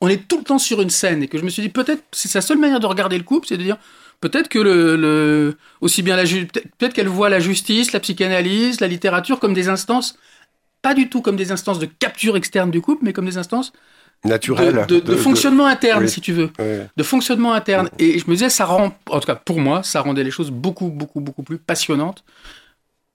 on 0.00 0.08
est 0.08 0.26
tout 0.28 0.38
le 0.38 0.44
temps 0.44 0.58
sur 0.58 0.80
une 0.80 0.90
scène 0.90 1.22
et 1.22 1.28
que 1.28 1.36
je 1.36 1.44
me 1.44 1.50
suis 1.50 1.62
dit 1.62 1.68
peut-être 1.68 2.02
c'est 2.12 2.28
sa 2.28 2.40
seule 2.40 2.58
manière 2.58 2.80
de 2.80 2.86
regarder 2.86 3.18
le 3.18 3.24
couple, 3.24 3.46
c'est 3.48 3.58
de 3.58 3.62
dire 3.62 3.76
peut-être 4.20 4.48
que 4.48 4.58
le, 4.58 5.56
aussi 5.82 6.02
bien 6.02 6.16
la 6.16 6.24
peut-être 6.24 6.94
qu'elle 6.94 7.08
voit 7.08 7.28
la 7.28 7.40
justice, 7.40 7.92
la 7.92 8.00
psychanalyse, 8.00 8.80
la 8.80 8.88
littérature 8.88 9.40
comme 9.40 9.52
des 9.52 9.68
instances 9.68 10.16
pas 10.82 10.94
du 10.94 11.10
tout 11.10 11.20
comme 11.20 11.36
des 11.36 11.52
instances 11.52 11.78
de 11.78 11.86
capture 11.86 12.36
externe 12.36 12.70
du 12.70 12.80
couple, 12.80 13.04
mais 13.04 13.12
comme 13.12 13.26
des 13.26 13.38
instances 13.38 13.72
Naturel. 14.24 14.84
de, 14.86 14.96
de- 14.96 15.00
de 15.00 15.16
fonctionnement 15.16 15.66
interne, 15.66 16.04
oui. 16.04 16.10
si 16.10 16.20
tu 16.20 16.32
veux, 16.32 16.50
de 16.96 17.02
fonctionnement 17.02 17.52
interne. 17.54 17.88
Et 17.98 18.18
je 18.18 18.26
me 18.26 18.32
disais, 18.34 18.50
ça 18.50 18.66
rend, 18.66 18.92
en 19.08 19.20
tout 19.20 19.26
cas 19.26 19.34
pour 19.34 19.60
moi, 19.60 19.82
ça 19.82 20.02
rendait 20.02 20.24
les 20.24 20.30
choses 20.30 20.50
beaucoup, 20.50 20.88
beaucoup, 20.88 21.20
beaucoup 21.20 21.42
plus 21.42 21.58
passionnantes. 21.58 22.22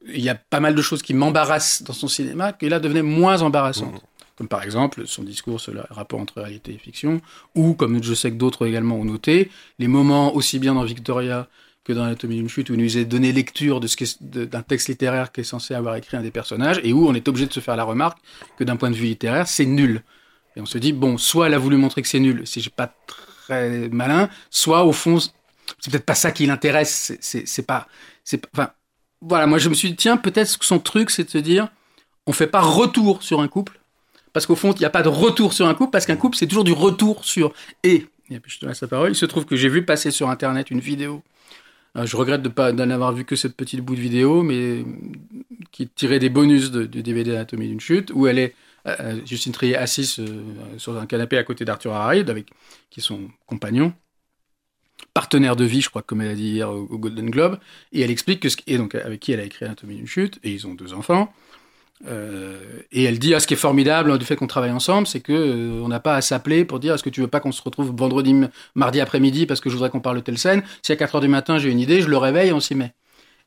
Il 0.07 0.21
y 0.21 0.29
a 0.29 0.35
pas 0.35 0.59
mal 0.59 0.75
de 0.75 0.81
choses 0.81 1.01
qui 1.01 1.13
m'embarrassent 1.13 1.83
dans 1.83 1.93
son 1.93 2.07
cinéma, 2.07 2.53
qui 2.53 2.69
là 2.69 2.79
devenaient 2.79 3.01
moins 3.01 3.41
embarrassantes. 3.41 4.01
Comme 4.37 4.47
par 4.49 4.63
exemple 4.63 5.03
son 5.07 5.23
discours 5.23 5.61
sur 5.61 5.73
le 5.73 5.81
rapport 5.89 6.19
entre 6.19 6.41
réalité 6.41 6.73
et 6.73 6.77
fiction, 6.77 7.21
ou 7.55 7.73
comme 7.73 8.03
je 8.03 8.13
sais 8.13 8.31
que 8.31 8.35
d'autres 8.35 8.67
également 8.67 8.95
ont 8.97 9.05
noté, 9.05 9.49
les 9.79 9.87
moments 9.87 10.35
aussi 10.35 10.59
bien 10.59 10.73
dans 10.73 10.83
Victoria 10.83 11.47
que 11.85 11.93
dans 11.93 12.03
Anatomie 12.03 12.35
d'une 12.37 12.49
chute 12.49 12.69
où 12.69 12.73
il 12.73 12.79
nous 12.81 12.97
est 12.97 13.05
donné 13.05 13.31
lecture 13.31 13.79
de 13.79 13.87
ce 13.87 13.95
d'un 14.21 14.61
texte 14.63 14.89
littéraire 14.89 15.31
qui 15.31 15.41
est 15.41 15.45
censé 15.45 15.73
avoir 15.75 15.95
écrit 15.95 16.17
un 16.17 16.21
des 16.21 16.31
personnages 16.31 16.81
et 16.83 16.91
où 16.93 17.07
on 17.07 17.13
est 17.13 17.27
obligé 17.27 17.45
de 17.45 17.53
se 17.53 17.59
faire 17.59 17.75
la 17.77 17.83
remarque 17.83 18.17
que 18.57 18.63
d'un 18.63 18.75
point 18.75 18.89
de 18.89 18.95
vue 18.95 19.05
littéraire, 19.05 19.47
c'est 19.47 19.65
nul. 19.67 20.01
Et 20.55 20.61
on 20.61 20.65
se 20.65 20.77
dit, 20.77 20.93
bon, 20.93 21.17
soit 21.17 21.47
elle 21.47 21.53
a 21.53 21.57
voulu 21.57 21.77
montrer 21.77 22.01
que 22.01 22.07
c'est 22.07 22.19
nul, 22.19 22.43
si 22.45 22.61
j'ai 22.61 22.69
pas 22.69 22.93
très 23.37 23.89
malin, 23.89 24.29
soit 24.49 24.85
au 24.85 24.91
fond, 24.93 25.19
c'est 25.19 25.91
peut-être 25.91 26.05
pas 26.05 26.15
ça 26.15 26.31
qui 26.31 26.45
l'intéresse, 26.45 27.13
c'est- 27.19 27.65
pas, 27.65 27.87
c'est 28.23 28.41
enfin, 28.53 28.69
voilà, 29.21 29.47
moi 29.47 29.57
je 29.57 29.69
me 29.69 29.73
suis 29.73 29.89
dit, 29.89 29.95
tiens, 29.95 30.17
peut-être 30.17 30.57
que 30.57 30.65
son 30.65 30.79
truc, 30.79 31.09
c'est 31.09 31.25
de 31.25 31.29
se 31.29 31.37
dire, 31.37 31.67
on 32.25 32.31
fait 32.33 32.47
pas 32.47 32.61
retour 32.61 33.21
sur 33.21 33.41
un 33.41 33.47
couple, 33.47 33.79
parce 34.33 34.45
qu'au 34.45 34.55
fond, 34.55 34.71
il 34.73 34.79
n'y 34.79 34.85
a 34.85 34.89
pas 34.89 35.03
de 35.03 35.09
retour 35.09 35.53
sur 35.53 35.67
un 35.67 35.73
couple, 35.73 35.91
parce 35.91 36.05
qu'un 36.05 36.15
couple, 36.15 36.37
c'est 36.37 36.47
toujours 36.47 36.63
du 36.63 36.73
retour 36.73 37.23
sur. 37.25 37.53
Et, 37.83 38.05
puis 38.29 38.39
je 38.47 38.59
te 38.59 38.65
laisse 38.65 38.81
la 38.81 38.87
parole, 38.87 39.11
il 39.11 39.15
se 39.15 39.25
trouve 39.25 39.45
que 39.45 39.55
j'ai 39.55 39.69
vu 39.69 39.85
passer 39.85 40.11
sur 40.11 40.29
Internet 40.29 40.71
une 40.71 40.79
vidéo. 40.79 41.21
Euh, 41.97 42.05
je 42.05 42.17
regrette 42.17 42.41
de 42.41 42.49
pas 42.49 42.71
d'en 42.73 42.89
avoir 42.89 43.13
vu 43.13 43.23
que 43.23 43.35
cette 43.35 43.55
petite 43.55 43.79
bout 43.81 43.95
de 43.95 44.01
vidéo, 44.01 44.43
mais 44.43 44.83
qui 45.71 45.87
tirée 45.87 46.19
des 46.19 46.29
bonus 46.29 46.71
de- 46.71 46.85
du 46.85 47.03
DVD 47.03 47.31
Anatomie 47.31 47.67
d'une 47.69 47.79
chute, 47.79 48.11
où 48.13 48.27
elle 48.27 48.39
est 48.39 48.55
euh, 48.87 49.19
Justine 49.25 49.51
Trier 49.51 49.75
assise 49.75 50.19
euh, 50.19 50.43
sur 50.77 50.97
un 50.97 51.05
canapé 51.05 51.37
à 51.37 51.43
côté 51.43 51.65
d'Arthur 51.65 51.93
Harriet, 51.93 52.29
avec 52.29 52.47
qui 52.89 52.99
est 52.99 53.03
son 53.03 53.29
compagnon, 53.45 53.93
partenaire 55.13 55.55
de 55.55 55.65
vie, 55.65 55.81
je 55.81 55.89
crois, 55.89 56.01
comme 56.01 56.21
elle 56.21 56.31
a 56.31 56.35
dit 56.35 56.49
hier 56.49 56.69
au, 56.69 56.97
Golden 56.97 57.29
Globe, 57.29 57.59
et 57.91 58.01
elle 58.01 58.11
explique 58.11 58.41
que 58.41 58.47
et 58.67 58.77
donc 58.77 58.95
avec 58.95 59.19
qui 59.19 59.31
elle 59.31 59.39
a 59.39 59.43
écrit 59.43 59.65
Anatomie 59.65 59.95
d'une 59.95 60.07
chute, 60.07 60.39
et 60.43 60.51
ils 60.51 60.67
ont 60.67 60.73
deux 60.73 60.93
enfants. 60.93 61.33
Euh, 62.07 62.81
et 62.91 63.03
elle 63.03 63.19
dit, 63.19 63.33
ah, 63.33 63.39
ce 63.39 63.47
qui 63.47 63.53
est 63.53 63.57
formidable 63.57 64.11
hein, 64.11 64.17
du 64.17 64.25
fait 64.25 64.35
qu'on 64.35 64.47
travaille 64.47 64.71
ensemble, 64.71 65.07
c'est 65.07 65.21
que 65.21 65.79
on 65.81 65.87
n'a 65.87 66.01
pas 66.01 66.15
à 66.15 66.21
s'appeler 66.21 66.65
pour 66.65 66.79
dire, 66.79 66.93
est-ce 66.93 67.03
que 67.03 67.09
tu 67.09 67.21
veux 67.21 67.27
pas 67.27 67.39
qu'on 67.39 67.53
se 67.53 67.61
retrouve 67.61 67.95
vendredi, 67.95 68.35
mardi 68.75 68.99
après-midi, 68.99 69.45
parce 69.45 69.61
que 69.61 69.69
je 69.69 69.75
voudrais 69.75 69.89
qu'on 69.89 70.01
parle 70.01 70.17
de 70.17 70.21
telle 70.21 70.37
scène? 70.37 70.63
Si 70.81 70.91
à 70.91 70.95
4 70.95 71.15
heures 71.15 71.21
du 71.21 71.27
matin 71.27 71.57
j'ai 71.57 71.71
une 71.71 71.79
idée, 71.79 72.01
je 72.01 72.09
le 72.09 72.17
réveille 72.17 72.51
on 72.51 72.59
s'y 72.59 72.75
met. 72.75 72.93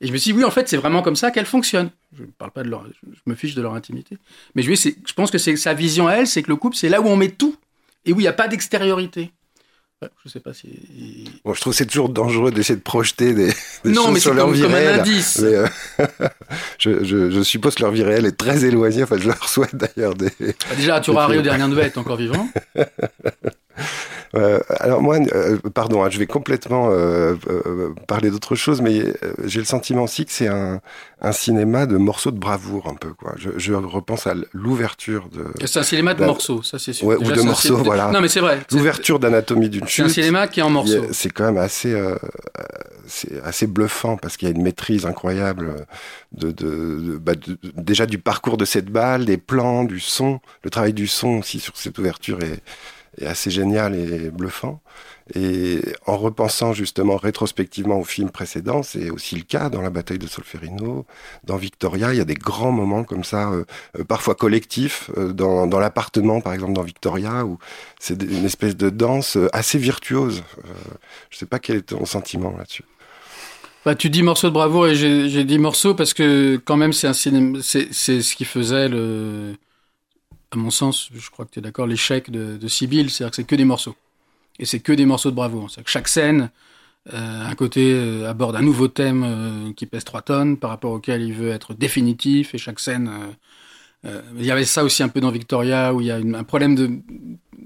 Et 0.01 0.07
je 0.07 0.13
me 0.13 0.19
suis 0.19 0.33
dit, 0.33 0.39
oui, 0.39 0.45
en 0.45 0.51
fait, 0.51 0.69
c'est 0.69 0.77
vraiment 0.77 1.03
comme 1.03 1.17
ça 1.17 1.31
qu'elle 1.31 1.47
fonctionne. 1.47 1.91
Je 2.17 2.23
ne 2.23 2.29
parle 2.29 2.53
pas 2.53 2.63
de 2.63 2.69
leur, 2.69 2.87
je 2.87 3.21
me 3.27 3.35
fiche 3.35 3.55
de 3.55 3.63
leur 3.63 3.75
intimité. 3.75 4.17
Mais 4.55 4.63
je, 4.63 4.73
dis, 4.73 4.97
je 5.05 5.13
pense 5.13 5.31
que 5.31 5.39
c'est 5.39 5.57
sa 5.57 5.75
vision 5.75 6.07
à 6.07 6.15
elle, 6.15 6.27
c'est 6.27 6.43
que 6.43 6.49
le 6.51 6.57
couple, 6.57 6.77
c'est 6.77 6.89
là 6.89 7.01
où 7.01 7.07
on 7.07 7.17
met 7.17 7.31
tout 7.31 7.57
et 8.05 8.13
où 8.13 8.21
il 8.21 8.23
n'y 8.23 8.29
a 8.29 8.33
pas 8.33 8.47
d'extériorité. 8.47 9.33
Je 10.25 10.29
sais 10.31 10.39
pas 10.39 10.55
si. 10.55 10.69
Bon, 11.45 11.55
je 11.55 11.61
trouve 11.61 11.73
que 11.73 11.77
c'est 11.77 11.87
toujours 11.87 12.09
dangereux 12.09 12.53
d'essayer 12.53 12.77
de 12.77 12.83
projeter 12.83 13.35
des, 13.35 13.53
des 13.83 13.91
non, 13.91 14.05
choses 14.05 14.15
mais 14.15 14.21
sur 14.21 14.33
leur 14.33 14.49
vie 14.49 14.63
comme 14.63 14.71
un 14.71 14.77
réelle. 14.77 15.01
indice. 15.01 15.41
Mais, 15.41 15.55
euh, 15.55 15.67
je, 16.79 17.03
je, 17.05 17.31
je 17.31 17.43
suppose 17.43 17.75
que 17.75 17.83
leur 17.83 17.91
vie 17.91 18.05
réelle 18.05 18.25
est 18.25 18.37
très 18.37 18.65
éloignée. 18.65 19.03
Enfin, 19.03 19.19
je 19.19 19.27
leur 19.27 19.49
souhaite 19.49 19.75
d'ailleurs 19.75 20.15
des. 20.15 20.31
Bah, 20.39 20.77
déjà, 20.77 21.01
tu 21.01 21.11
auras 21.11 21.27
Rio 21.27 21.43
dernière 21.43 21.67
nouvelle 21.67 21.87
est 21.87 21.99
encore 21.99 22.17
vivant. 22.17 22.49
Euh, 24.35 24.61
alors 24.81 25.01
moi, 25.01 25.17
euh, 25.35 25.57
pardon, 25.75 26.03
hein, 26.05 26.09
je 26.11 26.19
vais 26.19 26.27
complètement 26.27 26.89
euh, 26.91 27.35
parler 28.07 28.31
d'autre 28.31 28.55
chose, 28.55 28.83
mais 28.83 29.05
j'ai 29.45 29.61
le 29.61 29.65
sentiment 29.65 30.03
aussi 30.05 30.27
que 30.27 30.33
c'est 30.33 30.49
un, 30.49 30.81
un 31.23 31.33
cinéma 31.33 31.87
de 31.87 31.97
morceaux 31.97 32.31
de 32.31 32.39
bravoure 32.39 32.89
un 32.89 32.95
peu. 32.95 33.13
Quoi. 33.15 33.33
Je, 33.39 33.51
je 33.57 33.73
repense 33.73 34.27
à 34.27 34.35
l'ouverture 34.53 35.29
de 35.31 35.45
C'est 35.67 35.79
un 35.79 35.83
cinéma 35.83 36.15
de 36.15 36.25
morceaux, 36.25 36.63
ça 36.63 36.79
c'est 36.79 36.93
sûr. 36.93 37.07
ouais, 37.07 37.17
ou 37.17 37.23
de 37.23 37.41
morceaux, 37.43 37.77
cinéma- 37.77 37.85
voilà. 37.85 38.11
Non, 38.11 38.21
mais 38.21 38.29
c'est 38.29 38.41
vrai. 38.41 38.61
L'ouverture 38.73 39.19
d'Anatomie 39.19 39.69
d'une 39.71 39.87
C'est 39.89 40.03
un 40.03 40.07
chute. 40.07 40.15
cinéma 40.15 40.47
qui 40.49 40.61
est 40.61 40.63
en 40.63 40.71
morceaux. 40.71 41.07
C'est 41.13 41.31
quand 41.31 41.45
même 41.45 41.57
assez, 41.59 41.97
c'est 43.07 43.41
assez 43.43 43.67
bluffant 43.67 44.17
parce 44.19 44.37
qu'il 44.37 44.49
y 44.49 44.53
a 44.53 44.55
une 44.55 44.63
maîtrise 44.63 45.07
incroyable 45.07 45.87
de, 46.33 46.51
de, 46.51 47.01
de- 47.01 47.17
bah, 47.19 47.35
de- 47.35 47.59
déjà 47.77 48.05
du 48.05 48.19
parcours 48.19 48.59
de 48.59 48.65
cette 48.67 48.91
balle, 48.91 49.25
des 49.25 49.39
plans, 49.39 49.85
du 49.85 50.01
son, 50.01 50.41
le 50.63 50.71
travail 50.71 50.93
du 50.93 51.07
son 51.07 51.39
aussi 51.39 51.61
sur 51.61 51.77
cette 51.77 51.99
ouverture 51.99 52.43
est, 52.43 52.61
est 53.21 53.27
assez 53.27 53.51
génial 53.51 53.95
et 53.95 54.31
bluffant. 54.31 54.81
Et 55.35 55.81
en 56.07 56.17
repensant 56.17 56.73
justement 56.73 57.17
rétrospectivement 57.17 57.99
au 57.99 58.05
film 58.05 58.31
précédent, 58.31 58.83
c'est 58.83 59.11
aussi 59.11 59.37
le 59.37 59.43
cas 59.43 59.69
dans 59.69 59.83
la 59.83 59.91
bataille 59.91 60.19
de 60.19 60.27
Solferino, 60.27 61.05
dans 61.45 61.57
Victoria, 61.57 62.15
il 62.15 62.17
y 62.19 62.21
a 62.21 62.25
des 62.25 62.35
grands 62.35 62.73
moments 62.73 63.05
comme 63.05 63.25
ça, 63.25 63.51
euh, 63.51 63.65
euh, 63.99 64.05
parfois 64.05 64.35
collectifs, 64.35 65.11
euh, 65.19 65.33
dans, 65.33 65.67
dans 65.67 65.81
l'appartement 65.81 66.41
par 66.41 66.55
exemple 66.55 66.73
dans 66.73 66.83
Victoria, 66.83 67.45
où 67.45 67.59
c'est 68.01 68.23
une 68.23 68.47
espèce 68.47 68.77
de 68.77 68.89
danse 68.89 69.37
euh, 69.37 69.49
assez 69.53 69.79
virtuose. 69.79 70.43
Euh, 70.65 70.71
je 71.29 71.37
sais 71.37 71.47
pas 71.47 71.59
quel 71.59 71.77
est 71.77 71.83
ton 71.83 72.07
sentiment 72.07 72.55
là-dessus. 72.57 72.85
Bah, 73.85 73.95
tu 73.95 74.09
dis 74.11 74.23
morceau 74.23 74.49
de 74.49 74.55
bravoure 74.55 74.87
et 74.89 74.95
j'ai 74.95 75.45
dit 75.45 75.59
morceau 75.59 75.95
parce 75.95 76.15
que 76.15 76.57
quand 76.57 76.77
même 76.77 76.93
c'est 76.93 77.07
un 77.07 77.13
cinéma, 77.13 77.59
c'est 77.63 77.93
ce 77.93 78.35
qui 78.35 78.45
faisait 78.45 78.89
le, 78.89 79.55
à 80.51 80.57
mon 80.57 80.71
sens, 80.71 81.11
je 81.15 81.31
crois 81.31 81.45
que 81.45 81.51
tu 81.53 81.59
es 81.59 81.63
d'accord, 81.63 81.87
l'échec 81.87 82.31
de, 82.31 82.69
Sibyl, 82.69 83.11
c'est-à-dire 83.11 83.31
que 83.31 83.37
c'est 83.37 83.45
que 83.45 83.57
des 83.57 83.65
morceaux 83.65 83.97
et 84.59 84.65
c'est 84.65 84.81
que 84.81 84.93
des 84.93 85.07
morceaux 85.07 85.31
de 85.31 85.37
bravoure. 85.37 85.71
C'est-à-dire 85.71 85.85
que 85.85 85.91
chaque 85.91 86.09
scène, 86.09 86.51
euh, 87.13 87.47
un 87.47 87.55
côté 87.55 87.93
euh, 87.93 88.29
aborde 88.29 88.57
un 88.57 88.63
nouveau 88.63 88.89
thème 88.89 89.23
euh, 89.25 89.73
qui 89.75 89.87
pèse 89.87 90.05
3 90.05 90.23
tonnes 90.23 90.57
par 90.57 90.71
rapport 90.71 90.93
auquel 90.93 91.23
il 91.23 91.33
veut 91.33 91.51
être 91.51 91.75
définitif 91.75 92.55
et 92.55 92.59
chaque 92.59 92.81
scène. 92.81 93.11
il 94.05 94.45
y 94.45 94.51
avait 94.51 94.65
ça 94.65 94.85
aussi 94.85 95.03
un 95.03 95.09
peu 95.09 95.21
dans 95.21 95.31
Victoria 95.31 95.95
où 95.95 96.01
il 96.01 96.07
y 96.07 96.11
a 96.11 96.17
un 96.17 96.45
problème 96.45 96.75
de, 96.75 96.91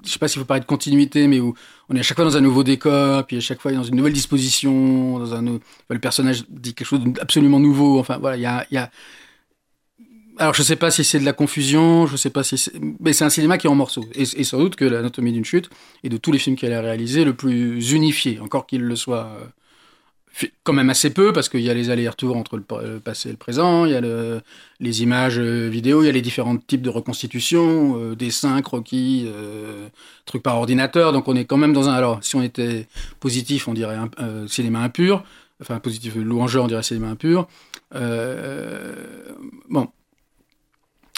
je 0.05 0.11
sais 0.11 0.19
pas 0.19 0.29
s'il 0.29 0.41
faut 0.41 0.47
parler 0.47 0.61
de 0.61 0.67
continuité, 0.67 1.29
mais 1.29 1.41
où 1.41 1.55
on 1.89 1.97
est 1.97 2.01
à 2.01 2.03
chaque 2.03 2.17
fois 2.17 2.25
dans 2.25 2.37
un 2.37 2.41
nouveau 2.41 2.65
décor, 2.65 3.27
puis 3.27 3.37
à 3.37 3.41
chaque 3.41 3.61
fois 3.61 3.73
dans 3.73 3.83
une 3.83 3.97
nouvelle 3.97 4.13
disposition, 4.13 5.19
dans 5.19 5.35
un, 5.35 5.59
le 5.89 5.99
personnage 5.99 6.45
dit 6.49 6.75
quelque 6.75 6.87
chose 6.87 7.01
d'absolument 7.05 7.61
nouveau. 7.61 7.99
Enfin 7.99 8.19
voilà, 8.19 8.37
il 8.37 8.41
y 8.41 8.75
y 8.75 8.79
a, 8.79 8.91
alors 10.43 10.55
je 10.55 10.63
sais 10.63 10.77
pas 10.77 10.91
si 10.91 11.05
c'est 11.05 11.21
de 11.21 11.25
la 11.25 11.33
confusion, 11.33 12.07
je 12.07 12.17
sais 12.17 12.31
pas 12.31 12.43
si 12.43 12.59
c'est, 12.59 12.73
mais 13.01 13.13
c'est 13.13 13.25
un 13.25 13.31
cinéma 13.31 13.59
qui 13.59 13.69
est 13.69 13.71
en 13.71 13.75
morceaux. 13.75 14.05
Et, 14.15 14.45
sans 14.45 14.59
doute 14.59 14.77
que 14.77 14.85
l'anatomie 14.85 15.33
d'une 15.33 15.45
chute 15.45 15.71
est 16.03 16.09
de 16.09 16.17
tous 16.17 16.33
les 16.33 16.39
films 16.39 16.57
qu'elle 16.57 16.73
a 16.73 16.81
réalisés 16.81 17.25
le 17.25 17.35
plus 17.35 17.93
unifié, 17.93 18.41
encore 18.41 18.67
qu'il 18.67 18.83
le 18.83 18.97
soit 18.97 19.27
euh, 19.27 19.47
quand 20.65 20.73
même 20.73 20.91
assez 20.91 21.11
peu 21.11 21.33
parce 21.33 21.49
qu'il 21.49 21.61
y 21.61 21.71
a 21.71 21.75
les 21.75 21.91
allers-retours 21.91 22.37
entre 22.37 22.57
le, 22.57 22.99
passé 23.01 23.29
et 23.29 23.33
le 23.33 23.39
présent, 23.39 23.85
il 23.85 23.93
y 23.93 23.95
a 23.95 24.01
le, 24.01 24.41
les 24.81 25.03
images 25.03 25.39
euh, 25.39 25.69
vidéo, 25.69 26.03
il 26.03 26.07
y 26.07 26.09
a 26.09 26.13
les 26.13 26.23
différents 26.23 26.57
types 26.57 26.83
de 26.83 26.91
reconstitution, 26.91 27.99
euh, 27.99 28.17
dessins, 28.17 28.61
croquis, 28.63 29.25
euh, 29.27 29.89
trucs 30.25 30.43
par 30.43 30.57
ordinateur. 30.57 31.13
Donc 31.13 31.29
on 31.29 31.37
est 31.37 31.45
quand 31.45 31.59
même 31.59 31.73
dans 31.73 31.89
un. 31.89 31.93
Alors 31.93 32.19
si 32.23 32.37
on 32.37 32.43
était 32.43 32.89
positif, 33.21 33.69
on 33.69 33.75
dirait 33.75 33.97
un, 33.97 34.49
cinéma 34.49 34.81
impur. 34.81 35.23
Enfin 35.61 35.79
positif 35.79 36.17
louangeur, 36.17 36.65
on 36.65 36.69
dirait 36.69 36.83
cinéma 36.83 37.09
impur. 37.09 37.47
bon, 39.69 39.89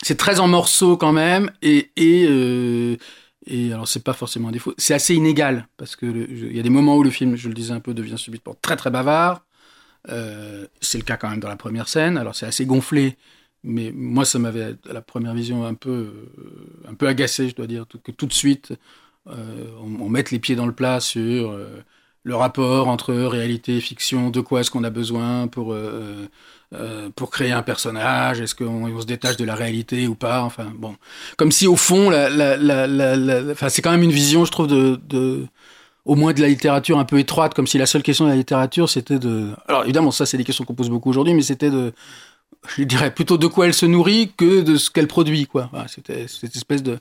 c'est 0.04 0.16
très 0.16 0.40
en 0.40 0.48
morceaux 0.48 0.96
quand 0.96 1.12
même 1.12 1.50
et, 1.62 1.90
et 1.96 2.98
et 3.46 3.72
alors, 3.72 3.86
c'est 3.86 4.02
pas 4.02 4.14
forcément 4.14 4.48
un 4.48 4.52
défaut. 4.52 4.74
C'est 4.78 4.94
assez 4.94 5.14
inégal, 5.14 5.68
parce 5.76 5.96
que 5.96 6.06
il 6.06 6.56
y 6.56 6.60
a 6.60 6.62
des 6.62 6.70
moments 6.70 6.96
où 6.96 7.02
le 7.02 7.10
film, 7.10 7.36
je 7.36 7.48
le 7.48 7.54
disais 7.54 7.72
un 7.72 7.80
peu, 7.80 7.94
devient 7.94 8.18
subitement 8.18 8.56
très 8.62 8.76
très 8.76 8.90
bavard. 8.90 9.44
Euh, 10.10 10.66
c'est 10.80 10.98
le 10.98 11.04
cas 11.04 11.16
quand 11.16 11.30
même 11.30 11.40
dans 11.40 11.48
la 11.48 11.56
première 11.56 11.88
scène. 11.88 12.16
Alors, 12.18 12.34
c'est 12.34 12.46
assez 12.46 12.66
gonflé, 12.66 13.16
mais 13.62 13.92
moi, 13.94 14.24
ça 14.24 14.38
m'avait, 14.38 14.76
à 14.88 14.92
la 14.92 15.02
première 15.02 15.34
vision, 15.34 15.64
un 15.66 15.74
peu, 15.74 15.90
euh, 15.90 16.88
un 16.88 16.94
peu 16.94 17.06
agacé, 17.08 17.48
je 17.48 17.54
dois 17.54 17.66
dire, 17.66 17.86
que 18.02 18.12
tout 18.12 18.26
de 18.26 18.32
suite, 18.32 18.72
euh, 19.28 19.66
on, 19.80 20.00
on, 20.02 20.08
mette 20.08 20.30
les 20.30 20.38
pieds 20.38 20.56
dans 20.56 20.66
le 20.66 20.74
plat 20.74 21.00
sur 21.00 21.50
euh, 21.50 21.82
le 22.24 22.34
rapport 22.36 22.88
entre 22.88 23.14
réalité 23.14 23.76
et 23.76 23.80
fiction, 23.80 24.30
de 24.30 24.40
quoi 24.40 24.60
est-ce 24.60 24.70
qu'on 24.70 24.84
a 24.84 24.90
besoin 24.90 25.48
pour 25.48 25.72
euh, 25.72 26.28
pour 27.16 27.30
créer 27.30 27.52
un 27.52 27.62
personnage 27.62 28.40
Est-ce 28.40 28.54
qu'on 28.54 28.86
on 28.86 29.00
se 29.00 29.06
détache 29.06 29.36
de 29.36 29.44
la 29.44 29.54
réalité 29.54 30.06
ou 30.06 30.14
pas 30.14 30.42
Enfin 30.42 30.72
bon, 30.74 30.96
comme 31.36 31.52
si 31.52 31.66
au 31.66 31.76
fond, 31.76 32.10
la, 32.10 32.28
enfin, 33.52 33.68
c'est 33.68 33.82
quand 33.82 33.90
même 33.90 34.02
une 34.02 34.10
vision, 34.10 34.44
je 34.44 34.50
trouve, 34.50 34.68
de, 34.68 35.46
au 36.04 36.14
moins 36.14 36.32
de 36.32 36.40
la 36.40 36.48
littérature 36.48 36.98
un 36.98 37.04
peu 37.04 37.18
étroite, 37.18 37.54
comme 37.54 37.66
si 37.66 37.78
la 37.78 37.86
seule 37.86 38.02
question 38.02 38.26
de 38.26 38.30
la 38.30 38.36
littérature, 38.36 38.88
c'était 38.88 39.18
de. 39.18 39.50
Alors 39.68 39.84
évidemment, 39.84 40.10
ça, 40.10 40.26
c'est 40.26 40.36
des 40.36 40.44
questions 40.44 40.64
qu'on 40.64 40.74
pose 40.74 40.90
beaucoup 40.90 41.10
aujourd'hui, 41.10 41.34
mais 41.34 41.42
c'était 41.42 41.70
de, 41.70 41.92
je 42.76 42.84
dirais 42.84 43.12
plutôt 43.12 43.38
de 43.38 43.46
quoi 43.46 43.66
elle 43.66 43.74
se 43.74 43.86
nourrit 43.86 44.32
que 44.36 44.62
de 44.62 44.76
ce 44.76 44.90
qu'elle 44.90 45.08
produit, 45.08 45.46
quoi. 45.46 45.70
c'était 45.88 46.26
cette 46.28 46.56
espèce 46.56 46.82
de 46.82 46.98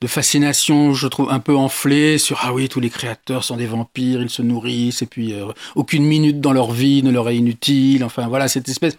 de 0.00 0.06
fascination, 0.06 0.94
je 0.94 1.06
trouve, 1.08 1.30
un 1.30 1.40
peu 1.40 1.54
enflée 1.54 2.16
sur 2.16 2.40
ah 2.42 2.54
oui, 2.54 2.68
tous 2.68 2.80
les 2.80 2.88
créateurs 2.90 3.44
sont 3.44 3.56
des 3.56 3.66
vampires, 3.66 4.22
ils 4.22 4.30
se 4.30 4.40
nourrissent, 4.42 5.02
et 5.02 5.06
puis 5.06 5.34
euh, 5.34 5.46
aucune 5.74 6.04
minute 6.04 6.40
dans 6.40 6.52
leur 6.52 6.72
vie 6.72 7.02
ne 7.02 7.10
leur 7.10 7.28
est 7.28 7.36
inutile. 7.36 8.04
Enfin 8.04 8.28
voilà, 8.28 8.48
cette 8.48 8.68
espèce. 8.68 8.96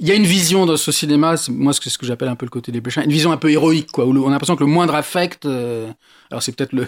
Il 0.00 0.06
y 0.06 0.12
a 0.12 0.14
une 0.14 0.26
vision 0.26 0.66
dans 0.66 0.76
ce 0.76 0.92
cinéma, 0.92 1.34
moi 1.48 1.72
ce 1.72 1.80
que 1.80 2.06
j'appelle 2.06 2.28
un 2.28 2.36
peu 2.36 2.46
le 2.46 2.50
côté 2.50 2.70
des 2.70 2.80
péchins, 2.80 3.02
une 3.02 3.10
vision 3.10 3.32
un 3.32 3.36
peu 3.36 3.50
héroïque, 3.50 3.90
quoi, 3.90 4.06
où 4.06 4.16
on 4.16 4.28
a 4.28 4.30
l'impression 4.30 4.54
que 4.54 4.62
le 4.62 4.70
moindre 4.70 4.94
affect, 4.94 5.44
euh, 5.44 5.90
alors 6.30 6.42
c'est 6.42 6.54
peut-être 6.54 6.72
le, 6.72 6.86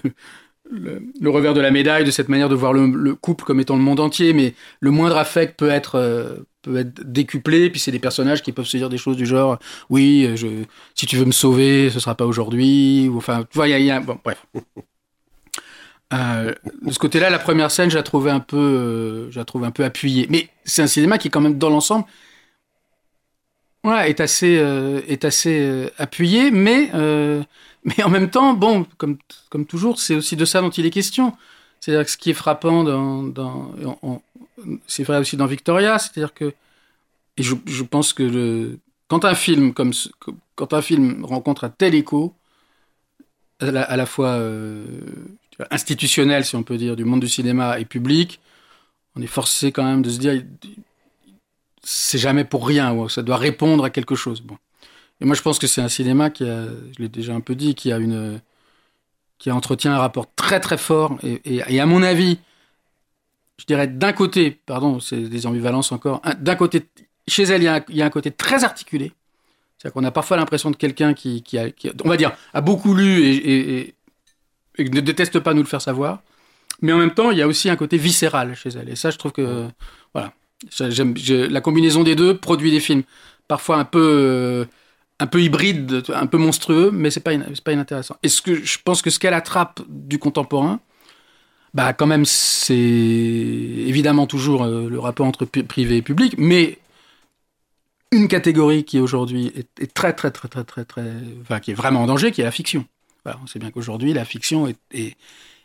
le, 0.70 1.30
revers 1.30 1.54
de 1.54 1.60
la 1.60 1.70
médaille 1.70 2.04
de 2.04 2.10
cette 2.10 2.28
manière 2.28 2.48
de 2.48 2.54
voir 2.54 2.72
le, 2.72 3.14
couple 3.14 3.44
comme 3.44 3.60
étant 3.60 3.76
le 3.76 3.82
monde 3.82 4.00
entier, 4.00 4.32
mais 4.32 4.54
le 4.80 4.90
moindre 4.90 5.16
affect 5.16 5.58
peut 5.58 5.70
être 5.70 5.96
euh, 5.96 6.36
peut 6.62 6.78
être 6.78 7.00
décuplé. 7.04 7.70
Puis 7.70 7.80
c'est 7.80 7.92
des 7.92 7.98
personnages 7.98 8.42
qui 8.42 8.52
peuvent 8.52 8.66
se 8.66 8.76
dire 8.76 8.88
des 8.88 8.98
choses 8.98 9.16
du 9.16 9.26
genre, 9.26 9.58
oui, 9.88 10.28
si 10.94 11.06
tu 11.06 11.16
veux 11.16 11.24
me 11.24 11.32
sauver, 11.32 11.90
ce 11.90 12.00
sera 12.00 12.14
pas 12.14 12.26
aujourd'hui. 12.26 13.08
Ou 13.08 13.16
enfin, 13.18 13.44
tu 13.50 13.56
vois, 13.56 13.68
il 13.68 13.86
y 13.86 13.92
bref. 14.24 14.46
Euh, 16.12 16.52
de 16.82 16.92
ce 16.92 16.98
côté-là, 16.98 17.30
la 17.30 17.38
première 17.38 17.70
scène, 17.70 17.90
je 17.90 17.96
la 17.96 18.02
trouvais 18.02 18.30
un 18.30 18.40
peu, 18.40 18.56
euh, 18.56 19.30
je 19.30 19.38
la 19.38 19.44
trouve 19.44 19.64
un 19.64 19.70
peu 19.70 19.84
appuyée. 19.84 20.26
Mais 20.28 20.48
c'est 20.64 20.82
un 20.82 20.86
cinéma 20.86 21.18
qui, 21.18 21.30
quand 21.30 21.40
même, 21.40 21.58
dans 21.58 21.70
l'ensemble, 21.70 22.04
ouais, 23.84 24.10
est 24.10 24.20
assez, 24.20 24.58
euh, 24.58 25.00
est 25.06 25.24
assez 25.24 25.60
euh, 25.60 25.88
appuyé, 25.98 26.50
mais, 26.50 26.90
mais 27.84 28.02
en 28.02 28.10
même 28.10 28.30
temps, 28.30 28.54
bon, 28.54 28.86
comme, 28.98 29.18
comme 29.50 29.66
toujours, 29.66 29.98
c'est 29.98 30.14
aussi 30.14 30.36
de 30.36 30.44
ça 30.44 30.60
dont 30.60 30.70
il 30.70 30.86
est 30.86 30.90
question. 30.90 31.32
C'est-à-dire 31.80 32.04
que 32.04 32.10
ce 32.10 32.18
qui 32.18 32.30
est 32.30 32.34
frappant 32.34 32.84
dans 32.84 34.22
c'est 34.86 35.04
vrai 35.04 35.18
aussi 35.18 35.36
dans 35.36 35.46
Victoria, 35.46 35.98
c'est-à-dire 35.98 36.34
que, 36.34 36.52
je, 37.38 37.82
pense 37.82 38.12
que 38.12 38.78
quand 39.08 39.24
un 39.24 39.34
film 39.34 39.72
comme 39.72 39.92
quand 40.54 40.74
un 40.74 40.82
film 40.82 41.24
rencontre 41.24 41.64
un 41.64 41.70
tel 41.70 41.94
écho, 41.94 42.34
à 43.60 43.96
la, 43.96 44.06
fois 44.06 44.28
euh, 44.28 44.84
institutionnel, 45.70 46.44
si 46.44 46.56
on 46.56 46.62
peut 46.62 46.78
dire, 46.78 46.96
du 46.96 47.04
monde 47.04 47.20
du 47.20 47.28
cinéma 47.28 47.78
et 47.78 47.84
public, 47.84 48.40
on 49.16 49.22
est 49.22 49.26
forcé 49.26 49.72
quand 49.72 49.84
même 49.84 50.02
de 50.02 50.10
se 50.10 50.18
dire, 50.18 50.42
c'est 51.82 52.18
jamais 52.18 52.44
pour 52.44 52.66
rien, 52.66 53.08
ça 53.08 53.22
doit 53.22 53.36
répondre 53.36 53.84
à 53.84 53.90
quelque 53.90 54.14
chose. 54.14 54.42
Et 55.20 55.24
moi, 55.26 55.34
je 55.34 55.42
pense 55.42 55.58
que 55.58 55.66
c'est 55.66 55.82
un 55.82 55.88
cinéma 55.88 56.30
qui 56.30 56.44
a, 56.44 56.66
je 56.66 57.02
l'ai 57.02 57.08
déjà 57.08 57.34
un 57.34 57.40
peu 57.40 57.54
dit, 57.54 57.74
qui 57.74 57.92
a 57.92 57.98
une, 57.98 58.40
qui 59.38 59.50
entretient 59.50 59.92
un 59.92 59.98
rapport 59.98 60.32
très 60.34 60.60
très 60.60 60.78
fort, 60.78 61.18
et 61.22 61.80
à 61.80 61.86
mon 61.86 62.02
avis, 62.02 62.38
je 63.60 63.66
dirais 63.66 63.86
d'un 63.86 64.14
côté, 64.14 64.50
pardon, 64.50 65.00
c'est 65.00 65.20
des 65.20 65.46
ambivalences 65.46 65.92
encore, 65.92 66.22
d'un 66.38 66.56
côté, 66.56 66.86
chez 67.28 67.42
elle, 67.42 67.60
il 67.60 67.96
y, 67.96 68.02
a 68.02 68.06
un, 68.06 68.10
côté 68.10 68.30
très 68.30 68.64
articulé. 68.64 69.12
C'est-à-dire 69.76 69.92
qu'on 69.92 70.04
a 70.04 70.10
parfois 70.10 70.38
l'impression 70.38 70.70
de 70.70 70.76
quelqu'un 70.76 71.12
qui, 71.12 71.44
a, 71.58 71.66
on 72.02 72.08
va 72.08 72.16
dire, 72.16 72.32
a 72.54 72.62
beaucoup 72.62 72.94
lu 72.94 73.22
et, 73.22 73.94
ne 74.78 75.00
déteste 75.00 75.40
pas 75.40 75.52
nous 75.52 75.60
le 75.60 75.68
faire 75.68 75.82
savoir. 75.82 76.22
Mais 76.80 76.92
en 76.94 76.96
même 76.96 77.12
temps, 77.12 77.30
il 77.30 77.36
y 77.36 77.42
a 77.42 77.46
aussi 77.46 77.68
un 77.68 77.76
côté 77.76 77.98
viscéral 77.98 78.56
chez 78.56 78.70
elle. 78.70 78.88
Et 78.88 78.96
ça, 78.96 79.10
je 79.10 79.18
trouve 79.18 79.32
que, 79.32 79.68
voilà, 80.14 80.32
la 81.50 81.60
combinaison 81.60 82.02
des 82.02 82.16
deux 82.16 82.38
produit 82.38 82.70
des 82.70 82.80
films 82.80 83.02
parfois 83.46 83.76
un 83.76 83.84
peu, 83.84 84.66
un 85.18 85.26
peu 85.26 85.42
hybrides, 85.42 86.02
un 86.14 86.26
peu 86.26 86.38
monstrueux, 86.38 86.90
mais 86.90 87.10
c'est 87.10 87.20
pas, 87.20 87.32
pas 87.62 87.72
inintéressant. 87.72 88.16
Et 88.22 88.30
ce 88.30 88.40
que 88.40 88.54
je 88.54 88.78
pense 88.82 89.02
que 89.02 89.10
ce 89.10 89.18
qu'elle 89.18 89.34
attrape 89.34 89.82
du 89.86 90.18
contemporain, 90.18 90.80
bah 91.74 91.92
quand 91.92 92.06
même 92.06 92.24
c'est 92.24 92.74
évidemment 92.74 94.26
toujours 94.26 94.64
euh, 94.64 94.88
le 94.88 94.98
rapport 94.98 95.26
entre 95.26 95.44
privé 95.44 95.98
et 95.98 96.02
public, 96.02 96.34
mais 96.38 96.78
une 98.12 98.28
catégorie 98.28 98.84
qui 98.84 98.98
aujourd'hui 98.98 99.52
est, 99.56 99.94
très 99.94 100.12
très 100.12 100.30
très 100.30 100.48
très 100.48 100.64
très 100.64 100.84
très, 100.84 101.12
enfin 101.42 101.60
qui 101.60 101.70
est 101.70 101.74
vraiment 101.74 102.02
en 102.02 102.06
danger, 102.06 102.32
qui 102.32 102.40
est 102.40 102.44
la 102.44 102.50
fiction. 102.50 102.84
Voilà, 103.24 103.38
on 103.42 103.46
sait 103.46 103.58
bien 103.58 103.70
qu'aujourd'hui 103.70 104.12
la 104.12 104.24
fiction 104.24 104.66
est, 104.66 104.78
est, 104.92 105.16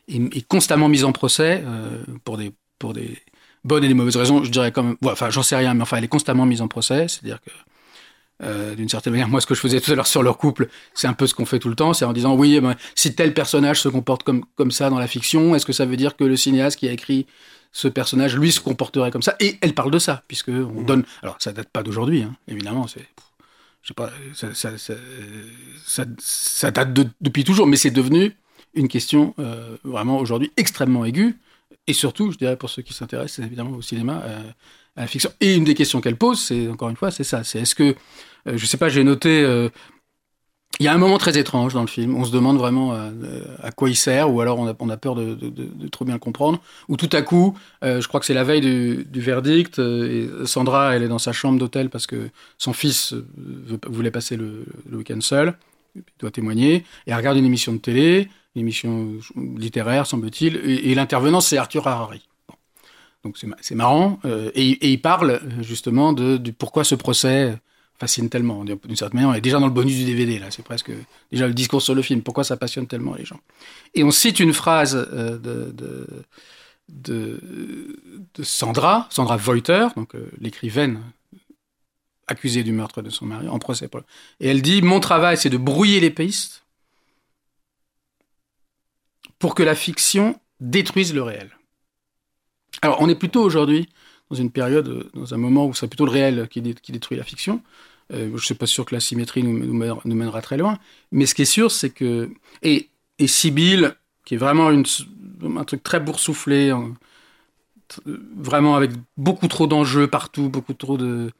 est, 0.07 0.47
constamment 0.47 0.89
mise 0.89 1.05
en 1.05 1.11
procès 1.11 1.63
euh, 1.65 2.03
pour 2.23 2.37
des 2.37 2.51
pour 2.77 2.93
des 2.93 3.17
bonnes 3.63 3.83
et 3.83 3.87
des 3.87 3.93
mauvaises 3.93 4.17
raisons. 4.17 4.43
Je 4.43 4.51
dirais 4.51 4.71
comme, 4.71 4.97
ouais, 5.01 5.11
enfin 5.11 5.31
j'en 5.31 5.41
sais 5.43 5.55
rien, 5.55 5.73
mais 5.73 5.81
enfin 5.81 5.97
elle 5.97 6.03
est 6.03 6.09
constamment 6.09 6.45
mise 6.45 6.61
en 6.61 6.67
procès, 6.67 7.07
c'est-à-dire 7.07 7.41
que 7.41 7.51
euh, 8.43 8.75
d'une 8.75 8.89
certaine 8.89 9.13
manière, 9.13 9.29
moi, 9.29 9.39
ce 9.39 9.47
que 9.47 9.55
je 9.55 9.59
faisais 9.59 9.79
tout 9.79 9.91
à 9.91 9.95
l'heure 9.95 10.07
sur 10.07 10.21
leur 10.21 10.37
couple, 10.37 10.67
c'est 10.93 11.07
un 11.07 11.13
peu 11.13 11.25
ce 11.25 11.33
qu'on 11.33 11.45
fait 11.45 11.59
tout 11.59 11.69
le 11.69 11.75
temps, 11.75 11.93
c'est 11.93 12.05
en 12.05 12.13
disant 12.13 12.35
oui, 12.35 12.55
eh 12.55 12.61
ben, 12.61 12.75
si 12.93 13.15
tel 13.15 13.33
personnage 13.33 13.79
se 13.79 13.87
comporte 13.87 14.23
comme 14.23 14.43
comme 14.55 14.71
ça 14.71 14.89
dans 14.89 14.99
la 14.99 15.07
fiction, 15.07 15.55
est-ce 15.55 15.65
que 15.65 15.73
ça 15.73 15.85
veut 15.85 15.97
dire 15.97 16.17
que 16.17 16.25
le 16.25 16.35
cinéaste 16.35 16.77
qui 16.77 16.87
a 16.87 16.91
écrit 16.91 17.27
ce 17.71 17.87
personnage, 17.87 18.35
lui, 18.35 18.51
se 18.51 18.59
comporterait 18.59 19.11
comme 19.11 19.21
ça? 19.21 19.35
Et 19.39 19.57
elle 19.61 19.73
parle 19.73 19.91
de 19.91 19.99
ça, 19.99 20.23
puisque 20.27 20.49
on 20.49 20.81
mmh. 20.81 20.85
donne. 20.85 21.05
Alors, 21.23 21.37
ça 21.39 21.53
date 21.53 21.69
pas 21.69 21.83
d'aujourd'hui, 21.83 22.23
hein, 22.23 22.35
évidemment. 22.47 22.87
C'est, 22.87 23.07
je 23.81 23.89
sais 23.89 23.93
pas, 23.93 24.11
ça, 24.33 24.53
ça, 24.53 24.77
ça, 24.77 24.93
ça, 25.85 26.05
ça 26.17 26.71
date 26.71 26.93
de, 26.93 27.07
depuis 27.21 27.43
toujours, 27.43 27.67
mais 27.67 27.77
c'est 27.77 27.91
devenu 27.91 28.35
une 28.73 28.89
question 28.89 29.33
euh, 29.39 29.77
vraiment 29.83 30.17
aujourd'hui 30.17 30.51
extrêmement 30.57 31.05
aiguë, 31.05 31.37
et 31.87 31.93
surtout, 31.93 32.31
je 32.31 32.37
dirais 32.37 32.57
pour 32.57 32.69
ceux 32.69 32.81
qui 32.81 32.93
s'intéressent 32.93 33.45
évidemment 33.45 33.77
au 33.77 33.81
cinéma. 33.81 34.23
Euh, 34.25 34.41
Et 35.41 35.55
une 35.55 35.65
des 35.65 35.73
questions 35.73 36.01
qu'elle 36.01 36.15
pose, 36.15 36.39
c'est 36.39 36.69
encore 36.69 36.89
une 36.89 36.95
fois, 36.95 37.11
c'est 37.11 37.23
ça. 37.23 37.43
C'est 37.43 37.59
est-ce 37.59 37.75
que, 37.75 37.95
euh, 38.47 38.57
je 38.57 38.65
sais 38.65 38.77
pas, 38.77 38.87
j'ai 38.87 39.03
noté, 39.03 39.43
euh, 39.43 39.69
il 40.79 40.85
y 40.85 40.87
a 40.87 40.93
un 40.93 40.97
moment 40.97 41.17
très 41.17 41.37
étrange 41.37 41.73
dans 41.73 41.81
le 41.81 41.87
film. 41.87 42.15
On 42.15 42.23
se 42.23 42.31
demande 42.31 42.57
vraiment 42.57 42.93
euh, 42.93 43.11
à 43.61 43.71
quoi 43.71 43.89
il 43.89 43.95
sert, 43.95 44.33
ou 44.33 44.39
alors 44.41 44.59
on 44.59 44.89
a, 44.89 44.97
peur 44.97 45.15
de, 45.15 45.37
trop 45.89 46.05
bien 46.05 46.17
comprendre. 46.17 46.61
Ou 46.87 46.95
tout 46.97 47.09
à 47.11 47.21
coup, 47.21 47.57
euh, 47.83 47.99
je 48.01 48.07
crois 48.07 48.19
que 48.19 48.25
c'est 48.25 48.33
la 48.33 48.43
veille 48.43 48.61
du, 48.61 49.21
verdict, 49.21 49.79
et 49.79 50.29
Sandra, 50.45 50.95
elle 50.95 51.03
est 51.03 51.07
dans 51.09 51.19
sa 51.19 51.33
chambre 51.33 51.59
d'hôtel 51.59 51.89
parce 51.89 52.07
que 52.07 52.29
son 52.57 52.73
fils 52.73 53.13
voulait 53.87 54.11
passer 54.11 54.37
le, 54.37 54.65
le 54.89 54.97
week-end 54.97 55.19
seul, 55.21 55.57
il 55.95 56.03
doit 56.19 56.31
témoigner, 56.31 56.75
et 56.75 56.83
elle 57.07 57.15
regarde 57.15 57.37
une 57.37 57.45
émission 57.45 57.73
de 57.73 57.79
télé, 57.79 58.29
une 58.55 58.61
émission 58.61 59.11
littéraire, 59.57 60.07
semble-t-il, 60.07 60.57
et, 60.57 60.91
et 60.91 60.95
l'intervenant, 60.95 61.41
c'est 61.41 61.57
Arthur 61.57 61.87
Harari. 61.87 62.27
Donc 63.25 63.37
c'est 63.59 63.75
marrant. 63.75 64.19
Euh, 64.23 64.51
et, 64.53 64.91
il 64.91 65.01
parle 65.01 65.41
justement 65.61 66.13
de, 66.13 66.37
pourquoi 66.51 66.83
ce 66.83 66.93
procès 66.93 67.57
fascine 67.97 68.29
tellement. 68.29 68.63
D'une 68.63 68.95
certaine 68.95 69.15
manière, 69.15 69.29
on 69.29 69.33
est 69.33 69.41
déjà 69.41 69.59
dans 69.59 69.65
le 69.65 69.73
bonus 69.73 69.95
du 69.95 70.05
DVD, 70.05 70.37
là. 70.37 70.51
C'est 70.51 70.63
presque 70.63 70.91
déjà 71.31 71.47
le 71.47 71.55
discours 71.55 71.81
sur 71.81 71.95
le 71.95 72.03
film. 72.03 72.21
Pourquoi 72.21 72.43
ça 72.43 72.55
passionne 72.55 72.85
tellement 72.85 73.15
les 73.15 73.25
gens? 73.25 73.39
Et 73.95 74.03
on 74.03 74.11
cite 74.11 74.39
une 74.39 74.53
phrase 74.53 74.95
euh, 74.95 75.39
de, 76.87 78.43
Sandra, 78.43 79.07
Sandra 79.09 79.37
Voiter, 79.37 79.87
donc 79.95 80.13
euh, 80.13 80.29
l'écrivaine 80.39 81.01
accusée 82.27 82.61
du 82.63 82.73
meurtre 82.73 83.01
de 83.01 83.09
son 83.09 83.25
mari 83.25 83.47
en 83.47 83.57
procès. 83.57 83.89
Et 84.39 84.49
elle 84.49 84.61
dit 84.61 84.83
Mon 84.83 84.99
travail, 84.99 85.35
c'est 85.35 85.49
de 85.49 85.57
brouiller 85.57 85.99
les 85.99 86.11
pistes 86.11 86.63
pour 89.39 89.55
que 89.55 89.63
la 89.63 89.73
fiction 89.73 90.39
détruise 90.59 91.11
le 91.11 91.23
réel. 91.23 91.49
Alors, 92.81 92.97
on 93.01 93.09
est 93.09 93.15
plutôt 93.15 93.41
aujourd'hui 93.41 93.87
dans 94.29 94.35
une 94.35 94.51
période, 94.51 95.09
dans 95.13 95.33
un 95.33 95.37
moment 95.37 95.67
où 95.67 95.73
c'est 95.73 95.87
plutôt 95.87 96.05
le 96.05 96.11
réel 96.11 96.47
qui, 96.49 96.61
dé, 96.61 96.73
qui 96.73 96.91
détruit 96.91 97.17
la 97.17 97.23
fiction. 97.23 97.61
Euh, 98.13 98.27
je 98.29 98.33
ne 98.33 98.37
suis 98.37 98.55
pas 98.55 98.67
sûr 98.67 98.85
que 98.85 98.93
la 98.93 99.01
symétrie 99.01 99.43
nous, 99.43 99.57
nous, 99.57 99.73
mènera, 99.73 100.01
nous, 100.05 100.15
mènera 100.15 100.41
très 100.41 100.57
loin. 100.57 100.77
Mais 101.11 101.25
ce 101.25 101.35
qui 101.35 101.43
est 101.43 101.45
sûr, 101.45 101.71
c'est 101.71 101.89
que. 101.89 102.29
Et, 102.61 102.89
et 103.19 103.27
Sibyl, 103.27 103.95
qui 104.25 104.35
est 104.35 104.37
vraiment 104.37 104.71
une, 104.71 104.85
un 105.57 105.63
truc 105.63 105.83
très 105.83 105.99
boursouflé, 105.99 106.73
vraiment 108.35 108.75
avec 108.75 108.91
beaucoup 109.17 109.47
trop 109.47 109.67
d'enjeux 109.67 110.07
partout, 110.07 110.49
beaucoup 110.49 110.73
trop 110.73 110.97
de. 110.97 111.31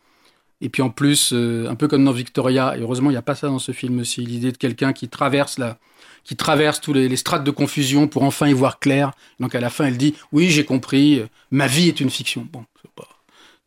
Et 0.61 0.69
puis 0.69 0.81
en 0.81 0.89
plus, 0.89 1.31
euh, 1.33 1.67
un 1.69 1.75
peu 1.75 1.87
comme 1.87 2.05
dans 2.05 2.11
Victoria, 2.11 2.77
et 2.77 2.81
heureusement 2.81 3.09
il 3.09 3.13
n'y 3.13 3.17
a 3.17 3.21
pas 3.21 3.35
ça 3.35 3.47
dans 3.47 3.59
ce 3.59 3.71
film 3.73 3.99
aussi, 3.99 4.21
l'idée 4.25 4.51
de 4.51 4.57
quelqu'un 4.57 4.93
qui 4.93 5.09
traverse 5.09 5.57
la, 5.59 5.77
qui 6.25 6.35
traverse 6.35 6.81
tous 6.81 6.91
les, 6.91 7.15
strates 7.15 7.45
de 7.45 7.51
confusion 7.51 8.09
pour 8.09 8.23
enfin 8.23 8.47
y 8.47 8.53
voir 8.53 8.79
clair. 8.79 9.11
Donc 9.39 9.55
à 9.55 9.61
la 9.61 9.69
fin, 9.69 9.85
elle 9.85 9.97
dit 9.97 10.15
oui, 10.33 10.49
j'ai 10.49 10.65
compris, 10.65 11.23
ma 11.51 11.67
vie 11.67 11.87
est 11.87 12.01
une 12.01 12.09
fiction. 12.09 12.45
Bon, 12.51 12.65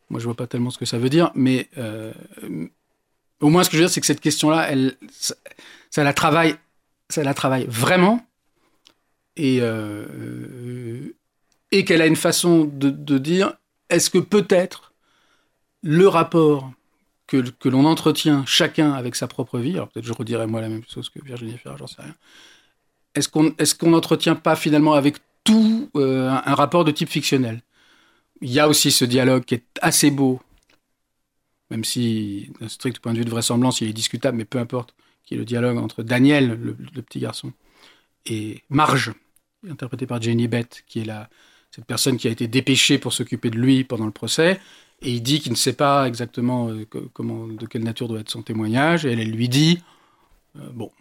moi 0.09 0.19
je 0.19 0.25
vois 0.25 0.35
pas 0.35 0.47
tellement 0.47 0.69
ce 0.69 0.77
que 0.77 0.85
ça 0.85 0.97
veut 0.97 1.09
dire, 1.09 1.31
mais 1.35 1.69
euh, 1.77 2.11
au 3.39 3.49
moins 3.49 3.63
ce 3.63 3.69
que 3.69 3.77
je 3.77 3.81
veux 3.81 3.87
dire, 3.87 3.93
c'est 3.93 4.01
que 4.01 4.07
cette 4.07 4.21
question-là, 4.21 4.67
elle, 4.69 4.95
ça, 5.89 6.03
la 6.03 6.13
travaille, 6.13 6.55
ça 7.09 7.23
la 7.23 7.33
travaille 7.33 7.65
vraiment, 7.67 8.25
et 9.35 9.59
euh, 9.61 11.15
et 11.71 11.85
qu'elle 11.85 12.01
a 12.01 12.07
une 12.07 12.15
façon 12.15 12.65
de, 12.65 13.17
dire 13.17 13.53
est-ce 13.89 14.09
que 14.09 14.17
peut-être 14.17 14.93
le 15.83 16.07
rapport 16.07 16.71
que, 17.29 17.69
l'on 17.69 17.85
entretient 17.85 18.43
chacun 18.45 18.93
avec 18.93 19.15
sa 19.15 19.27
propre 19.27 19.59
vie, 19.59 19.73
alors 19.75 19.89
peut-être 19.89 20.05
je 20.05 20.13
redirais 20.13 20.47
moi 20.47 20.61
la 20.61 20.69
même 20.69 20.83
chose 20.89 21.09
que 21.09 21.23
Virginie 21.23 21.57
Ferrer, 21.57 21.75
j'en 21.77 21.87
sais 21.87 22.01
rien, 22.01 22.15
est-ce 23.13 23.29
qu'on 23.29 23.47
est 23.57 23.83
n'entretient 23.83 24.35
pas 24.35 24.55
finalement 24.55 24.93
avec 24.93 25.17
tout 25.43 25.89
euh, 25.95 26.29
un, 26.29 26.55
rapport 26.55 26.85
de 26.85 26.91
type 26.91 27.09
fictionnel? 27.09 27.61
Il 28.41 28.51
y 28.51 28.59
a 28.59 28.67
aussi 28.67 28.91
ce 28.91 29.05
dialogue 29.05 29.45
qui 29.45 29.55
est 29.55 29.65
assez 29.81 30.09
beau, 30.09 30.41
même 31.69 31.83
si 31.83 32.51
d'un 32.59 32.69
strict 32.69 32.99
point 32.99 33.13
de 33.13 33.19
vue 33.19 33.25
de 33.25 33.29
vraisemblance 33.29 33.81
il 33.81 33.89
est 33.89 33.93
discutable, 33.93 34.37
mais 34.37 34.45
peu 34.45 34.57
importe, 34.57 34.95
qui 35.23 35.35
est 35.35 35.37
le 35.37 35.45
dialogue 35.45 35.77
entre 35.77 36.01
Daniel, 36.01 36.49
le, 36.49 36.75
le 36.95 37.01
petit 37.01 37.19
garçon, 37.19 37.53
et 38.25 38.63
Marge, 38.69 39.13
interprétée 39.69 40.07
par 40.07 40.21
Jenny 40.21 40.47
Bett, 40.47 40.83
qui 40.87 41.01
est 41.01 41.05
la, 41.05 41.29
cette 41.69 41.85
personne 41.85 42.17
qui 42.17 42.27
a 42.27 42.31
été 42.31 42.47
dépêchée 42.47 42.97
pour 42.97 43.13
s'occuper 43.13 43.51
de 43.51 43.57
lui 43.57 43.83
pendant 43.83 44.05
le 44.05 44.11
procès, 44.11 44.59
et 45.01 45.11
il 45.11 45.21
dit 45.21 45.39
qu'il 45.39 45.51
ne 45.51 45.57
sait 45.57 45.73
pas 45.73 46.07
exactement 46.07 46.69
euh, 46.69 46.85
comment, 47.13 47.47
de 47.47 47.65
quelle 47.65 47.83
nature 47.83 48.07
doit 48.07 48.19
être 48.19 48.29
son 48.29 48.41
témoignage, 48.41 49.05
et 49.05 49.11
elle, 49.11 49.19
elle 49.19 49.31
lui 49.31 49.49
dit, 49.49 49.81
euh, 50.57 50.69
bon, 50.73 50.91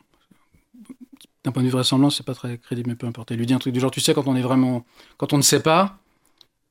d'un 1.44 1.52
point 1.52 1.62
de 1.62 1.68
vue 1.68 1.72
vraisemblance, 1.72 2.16
c'est 2.16 2.26
pas 2.26 2.34
très 2.34 2.58
crédible, 2.58 2.90
mais 2.90 2.96
peu 2.96 3.06
importe. 3.06 3.30
Elle 3.30 3.38
lui 3.38 3.46
dit 3.46 3.54
un 3.54 3.58
truc 3.58 3.72
du 3.72 3.80
genre, 3.80 3.90
tu 3.90 4.00
sais, 4.00 4.14
quand 4.14 4.26
on 4.26 4.36
est 4.36 4.42
vraiment, 4.42 4.84
quand 5.16 5.32
on 5.32 5.36
ne 5.36 5.42
sait 5.42 5.62
pas, 5.62 5.98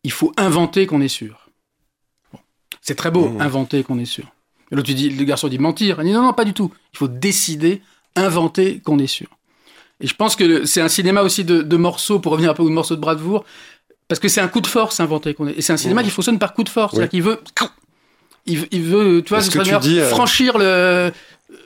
il 0.03 0.11
faut 0.11 0.31
inventer 0.37 0.87
qu'on 0.87 1.01
est 1.01 1.07
sûr. 1.07 1.49
C'est 2.81 2.95
très 2.95 3.11
beau, 3.11 3.29
mmh. 3.29 3.41
inventer 3.41 3.83
qu'on 3.83 3.99
est 3.99 4.05
sûr. 4.05 4.31
Et 4.71 4.75
l'autre, 4.75 4.91
dit, 4.91 5.09
le 5.09 5.23
garçon 5.23 5.47
dit 5.47 5.59
mentir. 5.59 5.99
Il 6.01 6.05
dit 6.05 6.13
non, 6.13 6.21
non, 6.21 6.33
pas 6.33 6.45
du 6.45 6.53
tout. 6.53 6.71
Il 6.93 6.97
faut 6.97 7.07
décider, 7.07 7.81
inventer 8.15 8.79
qu'on 8.79 8.99
est 8.99 9.07
sûr. 9.07 9.27
Et 9.99 10.07
je 10.07 10.13
pense 10.13 10.35
que 10.35 10.65
c'est 10.65 10.81
un 10.81 10.87
cinéma 10.87 11.23
aussi 11.23 11.43
de, 11.43 11.77
morceaux, 11.77 12.19
pour 12.19 12.31
revenir 12.31 12.51
un 12.51 12.53
peu 12.53 12.63
au 12.63 12.69
morceau 12.69 12.95
de 12.95 13.01
Bradvour, 13.01 13.45
parce 14.07 14.19
que 14.19 14.27
c'est 14.27 14.41
un 14.41 14.47
coup 14.47 14.61
de 14.61 14.67
force 14.67 14.99
inventé 14.99 15.33
qu'on 15.33 15.47
est. 15.47 15.57
Et 15.57 15.61
c'est 15.61 15.73
un 15.73 15.77
cinéma 15.77 16.03
qui 16.03 16.09
fonctionne 16.09 16.39
par 16.39 16.53
coup 16.53 16.63
de 16.63 16.69
force. 16.69 16.93
C'est-à-dire 16.93 17.09
qu'il 17.09 17.23
veut. 17.23 17.39
Il, 18.49 18.81
veut, 18.81 19.21
tu 19.25 19.33
vois, 19.33 19.43
euh, 19.43 20.09
franchir 20.09 20.57
le. 20.57 21.11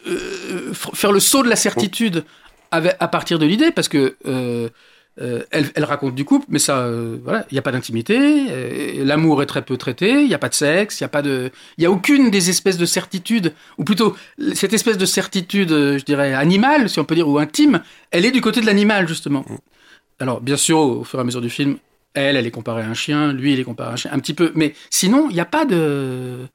Euh, 0.07 0.73
faire 0.73 1.11
le 1.11 1.19
saut 1.19 1.43
de 1.43 1.49
la 1.49 1.55
certitude 1.55 2.23
à 2.71 3.07
partir 3.07 3.37
de 3.39 3.45
l'idée, 3.45 3.71
parce 3.71 3.87
que. 3.87 4.15
Euh, 4.25 4.69
elle, 5.51 5.69
elle, 5.75 5.83
raconte 5.83 6.15
du 6.15 6.25
couple, 6.25 6.47
mais 6.49 6.57
ça, 6.57 6.89
voilà, 7.23 7.45
il 7.51 7.53
n'y 7.53 7.59
a 7.59 7.61
pas 7.61 7.73
d'intimité, 7.73 9.03
l'amour 9.03 9.43
est 9.43 9.45
très 9.45 9.61
peu 9.61 9.77
traité, 9.77 10.21
il 10.21 10.27
n'y 10.27 10.33
a 10.33 10.39
pas 10.39 10.49
de 10.49 10.55
sexe, 10.55 10.99
il 10.99 11.03
n'y 11.03 11.05
a 11.05 11.09
pas 11.09 11.21
de, 11.21 11.51
il 11.77 11.83
y 11.83 11.85
a 11.85 11.91
aucune 11.91 12.31
des 12.31 12.49
espèces 12.49 12.77
de 12.77 12.85
certitudes, 12.87 13.53
ou 13.77 13.83
plutôt 13.83 14.15
cette 14.55 14.73
espèce 14.73 14.97
de 14.97 15.05
certitude, 15.05 15.69
je 15.69 16.03
dirais 16.05 16.33
animale, 16.33 16.89
si 16.89 16.99
on 16.99 17.03
peut 17.03 17.13
dire, 17.13 17.27
ou 17.27 17.37
intime, 17.37 17.81
elle 18.09 18.25
est 18.25 18.31
du 18.31 18.41
côté 18.41 18.61
de 18.61 18.65
l'animal 18.65 19.07
justement. 19.07 19.45
Mm. 19.47 19.57
Alors 20.21 20.41
bien 20.41 20.57
sûr, 20.57 20.79
au 20.79 21.03
fur 21.03 21.19
et 21.19 21.21
à 21.21 21.25
mesure 21.25 21.41
du 21.41 21.51
film, 21.51 21.77
elle, 22.13 22.35
elle 22.35 22.47
est 22.47 22.51
comparée 22.51 22.83
à 22.83 22.87
un 22.87 22.93
chien, 22.93 23.33
lui, 23.33 23.53
il 23.53 23.59
est 23.59 23.63
comparé 23.63 23.89
à 23.89 23.93
un 23.93 23.95
chien, 23.95 24.11
un 24.13 24.19
petit 24.19 24.33
peu. 24.33 24.51
Mais 24.55 24.73
sinon, 24.89 25.27
il 25.29 25.33
n'y 25.33 25.39
a 25.41 25.45
pas 25.45 25.65
de. 25.65 26.47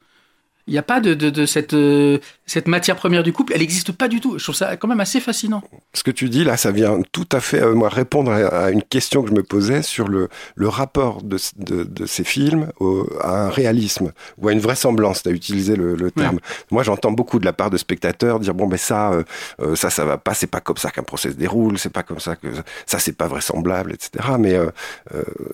Il 0.68 0.72
n'y 0.72 0.78
a 0.78 0.82
pas 0.82 0.98
de, 0.98 1.14
de, 1.14 1.46
cette, 1.46 1.74
euh, 1.74 2.18
cette 2.44 2.66
matière 2.66 2.96
première 2.96 3.22
du 3.22 3.32
couple, 3.32 3.52
elle 3.52 3.60
n'existe 3.60 3.92
pas 3.92 4.08
du 4.08 4.20
tout. 4.20 4.36
Je 4.36 4.42
trouve 4.42 4.56
ça 4.56 4.76
quand 4.76 4.88
même 4.88 4.98
assez 4.98 5.20
fascinant. 5.20 5.62
Ce 5.94 6.02
que 6.02 6.10
tu 6.10 6.28
dis 6.28 6.42
là, 6.42 6.56
ça 6.56 6.72
vient 6.72 7.02
tout 7.12 7.28
à 7.30 7.38
fait 7.38 7.62
euh, 7.62 7.72
moi, 7.72 7.88
répondre 7.88 8.32
à, 8.32 8.72
une 8.72 8.82
question 8.82 9.22
que 9.22 9.28
je 9.28 9.34
me 9.34 9.44
posais 9.44 9.82
sur 9.82 10.08
le, 10.08 10.28
le 10.56 10.68
rapport 10.68 11.22
de, 11.22 11.38
de, 11.56 12.06
ces 12.06 12.24
films 12.24 12.72
à 13.20 13.44
un 13.44 13.48
réalisme 13.48 14.12
ou 14.38 14.48
à 14.48 14.52
une 14.52 14.58
vraisemblance. 14.58 15.22
Tu 15.22 15.28
as 15.28 15.32
utilisé 15.32 15.76
le, 15.76 15.94
le 15.94 16.10
terme. 16.10 16.40
Moi, 16.72 16.82
j'entends 16.82 17.12
beaucoup 17.12 17.38
de 17.38 17.44
la 17.44 17.52
part 17.52 17.70
de 17.70 17.76
spectateurs 17.76 18.40
dire 18.40 18.54
bon, 18.54 18.66
ben 18.66 18.76
ça, 18.76 19.12
euh, 19.60 19.76
ça, 19.76 19.88
ça 19.88 20.04
va 20.04 20.18
pas, 20.18 20.34
c'est 20.34 20.48
pas 20.48 20.60
comme 20.60 20.78
ça 20.78 20.90
qu'un 20.90 21.04
procès 21.04 21.30
se 21.30 21.36
déroule, 21.36 21.78
c'est 21.78 21.90
pas 21.90 22.02
comme 22.02 22.18
ça 22.18 22.34
que 22.34 22.48
ça, 22.86 22.98
c'est 22.98 23.16
pas 23.16 23.28
vraisemblable, 23.28 23.92
etc. 23.92 24.34
Mais 24.40 24.54
euh, 24.54 24.70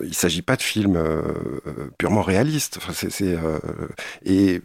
il 0.01 0.15
s'agit 0.15 0.43
pas 0.43 0.57
de 0.57 0.63
films 0.63 0.99
purement 1.99 2.23
réalistes. 2.23 2.79
Enfin, 2.79 2.95
c'est, 2.95 3.37
et 4.25 4.63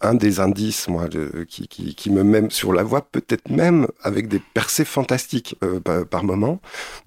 un 0.00 0.14
des 0.14 0.40
indices, 0.40 0.88
moi, 0.88 1.08
qui, 1.48 2.10
me 2.10 2.22
met 2.22 2.48
sur 2.50 2.72
la 2.72 2.82
voie, 2.82 3.02
peut-être 3.02 3.50
même 3.50 3.86
avec 4.02 4.28
des 4.28 4.40
percées 4.54 4.84
fantastiques 4.84 5.56
euh, 5.62 5.80
par, 6.04 6.24
moment, 6.24 6.60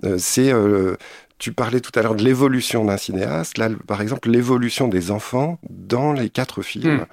euh, 0.04 0.18
c'est 0.20 0.52
euh, 0.52 0.96
tu 1.40 1.52
parlais 1.52 1.80
tout 1.80 1.92
à 2.00 2.02
l'heure 2.02 2.16
de 2.16 2.24
l'évolution 2.24 2.86
d'un 2.86 2.98
cinéaste. 2.98 3.58
Là, 3.58 3.70
par 3.88 4.02
exemple, 4.02 4.30
l'évolution 4.30 4.88
des 4.88 5.12
enfants 5.12 5.60
dans 5.70 6.14
les 6.14 6.30
quatre 6.30 6.62
films. 6.62 6.96
Hmm. 6.96 7.06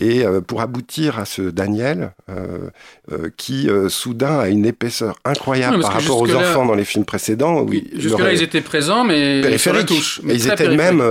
Et 0.00 0.24
euh, 0.24 0.40
pour 0.40 0.60
aboutir 0.60 1.18
à 1.18 1.24
ce 1.24 1.42
Daniel, 1.42 2.12
euh, 2.30 2.70
euh, 3.12 3.30
qui 3.36 3.68
soudain 3.88 4.38
a 4.38 4.48
une 4.48 4.64
épaisseur 4.64 5.16
incroyable 5.24 5.80
par 5.80 5.92
rapport 5.92 6.20
aux 6.20 6.34
enfants 6.34 6.64
dans 6.64 6.74
les 6.74 6.84
films 6.84 7.04
précédents. 7.04 7.62
Oui, 7.62 7.90
jusque-là, 7.94 8.32
ils 8.32 8.42
étaient 8.42 8.60
présents, 8.60 9.04
mais 9.04 9.42
périphériques. 9.42 9.86
Touche, 9.86 10.20
mais 10.22 10.34
ils 10.34 10.48
étaient 10.48 10.74
même, 10.74 11.02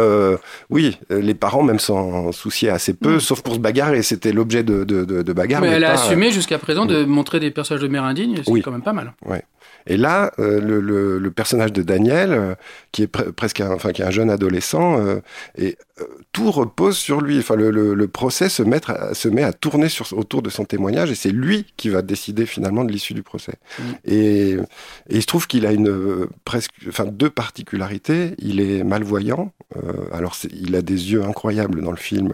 oui, 0.69 0.97
les 1.09 1.33
parents 1.33 1.63
même 1.63 1.79
s'en 1.79 2.31
souciaient 2.31 2.69
assez 2.69 2.93
peu, 2.93 3.17
hmm. 3.17 3.19
sauf 3.19 3.41
pour 3.41 3.53
se 3.55 3.59
bagarrer. 3.59 4.01
C'était 4.01 4.31
l'objet 4.31 4.63
de, 4.63 4.83
de, 4.83 5.03
de, 5.03 5.33
bagarre. 5.33 5.61
Mais, 5.61 5.69
elle 5.69 5.83
a 5.83 5.93
assumé 5.93 6.31
jusqu'à 6.31 6.57
présent 6.57 6.85
de 6.85 7.03
montrer 7.05 7.39
des 7.39 7.51
personnages 7.51 7.83
de 7.83 7.87
mère 7.87 8.03
indigne. 8.03 8.41
C'est 8.43 8.61
quand 8.61 8.71
même 8.71 8.81
pas 8.81 8.93
mal. 8.93 9.13
Ouais. 9.25 9.43
Et 9.87 9.97
là, 9.97 10.31
euh, 10.39 10.61
le, 10.61 11.19
le, 11.19 11.31
personnage 11.31 11.73
de 11.73 11.81
Daniel, 11.81 12.31
euh, 12.31 12.55
qui 12.91 13.03
est 13.03 13.07
presque 13.07 13.59
un, 13.61 13.71
enfin, 13.71 13.91
qui 13.91 14.01
est 14.01 14.05
un 14.05 14.11
jeune 14.11 14.29
adolescent, 14.29 14.99
euh, 14.99 15.19
et 15.57 15.77
tout 16.31 16.51
repose 16.51 16.97
sur 16.97 17.21
lui. 17.21 17.37
Enfin, 17.39 17.55
le, 17.55 17.69
le 17.69 18.07
procès 18.07 18.49
se, 18.49 18.63
mettre 18.63 19.15
se 19.15 19.27
met 19.27 19.43
à 19.43 19.53
tourner 19.53 19.89
sur, 19.89 20.11
autour 20.17 20.41
de 20.41 20.49
son 20.49 20.65
témoignage, 20.65 21.11
et 21.11 21.15
c'est 21.15 21.31
lui 21.31 21.65
qui 21.77 21.89
va 21.89 22.01
décider 22.01 22.45
finalement 22.45 22.83
de 22.83 22.91
l'issue 22.91 23.13
du 23.13 23.23
procès. 23.23 23.53
Mm. 23.77 23.83
Et, 24.05 24.49
et, 24.51 24.57
il 25.09 25.21
se 25.21 25.27
trouve 25.27 25.47
qu'il 25.47 25.65
a 25.65 25.71
une 25.71 26.27
presque, 26.45 26.71
enfin, 26.87 27.05
deux 27.05 27.29
particularités. 27.29 28.35
Il 28.39 28.61
est 28.61 28.83
malvoyant. 28.83 29.51
alors, 30.11 30.35
il 30.51 30.75
a 30.75 30.81
des 30.81 31.11
yeux 31.11 31.23
incroyables 31.23 31.81
dans 31.81 31.91
le 31.91 31.97
film, 31.97 32.31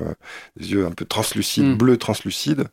des 0.58 0.72
yeux 0.72 0.86
un 0.86 0.92
peu 0.92 1.06
translucides, 1.06 1.66
mm. 1.66 1.78
bleus 1.78 1.98
translucides. 1.98 2.66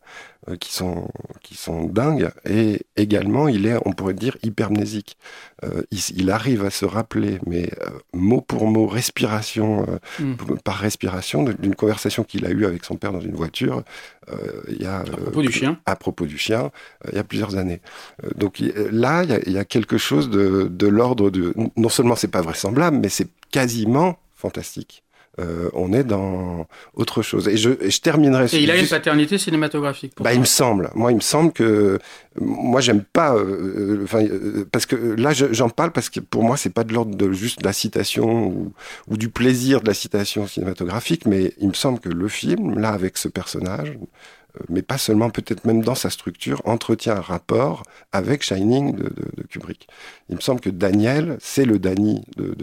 Euh, 0.49 0.55
qui 0.55 0.73
sont 0.73 1.09
qui 1.41 1.55
sont 1.55 1.85
dingues. 1.85 2.29
Et 2.49 2.81
également 2.95 3.47
il 3.47 3.65
est 3.65 3.75
on 3.85 3.91
pourrait 3.91 4.13
dire 4.13 4.37
hypermnésique. 4.43 5.17
Euh, 5.63 5.81
il, 5.91 6.29
arrive 6.29 6.63
à 6.63 6.69
se 6.69 6.85
rappeler 6.85 7.39
mais 7.45 7.69
euh, 7.81 7.89
mot 8.13 8.41
pour 8.41 8.67
mot 8.67 8.85
respiration 8.85 9.85
hmm. 10.19 10.35
par 10.63 10.75
respiration 10.75 11.43
d'une 11.43 11.75
conversation 11.75 12.23
qu'il 12.23 12.45
a 12.45 12.51
eue 12.51 12.65
avec 12.65 12.85
son 12.85 12.95
père 12.95 13.11
dans 13.11 13.21
une 13.21 13.33
voiture 13.35 13.83
il 14.69 14.81
y 14.81 14.85
a 14.85 14.99
à 14.99 15.03
propos 15.03 15.41
du 15.41 15.51
chien. 15.51 15.79
à 15.85 15.95
propos 15.95 16.25
du 16.25 16.37
chien 16.37 16.71
il 17.09 17.15
y 17.15 17.19
a 17.19 17.23
plusieurs 17.23 17.55
années. 17.55 17.81
Donc 18.35 18.59
là 18.59 19.23
il 19.23 19.29
y, 19.29 19.33
a, 19.33 19.39
il 19.47 19.53
y, 19.53 19.57
a, 19.57 19.65
quelque 19.65 19.97
chose 19.97 20.29
de, 20.29 20.69
de 20.69 20.87
l'ordre 20.87 21.31
de 21.31 21.53
non 21.75 21.89
seulement 21.89 22.15
c'est 22.15 22.27
pas 22.27 22.41
vraisemblable 22.41 22.97
mais 22.97 23.09
c'est 23.09 23.29
quasiment 23.51 24.19
fantastique 24.35 25.03
euh, 25.39 25.69
on 25.73 25.93
est 25.93 26.03
dans 26.03 26.67
autre 26.95 27.21
chose. 27.21 27.47
Et 27.47 27.57
je, 27.57 27.69
je 27.87 27.99
terminerai. 27.99 28.45
Et 28.55 28.63
il 28.63 28.71
a 28.71 28.77
une 28.77 28.87
paternité 28.87 29.37
cinématographique. 29.37 30.13
bah, 30.19 30.33
il 30.33 30.39
me 30.39 30.45
semble. 30.45 30.89
Moi, 30.95 31.11
il 31.11 31.15
me 31.15 31.21
semble 31.21 31.51
que 31.51 31.99
moi, 32.39 32.81
j'aime 32.81 33.03
pas. 33.03 33.35
Euh, 33.35 34.05
euh, 34.13 34.65
parce 34.71 34.85
que 34.85 34.95
là, 34.95 35.33
j'en 35.33 35.69
parle 35.69 35.91
parce 35.91 36.09
que 36.09 36.19
pour 36.19 36.43
moi, 36.43 36.57
c'est 36.57 36.73
pas 36.73 36.83
de 36.83 36.93
l'ordre 36.93 37.15
de 37.15 37.31
juste 37.31 37.59
de 37.59 37.65
la 37.65 37.73
citation 37.73 38.47
ou, 38.47 38.73
ou, 39.09 39.17
du 39.17 39.29
plaisir 39.29 39.81
de 39.81 39.87
la 39.87 39.93
citation 39.93 40.47
cinématographique, 40.47 41.25
mais 41.25 41.53
il 41.59 41.67
me 41.69 41.73
semble 41.73 41.99
que 41.99 42.09
le 42.09 42.27
film, 42.27 42.79
là, 42.79 42.89
avec 42.89 43.17
ce 43.17 43.27
personnage, 43.27 43.93
mais 44.69 44.81
pas 44.81 44.97
seulement, 44.97 45.29
peut-être 45.29 45.65
même 45.65 45.83
dans 45.83 45.95
sa 45.95 46.09
structure, 46.09 46.61
entretient 46.65 47.15
un 47.15 47.21
rapport 47.21 47.83
avec 48.11 48.43
Shining 48.43 48.95
de, 48.95 49.09
Kubrick. 49.49 49.87
Il 50.29 50.35
me 50.35 50.41
semble 50.41 50.59
que 50.59 50.69
Daniel, 50.69 51.37
c'est 51.39 51.65
le 51.65 51.79
Danny, 51.79 52.23
de, 52.35 52.55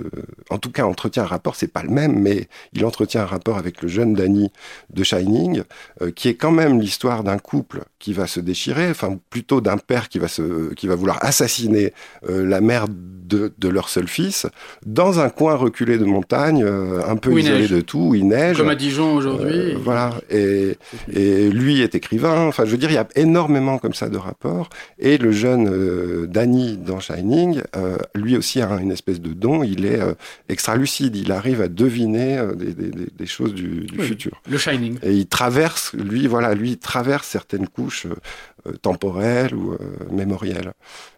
en 0.51 0.59
tout 0.59 0.71
cas 0.71 0.85
entretient 0.85 1.23
un 1.23 1.27
rapport, 1.27 1.57
c'est 1.57 1.73
pas 1.73 1.83
le 1.83 1.91
même, 1.91 2.19
mais 2.19 2.49
il 2.73 2.85
entretient 2.85 3.23
un 3.23 3.27
rapport 3.27 3.57
avec 3.59 3.83
le 3.83 3.89
jeune 3.89 4.15
Danny 4.15 4.51
de 4.93 5.03
Shining, 5.03 5.63
euh, 6.03 6.11
qui 6.11 6.29
est 6.29 6.35
quand 6.35 6.51
même 6.51 6.81
l'histoire 6.81 7.25
d'un 7.25 7.39
couple 7.39 7.85
qui 7.99 8.13
va 8.13 8.27
se 8.27 8.41
déchirer, 8.41 8.91
enfin 8.91 9.19
plutôt 9.31 9.61
d'un 9.61 9.79
père 9.79 10.09
qui 10.09 10.19
va, 10.19 10.29
se, 10.29 10.75
qui 10.75 10.87
va 10.87 10.95
vouloir 10.95 11.25
assassiner 11.25 11.93
euh, 12.29 12.45
la 12.47 12.61
mère 12.61 12.87
de, 12.89 13.53
de, 13.57 13.69
leur 13.69 13.89
seul 13.89 14.09
fils, 14.09 14.47
dans 14.85 15.21
un 15.21 15.31
coin 15.31 15.55
reculé 15.55 15.97
de 15.97 16.05
montagne, 16.05 16.63
euh, 16.63 17.01
un 17.07 17.17
peu 17.17 17.31
Où 17.31 17.39
isolé 17.39 17.67
de 17.67 17.81
tout, 17.81 18.09
où 18.11 18.15
il 18.15 18.29
neige. 18.29 18.59
Comme 18.59 18.69
à 18.69 18.75
Dijon 18.75 19.15
aujourd'hui. 19.15 19.75
Voilà. 19.75 20.15
Et, 20.31 20.77
et 21.11 21.49
lui 21.49 21.81
est 21.85 21.95
écrivain. 21.95 22.47
Enfin, 22.49 22.65
je 22.65 22.71
veux 22.71 22.77
dire, 22.79 22.91
il 22.91 22.95
y 22.95 22.99
a 22.99 23.07
énormément 23.15 23.79
comme 23.79 23.95
ça 23.95 24.09
de 24.09 24.17
rapports. 24.19 24.69
Et 24.99 25.19
le 25.19 25.31
jeune 25.33 25.69
euh, 25.69 26.27
Danny 26.27 26.77
dans 26.77 26.99
Shining, 27.01 27.61
euh, 27.77 27.97
lui 28.15 28.37
aussi 28.37 28.61
a 28.61 28.69
une 28.81 28.91
espèce 28.93 29.21
de 29.21 29.33
don. 29.33 29.63
Il 29.63 29.87
est 29.87 30.01
euh, 30.01 30.15
extra 30.49 30.77
lucide. 30.77 31.15
Il 31.17 31.31
arrive 31.33 31.61
à 31.61 31.69
deviner 31.69 32.39
euh, 32.39 32.55
des, 32.55 32.73
des, 32.75 32.91
des- 32.91 33.11
des 33.17 33.27
choses 33.27 33.55
du, 33.55 33.83
du 33.87 33.99
Oui. 34.01 34.07
futur. 34.07 34.41
Le 34.51 34.59
Shining. 34.59 34.99
Et 35.03 35.13
il 35.13 35.27
traverse, 35.27 35.93
lui, 35.95 36.27
voilà, 36.27 36.55
lui, 36.55 36.71
il 36.73 36.79
traverse 36.79 37.29
certaines 37.29 37.69
couches 37.69 38.07
temporelles 38.83 39.55
ou 39.55 39.77
mémorielles. 40.11 40.73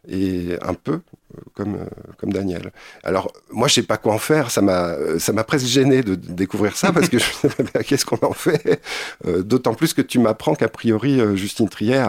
Et 0.09 0.57
un 0.63 0.75
peu 0.75 0.93
euh, 0.93 1.41
comme, 1.55 1.75
euh, 1.75 1.85
comme 2.19 2.33
Daniel. 2.33 2.71
Alors, 3.03 3.33
moi, 3.51 3.67
je 3.67 3.75
sais 3.75 3.83
pas 3.83 3.97
quoi 3.97 4.15
en 4.15 4.19
faire. 4.19 4.53
Ça 4.53 4.63
m'a, 4.63 4.91
euh, 4.91 5.19
ça 5.19 5.33
m'a 5.33 5.43
presque 5.43 5.67
gêné 5.67 6.03
de 6.03 6.15
découvrir 6.15 6.77
ça 6.77 6.93
parce 6.93 7.09
que 7.09 7.19
je 7.19 7.25
me 7.25 7.51
disais, 7.51 7.71
Ben, 7.75 7.83
qu'est-ce 7.83 8.07
qu'on 8.07 8.25
en 8.25 8.33
fait? 8.33 8.81
D'autant 9.27 9.75
plus 9.75 9.95
que 9.95 10.03
tu 10.03 10.21
m'apprends 10.21 10.55
qu'a 10.55 10.69
priori, 10.69 11.19
Justine 11.37 11.69
Trier 11.69 12.05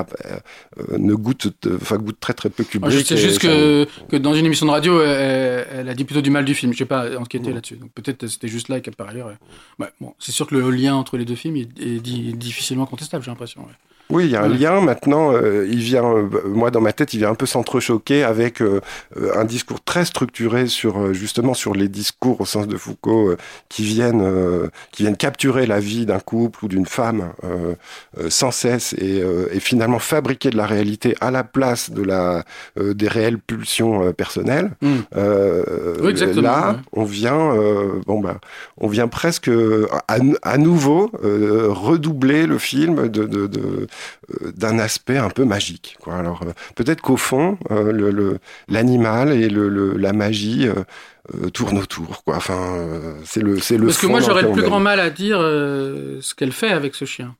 ne 0.95 1.13
goûte, 1.15 1.47
enfin, 1.81 1.97
goûte 1.97 2.19
très 2.19 2.33
très 2.33 2.49
peu 2.49 2.63
Moi, 2.63 2.89
Kubrick. 2.89 2.99
je 2.99 3.03
sais 3.03 3.17
juste 3.17 3.41
ça- 3.41 3.47
que, 3.47 3.87
que 4.09 4.15
dans 4.17 4.35
une 4.35 4.45
émission 4.45 4.67
de 4.67 4.71
radio, 4.71 5.01
elle, 5.01 5.65
elle 5.73 5.89
a 5.89 5.93
dit 5.95 6.03
plutôt 6.05 6.21
du 6.21 6.29
mal 6.29 6.45
du 6.45 6.53
film. 6.53 6.73
Je 6.73 6.83
n'ai 6.83 6.87
pas 6.87 7.17
enquêté 7.17 7.47
Ouais. 7.47 7.53
là-dessus. 7.53 7.77
Donc 7.77 7.91
peut-être 7.93 8.27
c'était 8.27 8.47
juste 8.47 8.69
là 8.69 8.77
et 8.77 8.81
que 8.81 8.91
par 8.91 9.09
ailleurs. 9.09 9.31
ouais, 9.79 9.87
bon, 9.99 10.13
c'est 10.19 10.31
sûr 10.31 10.45
que 10.45 10.55
le 10.55 10.69
lien 10.69 10.93
entre 10.95 11.17
les 11.17 11.25
deux 11.25 11.35
films 11.35 11.55
est, 11.57 11.79
est 11.81 11.99
di- 11.99 12.33
difficilement 12.33 12.85
contestable, 12.85 13.23
j'ai 13.23 13.31
l'impression. 13.31 13.65
Oui, 14.09 14.25
il 14.25 14.31
y 14.31 14.35
a 14.35 14.43
un 14.43 14.47
lien. 14.47 14.79
Maintenant, 14.81 15.33
euh, 15.33 15.67
il 15.69 15.79
vient, 15.79 16.05
euh, 16.05 16.27
moi 16.45 16.71
dans 16.71 16.81
ma 16.81 16.93
tête, 16.93 17.13
il 17.13 17.17
vient 17.17 17.29
un 17.31 17.35
peu 17.35 17.45
s'entrechoquer 17.45 18.23
avec 18.23 18.61
euh, 18.61 18.79
euh, 19.19 19.31
un 19.35 19.43
discours 19.43 19.83
très 19.83 20.05
structuré 20.05 20.67
sur 20.67 20.97
euh, 20.99 21.13
justement 21.13 21.53
sur 21.53 21.73
les 21.73 21.89
discours 21.89 22.39
au 22.39 22.45
sens 22.45 22.67
de 22.67 22.77
Foucault 22.77 23.31
euh, 23.31 23.37
qui 23.69 23.83
viennent 23.83 24.21
euh, 24.23 24.67
qui 24.91 25.03
viennent 25.03 25.17
capturer 25.17 25.65
la 25.65 25.79
vie 25.79 26.05
d'un 26.05 26.19
couple 26.19 26.65
ou 26.65 26.67
d'une 26.67 26.85
femme 26.85 27.31
sans 28.29 28.51
cesse 28.51 28.93
et, 28.97 29.21
euh, 29.21 29.47
et 29.51 29.59
finalement 29.59 29.99
fabriquer 29.99 30.49
de 30.49 30.57
la 30.57 30.65
réalité 30.65 31.15
à 31.21 31.31
la 31.31 31.43
place 31.43 31.89
de 31.91 32.01
la 32.03 32.43
euh, 32.79 32.93
des 32.93 33.07
réelles 33.07 33.37
pulsions 33.39 34.11
personnelles. 34.13 34.71
Mm. 34.81 34.95
Euh, 35.15 35.95
Oui, 36.01 36.09
exactement, 36.11 36.41
Là, 36.43 36.71
ouais. 36.71 36.77
on 36.93 37.03
vient, 37.03 37.55
euh, 37.55 38.01
bon 38.05 38.19
bah, 38.19 38.39
on 38.77 38.87
vient 38.87 39.07
presque 39.07 39.49
à, 40.07 40.17
à 40.43 40.57
nouveau 40.57 41.11
euh, 41.23 41.67
redoubler 41.69 42.45
le 42.45 42.57
film 42.57 43.07
de, 43.07 43.23
de, 43.25 43.47
de, 43.47 43.87
d'un 44.55 44.79
aspect 44.79 45.17
un 45.17 45.29
peu 45.29 45.45
magique. 45.45 45.97
Quoi. 46.01 46.15
Alors 46.15 46.41
euh, 46.43 46.51
peut-être 46.75 47.01
qu'au 47.01 47.17
fond, 47.17 47.57
euh, 47.71 47.91
le, 47.91 48.11
le- 48.11 48.39
l'animal 48.67 49.31
et 49.31 49.49
le, 49.49 49.93
la 49.97 50.13
magie 50.13 50.67
euh, 50.67 50.83
euh, 51.33 51.49
tournent 51.49 51.77
autour. 51.79 52.23
Quoi. 52.23 52.37
Enfin, 52.37 52.75
euh, 52.77 53.19
c'est 53.25 53.41
le, 53.41 53.59
c'est 53.59 53.77
le. 53.77 53.87
Parce 53.87 53.99
que 53.99 54.07
moi, 54.07 54.19
j'aurais 54.21 54.43
le 54.43 54.51
plus 54.51 54.63
grand 54.63 54.79
mal 54.79 54.99
à 54.99 55.09
dire 55.09 55.37
euh, 55.39 56.19
ce 56.21 56.35
qu'elle 56.35 56.51
fait 56.51 56.71
avec 56.71 56.95
ce 56.95 57.05
chien. 57.05 57.35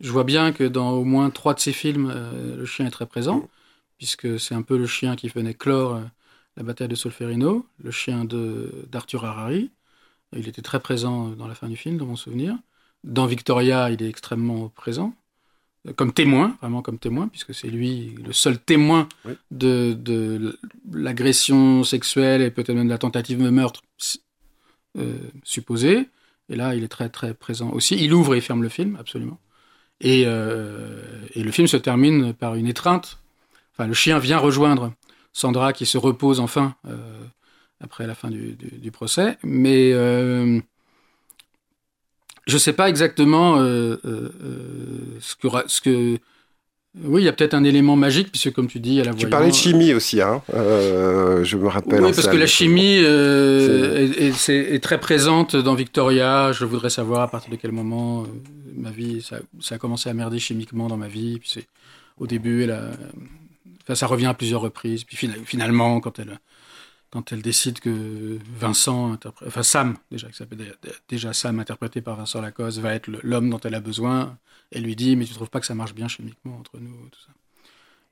Je 0.00 0.10
vois 0.10 0.24
bien 0.24 0.52
que 0.52 0.64
dans 0.64 0.90
au 0.90 1.04
moins 1.04 1.30
trois 1.30 1.54
de 1.54 1.60
ses 1.60 1.72
films, 1.72 2.12
euh, 2.14 2.56
le 2.56 2.66
chien 2.66 2.86
est 2.86 2.90
très 2.90 3.06
présent, 3.06 3.48
puisque 3.98 4.38
c'est 4.38 4.54
un 4.54 4.62
peu 4.62 4.76
le 4.76 4.86
chien 4.86 5.16
qui 5.16 5.28
venait 5.28 5.54
clore 5.54 5.94
euh, 5.94 6.00
la 6.56 6.62
bataille 6.62 6.88
de 6.88 6.94
Solferino, 6.94 7.66
le 7.82 7.90
chien 7.90 8.24
de 8.24 8.86
d'Arthur 8.90 9.24
Harari. 9.24 9.70
Il 10.36 10.48
était 10.48 10.62
très 10.62 10.80
présent 10.80 11.28
dans 11.28 11.48
la 11.48 11.54
fin 11.54 11.68
du 11.68 11.76
film, 11.76 11.96
dans 11.98 12.06
mon 12.06 12.16
souvenir. 12.16 12.56
Dans 13.04 13.26
Victoria, 13.26 13.90
il 13.90 14.02
est 14.02 14.08
extrêmement 14.08 14.68
présent, 14.68 15.14
euh, 15.14 15.25
comme 15.94 16.12
témoin, 16.12 16.56
vraiment 16.60 16.82
comme 16.82 16.98
témoin, 16.98 17.28
puisque 17.28 17.54
c'est 17.54 17.68
lui 17.68 18.14
le 18.26 18.32
seul 18.32 18.58
témoin 18.58 19.08
Oui. 19.24 19.34
de, 19.50 19.92
de 19.98 20.58
l'agression 20.92 21.84
sexuelle 21.84 22.42
et 22.42 22.50
peut-être 22.50 22.74
même 22.74 22.86
de 22.86 22.92
la 22.92 22.98
tentative 22.98 23.42
de 23.42 23.50
meurtre 23.50 23.82
euh, 24.98 25.16
supposée. 25.44 26.08
Et 26.48 26.56
là, 26.56 26.74
il 26.74 26.82
est 26.84 26.88
très 26.88 27.08
très 27.08 27.34
présent 27.34 27.70
aussi. 27.70 27.96
Il 27.98 28.12
ouvre 28.14 28.34
et 28.34 28.40
ferme 28.40 28.62
le 28.62 28.68
film, 28.68 28.96
absolument. 28.98 29.38
Et, 30.00 30.24
euh, 30.26 31.02
et 31.34 31.42
le 31.42 31.50
film 31.50 31.66
se 31.66 31.76
termine 31.76 32.32
par 32.34 32.54
une 32.54 32.66
étreinte. 32.66 33.18
Enfin, 33.72 33.86
le 33.86 33.94
chien 33.94 34.18
vient 34.18 34.38
rejoindre 34.38 34.92
Sandra 35.32 35.72
qui 35.72 35.86
se 35.86 35.98
repose 35.98 36.40
enfin 36.40 36.74
euh, 36.86 37.20
après 37.80 38.06
la 38.06 38.14
fin 38.14 38.30
du, 38.30 38.52
du- 38.56 38.78
du 38.78 38.90
procès. 38.90 39.38
Mais 39.42 39.90
je 42.46 42.54
ne 42.54 42.58
sais 42.58 42.72
pas 42.72 42.88
exactement 42.88 43.58
euh, 43.58 43.60
euh, 43.62 43.98
euh, 44.04 44.30
ce 45.20 45.34
que... 45.36 45.48
Ce 45.68 45.80
que 45.80 46.18
oui, 47.04 47.20
il 47.20 47.24
y 47.26 47.28
a 47.28 47.32
peut-être 47.34 47.52
un 47.52 47.64
élément 47.64 47.94
magique, 47.94 48.30
puisque 48.30 48.52
comme 48.52 48.68
tu 48.68 48.80
dis, 48.80 49.02
à 49.02 49.04
la 49.04 49.12
Tu 49.12 49.28
parlais 49.28 49.50
de 49.50 49.54
chimie 49.54 49.92
aussi, 49.92 50.22
hein 50.22 50.40
euh, 50.54 51.44
je 51.44 51.58
me 51.58 51.68
rappelle. 51.68 52.00
oui, 52.02 52.12
parce 52.14 52.26
que 52.26 52.36
la 52.36 52.46
chimie 52.46 53.00
euh, 53.02 54.08
est, 54.18 54.48
est- 54.48 54.82
très 54.82 54.98
présente 54.98 55.56
dans 55.56 55.74
Victoria. 55.74 56.52
Je 56.52 56.64
voudrais 56.64 56.88
savoir 56.88 57.20
à 57.20 57.28
partir 57.28 57.50
de 57.50 57.56
quel 57.56 57.72
moment 57.72 58.22
euh, 58.22 58.26
ma 58.74 58.90
vie, 58.90 59.20
ça, 59.20 59.40
ça 59.60 59.74
a 59.74 59.78
commencé 59.78 60.08
à 60.08 60.14
merder 60.14 60.38
chimiquement 60.38 60.86
dans 60.88 60.96
ma 60.96 61.08
vie. 61.08 61.38
Puis 61.38 61.50
c'est 61.52 61.66
au 62.18 62.26
début, 62.26 62.62
elle 62.62 62.70
a- 62.70 62.92
enfin, 63.82 63.94
ça 63.94 64.06
revient 64.06 64.26
à 64.26 64.34
plusieurs 64.34 64.62
reprises. 64.62 65.04
Puis 65.04 65.18
fina- 65.18 65.34
finalement, 65.44 66.00
quand 66.00 66.18
elle, 66.18 66.38
quand 67.10 67.32
elle 67.32 67.42
décide 67.42 67.80
que 67.80 68.38
Vincent, 68.58 69.18
enfin 69.46 69.62
Sam, 69.62 69.96
déjà, 70.10 70.28
qui 70.28 70.36
s'appelle 70.36 70.58
dé- 70.58 70.90
déjà 71.08 71.32
Sam, 71.32 71.60
interprété 71.60 72.00
par 72.00 72.16
Vincent 72.16 72.40
Lacoste, 72.40 72.78
va 72.78 72.94
être 72.94 73.08
l'homme 73.22 73.50
dont 73.50 73.60
elle 73.60 73.74
a 73.74 73.80
besoin, 73.80 74.38
elle 74.72 74.82
lui 74.82 74.96
dit, 74.96 75.16
mais 75.16 75.24
tu 75.24 75.34
trouves 75.34 75.50
pas 75.50 75.60
que 75.60 75.66
ça 75.66 75.74
marche 75.74 75.94
bien 75.94 76.08
chimiquement 76.08 76.56
entre 76.58 76.78
nous, 76.78 77.08
tout 77.10 77.20
ça. 77.20 77.32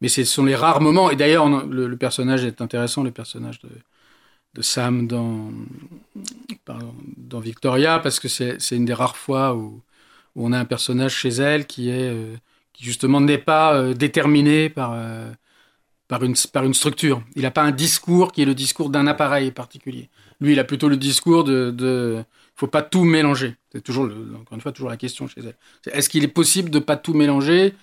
Mais 0.01 0.09
ce 0.09 0.25
sont 0.25 0.45
les 0.45 0.55
rares 0.55 0.81
moments. 0.81 1.11
Et 1.11 1.17
d'ailleurs, 1.17 1.49
le, 1.49 1.97
personnage 1.97 2.45
est 2.45 2.61
intéressant, 2.61 3.03
le 3.03 3.11
personnage 3.11 3.61
de, 3.61 3.71
de 4.55 4.63
Sam 4.63 5.07
dans, 5.07 5.51
dans 7.17 7.41
Victoria, 7.41 7.99
parce 7.99 8.21
que 8.21 8.29
c'est 8.29 8.61
c'est 8.61 8.77
une 8.77 8.85
des 8.85 8.95
rares 8.95 9.17
fois 9.17 9.55
où, 9.55 9.83
où 10.35 10.47
on 10.47 10.53
a 10.53 10.59
un 10.59 10.65
personnage 10.65 11.15
chez 11.15 11.31
elle 11.31 11.67
qui 11.67 11.89
est 11.91 12.11
euh, 12.11 12.37
qui 12.73 12.85
justement 12.85 13.21
n'est 13.21 13.39
pas 13.39 13.75
euh, 13.75 13.95
déterminé 13.95 14.69
par 14.69 14.93
euh, 14.95 15.31
par 16.09 16.23
une 16.23 16.35
par 16.53 16.65
une 16.65 16.75
structure. 16.75 17.23
Il 17.37 17.43
n'a 17.43 17.51
pas 17.51 17.63
un 17.63 17.71
discours 17.71 18.33
qui 18.33 18.43
est 18.43 18.47
le 18.47 18.55
discours 18.55 18.91
d'un 18.91 19.07
appareil 19.07 19.51
particulier. 19.51 20.09
Lui, 20.41 20.53
il 20.53 20.59
a 20.59 20.65
plutôt 20.65 20.89
le 20.89 20.97
discours 20.97 21.45
de, 21.45 21.71
de 21.71 22.25
faut 22.57 22.67
pas 22.67 22.83
tout 22.83 23.05
mélanger. 23.05 23.57
C'est 23.73 23.83
toujours 23.83 24.05
encore 24.05 24.55
une 24.55 24.61
fois 24.61 24.73
toujours 24.73 24.91
la 24.91 24.97
question 24.97 25.27
chez 25.29 25.41
elle. 25.41 25.57
Est-ce 25.93 26.09
qu'il 26.09 26.25
est 26.25 26.29
possible 26.29 26.71
de 26.71 26.79
pas 26.79 26.97
tout 26.97 27.15
mélanger? 27.15 27.75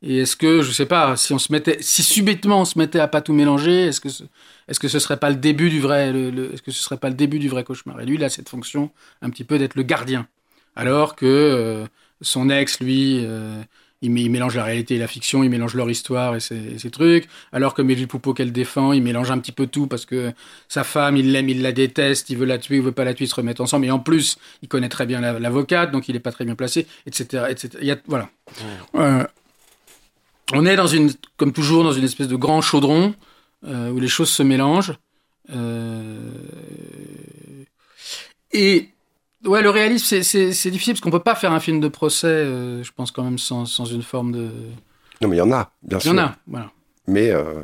Et 0.00 0.18
est-ce 0.18 0.36
que, 0.36 0.62
je 0.62 0.70
sais 0.70 0.86
pas, 0.86 1.16
si 1.16 1.32
on 1.32 1.40
se 1.40 1.50
mettait, 1.50 1.78
si 1.80 2.04
subitement 2.04 2.60
on 2.60 2.64
se 2.64 2.78
mettait 2.78 3.00
à 3.00 3.08
pas 3.08 3.20
tout 3.20 3.32
mélanger, 3.32 3.86
est-ce 3.86 4.00
que, 4.00 4.08
ce, 4.08 4.22
est-ce 4.68 4.78
que 4.78 4.86
ce 4.86 5.00
serait 5.00 5.16
pas 5.16 5.28
le 5.28 5.36
début 5.36 5.70
du 5.70 5.80
vrai, 5.80 6.10
est-ce 6.10 6.62
que 6.62 6.70
ce 6.70 6.80
serait 6.80 6.98
pas 6.98 7.08
le 7.08 7.16
début 7.16 7.40
du 7.40 7.48
vrai 7.48 7.64
cauchemar? 7.64 8.00
Et 8.00 8.06
lui, 8.06 8.14
il 8.14 8.22
a 8.22 8.28
cette 8.28 8.48
fonction 8.48 8.92
un 9.22 9.30
petit 9.30 9.42
peu 9.42 9.58
d'être 9.58 9.74
le 9.74 9.82
gardien, 9.82 10.28
alors 10.76 11.16
que 11.16 11.26
euh, 11.26 11.84
son 12.20 12.48
ex, 12.48 12.78
lui, 12.78 13.24
euh, 13.24 13.60
il, 14.02 14.10
mé- 14.10 14.22
il 14.22 14.30
mélange 14.30 14.56
la 14.56 14.64
réalité 14.64 14.94
et 14.94 14.98
la 14.98 15.06
fiction, 15.06 15.42
il 15.42 15.50
mélange 15.50 15.74
leur 15.74 15.90
histoire 15.90 16.36
et 16.36 16.40
ses, 16.40 16.90
trucs, 16.90 17.28
alors 17.52 17.74
que 17.74 17.82
Melville 17.82 18.08
Poupeau 18.08 18.34
qu'elle 18.34 18.52
défend, 18.52 18.92
il 18.92 19.02
mélange 19.02 19.30
un 19.30 19.38
petit 19.38 19.52
peu 19.52 19.66
tout 19.66 19.86
parce 19.86 20.06
que 20.06 20.32
sa 20.68 20.84
femme, 20.84 21.16
il 21.16 21.32
l'aime, 21.32 21.48
il 21.48 21.62
la 21.62 21.72
déteste, 21.72 22.30
il 22.30 22.36
veut 22.36 22.46
la 22.46 22.58
tuer, 22.58 22.76
il 22.76 22.82
veut 22.82 22.92
pas 22.92 23.04
la 23.04 23.14
tuer, 23.14 23.24
ils 23.24 23.28
se 23.28 23.34
remettent 23.34 23.60
ensemble, 23.60 23.86
et 23.86 23.90
en 23.90 23.98
plus, 23.98 24.38
il 24.62 24.68
connaît 24.68 24.88
très 24.88 25.06
bien 25.06 25.20
la- 25.20 25.38
l'avocate, 25.38 25.90
donc 25.90 26.08
il 26.08 26.16
est 26.16 26.20
pas 26.20 26.32
très 26.32 26.44
bien 26.44 26.54
placé, 26.54 26.86
etc., 27.06 27.44
etc. 27.50 27.70
Il 27.80 27.86
y 27.86 27.90
a, 27.90 27.96
voilà. 28.06 28.30
Euh, 28.94 29.24
on 30.52 30.64
est 30.64 30.76
dans 30.76 30.86
une, 30.86 31.10
comme 31.36 31.52
toujours, 31.52 31.84
dans 31.84 31.92
une 31.92 32.04
espèce 32.04 32.28
de 32.28 32.36
grand 32.36 32.60
chaudron 32.62 33.14
euh, 33.66 33.90
où 33.90 34.00
les 34.00 34.08
choses 34.08 34.30
se 34.30 34.42
mélangent. 34.42 34.94
Euh, 35.50 36.30
et 38.52 38.88
ouais, 39.48 39.62
le 39.62 39.70
réalisme, 39.70 40.22
c'est- 40.22 40.70
difficile 40.70 40.94
parce 40.94 41.00
qu'on 41.00 41.10
peut 41.10 41.18
pas 41.18 41.34
faire 41.34 41.52
un 41.52 41.60
film 41.60 41.80
de 41.80 41.88
procès, 41.88 42.26
euh, 42.28 42.82
je 42.82 42.92
pense 42.92 43.10
quand 43.10 43.22
même 43.24 43.38
sans, 43.38 43.66
sans 43.66 43.84
une 43.86 44.02
forme 44.02 44.32
de. 44.32 44.48
Non, 45.20 45.28
mais 45.28 45.36
il 45.36 45.38
y 45.38 45.42
en 45.42 45.50
a, 45.52 45.72
bien 45.82 45.98
Il 45.98 46.00
y 46.00 46.04
sûr. 46.04 46.12
en 46.12 46.18
a, 46.18 46.36
voilà. 46.46 46.70
Mais, 47.06 47.30
euh, 47.30 47.62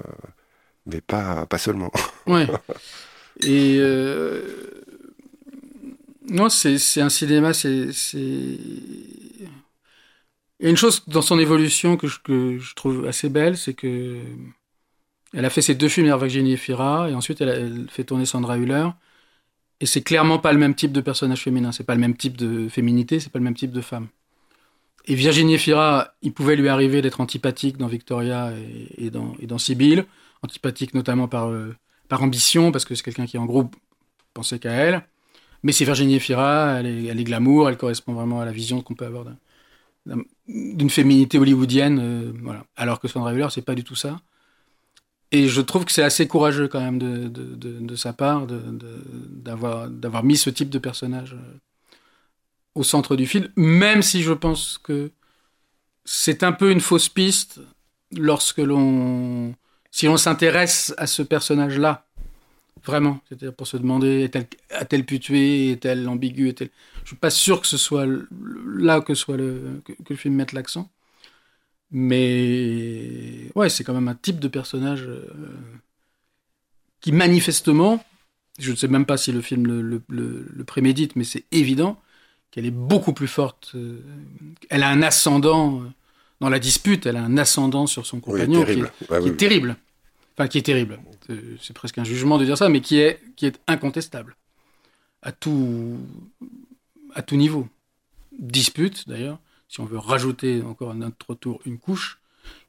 mais 0.86 1.00
pas, 1.00 1.46
pas 1.46 1.58
seulement. 1.58 1.90
Ouais. 2.26 2.46
Et 3.42 3.76
euh, 3.80 4.42
non, 6.28 6.48
c'est 6.48 7.00
un 7.00 7.08
cinéma, 7.10 7.52
c'est. 7.52 7.88
Il 10.60 10.64
y 10.64 10.66
a 10.66 10.70
une 10.70 10.76
chose 10.76 11.02
dans 11.08 11.20
son 11.22 11.38
évolution 11.38 11.96
que 11.96 12.06
je, 12.06 12.18
que 12.20 12.58
je 12.58 12.74
trouve 12.74 13.06
assez 13.06 13.28
belle, 13.28 13.56
c'est 13.58 13.74
que 13.74 14.18
elle 15.34 15.44
a 15.44 15.50
fait 15.50 15.62
ses 15.62 15.74
deux 15.74 15.88
films 15.88 16.06
avec 16.08 16.20
Virginie 16.22 16.52
Efira 16.52 17.10
et 17.10 17.14
ensuite 17.14 17.40
elle, 17.40 17.48
a- 17.48 17.56
elle 17.56 17.86
fait 17.90 18.04
tourner 18.04 18.24
Sandra 18.24 18.56
Hüller. 18.56 18.86
Et 19.84 19.86
c'est 19.86 20.00
clairement 20.00 20.38
pas 20.38 20.50
le 20.54 20.58
même 20.58 20.74
type 20.74 20.92
de 20.92 21.02
personnage 21.02 21.42
féminin, 21.42 21.70
c'est 21.70 21.84
pas 21.84 21.94
le 21.94 22.00
même 22.00 22.16
type 22.16 22.38
de 22.38 22.70
féminité, 22.70 23.20
c'est 23.20 23.30
pas 23.30 23.38
le 23.38 23.44
même 23.44 23.54
type 23.54 23.70
de 23.70 23.82
femme. 23.82 24.08
Et 25.04 25.14
Virginie 25.14 25.56
Efira, 25.56 26.14
il 26.22 26.32
pouvait 26.32 26.56
lui 26.56 26.70
arriver 26.70 27.02
d'être 27.02 27.20
antipathique 27.20 27.76
dans 27.76 27.86
Victoria 27.86 28.54
et, 28.96 29.10
dans, 29.10 29.34
et 29.38 29.46
antipathique 30.42 30.94
notamment 30.94 31.28
par, 31.28 31.48
euh, 31.50 31.76
par 32.08 32.22
ambition, 32.22 32.72
parce 32.72 32.86
que 32.86 32.94
c'est 32.94 33.02
quelqu'un 33.02 33.26
qui 33.26 33.36
en 33.36 33.44
gros 33.44 33.70
pensait 34.32 34.58
qu'à 34.58 34.72
elle. 34.72 35.06
Mais 35.62 35.72
c'est 35.72 35.84
Virginie 35.84 36.14
Efira, 36.14 36.76
elle 36.80 36.86
est, 36.86 37.24
glamour, 37.24 37.68
elle 37.68 37.76
correspond 37.76 38.14
vraiment 38.14 38.40
à 38.40 38.46
la 38.46 38.52
vision 38.52 38.80
qu'on 38.80 38.94
peut 38.94 39.04
avoir 39.04 39.26
d'un- 40.06 40.22
d'une 40.48 40.88
féminité 40.88 41.38
hollywoodienne, 41.38 41.98
euh. 42.00 42.32
Alors 42.74 43.00
que 43.00 43.08
Sandra 43.08 43.34
Hüller, 43.34 43.48
c'est 43.50 43.60
pas 43.60 43.74
du 43.74 43.84
tout 43.84 43.96
ça. 43.96 44.18
Et 45.34 45.48
je 45.48 45.60
trouve 45.60 45.84
que 45.84 45.90
c'est 45.90 46.04
assez 46.04 46.28
courageux 46.28 46.68
quand 46.68 46.80
même 46.80 47.00
de, 47.00 47.96
sa 47.96 48.12
part 48.12 48.46
d'avoir 48.46 50.22
mis 50.22 50.36
ce 50.36 50.48
type 50.48 50.70
de 50.70 50.78
personnage 50.78 51.34
euh, 51.34 51.58
au 52.76 52.84
centre 52.84 53.16
du 53.16 53.26
film, 53.26 53.48
même 53.56 54.00
si 54.00 54.22
je 54.22 54.32
pense 54.32 54.78
que 54.78 55.10
c'est 56.04 56.44
un 56.44 56.52
peu 56.52 56.70
une 56.70 56.80
fausse 56.80 57.08
piste 57.08 57.60
lorsque 58.12 58.58
l'on 58.58 59.56
si 59.90 60.06
on 60.06 60.16
s'intéresse 60.16 60.94
à 60.98 61.08
ce 61.08 61.22
personnage-là, 61.22 62.06
vraiment, 62.84 63.18
c'est-à-dire 63.28 63.54
pour 63.54 63.66
se 63.66 63.76
demander 63.76 64.30
a-t-elle 64.70 65.04
pu 65.04 65.18
tuer, 65.18 65.72
est-elle 65.72 66.08
ambiguë, 66.08 66.50
est-elle... 66.50 66.70
je 67.02 67.08
suis 67.08 67.16
pas 67.16 67.30
sûr 67.30 67.60
que 67.60 67.66
ce 67.66 67.76
soit 67.76 68.06
là 68.76 69.00
que 69.00 69.14
soit 69.14 69.36
le 69.36 69.82
que, 69.84 69.94
le 70.08 70.14
film 70.14 70.36
mette 70.36 70.52
l'accent, 70.52 70.92
mais 71.96 73.52
ouais, 73.54 73.68
c'est 73.68 73.84
quand 73.84 73.94
même 73.94 74.08
un 74.08 74.16
type 74.16 74.40
de 74.40 74.48
personnage 74.48 75.04
euh, 75.06 75.24
qui 77.00 77.12
manifestement, 77.12 78.04
je 78.58 78.72
ne 78.72 78.76
sais 78.76 78.88
même 78.88 79.06
pas 79.06 79.16
si 79.16 79.30
le 79.30 79.40
film 79.40 79.64
le, 79.64 80.02
le, 80.08 80.64
prémédite, 80.64 81.14
mais 81.14 81.22
c'est 81.22 81.44
évident 81.52 81.96
qu'elle 82.50 82.66
est 82.66 82.72
beaucoup 82.72 83.12
plus 83.12 83.28
forte. 83.28 83.70
Euh, 83.76 84.00
elle 84.70 84.82
a 84.82 84.88
un 84.88 85.02
ascendant 85.02 85.82
euh, 85.82 85.84
dans 86.40 86.48
la 86.48 86.58
dispute, 86.58 87.06
elle 87.06 87.16
a 87.16 87.22
un 87.22 87.38
ascendant 87.38 87.86
sur 87.86 88.06
son 88.06 88.18
compagnon 88.18 88.64
qui, 88.64 88.72
est, 88.72 89.36
terrible. 89.36 89.76
Enfin, 90.36 90.48
qui 90.48 90.58
est 90.58 90.62
terrible. 90.62 90.98
C'est 91.60 91.74
presque 91.74 91.98
un 91.98 92.04
jugement 92.04 92.38
de 92.38 92.44
dire 92.44 92.58
ça, 92.58 92.68
mais 92.68 92.80
qui 92.80 92.98
est, 92.98 93.20
qui 93.36 93.46
est 93.46 93.60
incontestable. 93.68 94.34
À 95.22 95.30
tout, 95.30 95.96
à 97.14 97.22
tout 97.22 97.36
niveau. 97.36 97.68
Dispute, 98.36 99.08
d'ailleurs, 99.08 99.38
si 99.74 99.80
on 99.80 99.86
veut 99.86 99.98
rajouter 99.98 100.62
encore 100.62 100.92
à 100.92 100.94
notre 100.94 101.34
tour 101.34 101.60
une 101.66 101.78
couche, 101.78 102.20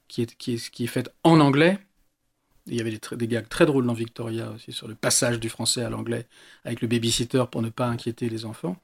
qui 0.08 0.22
est, 0.22 0.36
qui 0.36 0.54
est, 0.54 0.70
qui 0.70 0.84
est 0.84 0.88
faite 0.88 1.08
en 1.22 1.38
anglais. 1.38 1.78
Il 2.66 2.74
y 2.74 2.80
avait 2.80 2.98
des, 3.12 3.28
gags 3.28 3.48
très 3.48 3.64
drôles 3.64 3.86
dans 3.86 3.92
Victoria 3.92 4.50
aussi 4.50 4.72
sur 4.72 4.88
le 4.88 4.96
passage 4.96 5.38
du 5.38 5.48
français 5.48 5.84
à 5.84 5.88
l'anglais 5.88 6.26
avec 6.64 6.80
le 6.80 6.88
babysitter 6.88 7.44
pour 7.48 7.62
ne 7.62 7.68
pas 7.68 7.86
inquiéter 7.86 8.28
les 8.28 8.44
enfants. 8.44 8.76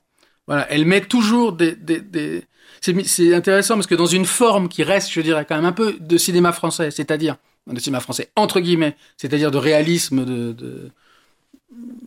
Voilà, 0.46 0.70
elle 0.70 0.84
met 0.84 1.00
toujours 1.00 1.52
des. 1.52 1.74
des, 1.74 2.00
des... 2.00 2.44
C'est 2.80 3.34
intéressant 3.34 3.74
parce 3.74 3.88
que 3.88 3.96
dans 3.96 4.06
une 4.06 4.24
forme 4.24 4.68
qui 4.68 4.84
reste, 4.84 5.10
je 5.10 5.20
dirais, 5.20 5.44
quand 5.44 5.56
même 5.56 5.64
un 5.64 5.72
peu 5.72 5.96
de 5.98 6.16
cinéma 6.16 6.52
français, 6.52 6.92
c'est-à-dire 6.92 7.38
de 7.66 7.80
cinéma 7.80 7.98
français 7.98 8.30
entre 8.36 8.60
guillemets, 8.60 8.96
c'est-à-dire 9.16 9.50
de 9.50 9.58
réalisme, 9.58 10.24
de, 10.24 10.52
de, 10.52 10.92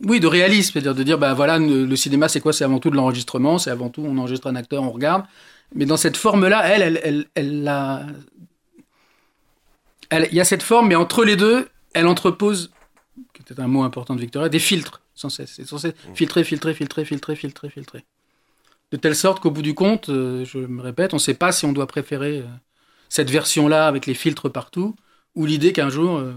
oui, 0.04 0.20
de 0.20 0.26
réalisme, 0.26 0.72
c'est-à-dire 0.72 0.94
de 0.94 1.02
dire, 1.02 1.18
ben 1.18 1.34
voilà, 1.34 1.58
le, 1.58 1.96
cinéma, 1.96 2.28
c'est 2.28 2.40
quoi? 2.40 2.52
C'est 2.52 2.64
avant 2.64 2.78
tout 2.78 2.90
de 2.90 2.96
l'enregistrement, 2.96 3.58
c'est 3.58 3.70
avant 3.70 3.88
tout, 3.88 4.02
on 4.04 4.16
enregistre 4.18 4.46
un 4.46 4.56
acteur, 4.56 4.82
on 4.82 4.90
regarde. 4.90 5.24
Mais 5.74 5.84
dans 5.84 5.96
cette 5.96 6.16
forme-là, 6.16 6.62
elle, 6.68 6.82
elle, 6.82 7.00
elle, 7.02 7.26
elle, 7.34 7.68
a... 7.68 8.06
il 10.12 10.34
y 10.34 10.40
a 10.40 10.44
cette 10.44 10.62
forme, 10.62 10.88
mais 10.88 10.94
entre 10.94 11.24
les 11.24 11.36
deux, 11.36 11.68
elle 11.92 12.06
entrepose, 12.06 12.70
qui 13.34 13.42
était 13.42 13.60
un 13.60 13.66
mot 13.66 13.82
important 13.82 14.14
de 14.14 14.20
Victoria, 14.20 14.48
des 14.48 14.58
filtres, 14.58 15.00
sans 15.14 15.28
cesse. 15.28 15.54
C'est 15.56 15.66
censé 15.66 15.94
filtrer, 16.14 16.44
filtrer, 16.44 16.74
filtrer, 16.74 17.04
filtrer, 17.04 17.34
filtrer, 17.34 17.70
filtrer. 17.70 18.04
De 18.92 18.96
telle 18.96 19.16
sorte 19.16 19.40
qu'au 19.40 19.50
bout 19.50 19.62
du 19.62 19.74
compte, 19.74 20.10
euh, 20.10 20.44
je 20.44 20.58
me 20.58 20.80
répète, 20.80 21.12
on 21.12 21.16
ne 21.16 21.20
sait 21.20 21.34
pas 21.34 21.50
si 21.50 21.64
on 21.64 21.72
doit 21.72 21.88
préférer 21.88 22.38
euh, 22.38 22.46
cette 23.08 23.30
version-là 23.30 23.88
avec 23.88 24.06
les 24.06 24.14
filtres 24.14 24.50
partout, 24.50 24.94
ou 25.34 25.44
l'idée 25.46 25.72
qu'un 25.72 25.88
jour, 25.88 26.18
euh, 26.18 26.32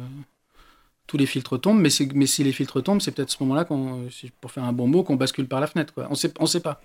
tous 1.10 1.18
les 1.18 1.26
filtres 1.26 1.60
tombent. 1.60 1.82
Mais, 1.82 1.90
mais 2.14 2.28
si 2.28 2.44
les 2.44 2.52
filtres 2.52 2.84
tombent, 2.84 3.02
c'est 3.02 3.12
peut-être 3.12 3.32
ce 3.32 3.42
moment-là, 3.42 3.66
pour 3.66 4.52
faire 4.52 4.64
un 4.64 4.74
bon 4.74 4.88
mot, 4.88 5.04
qu'on 5.04 5.16
bascule 5.16 5.48
par 5.48 5.60
la 5.60 5.68
fenêtre. 5.68 5.94
On 5.98 6.12
ne 6.12 6.48
sait 6.48 6.60
pas. 6.60 6.82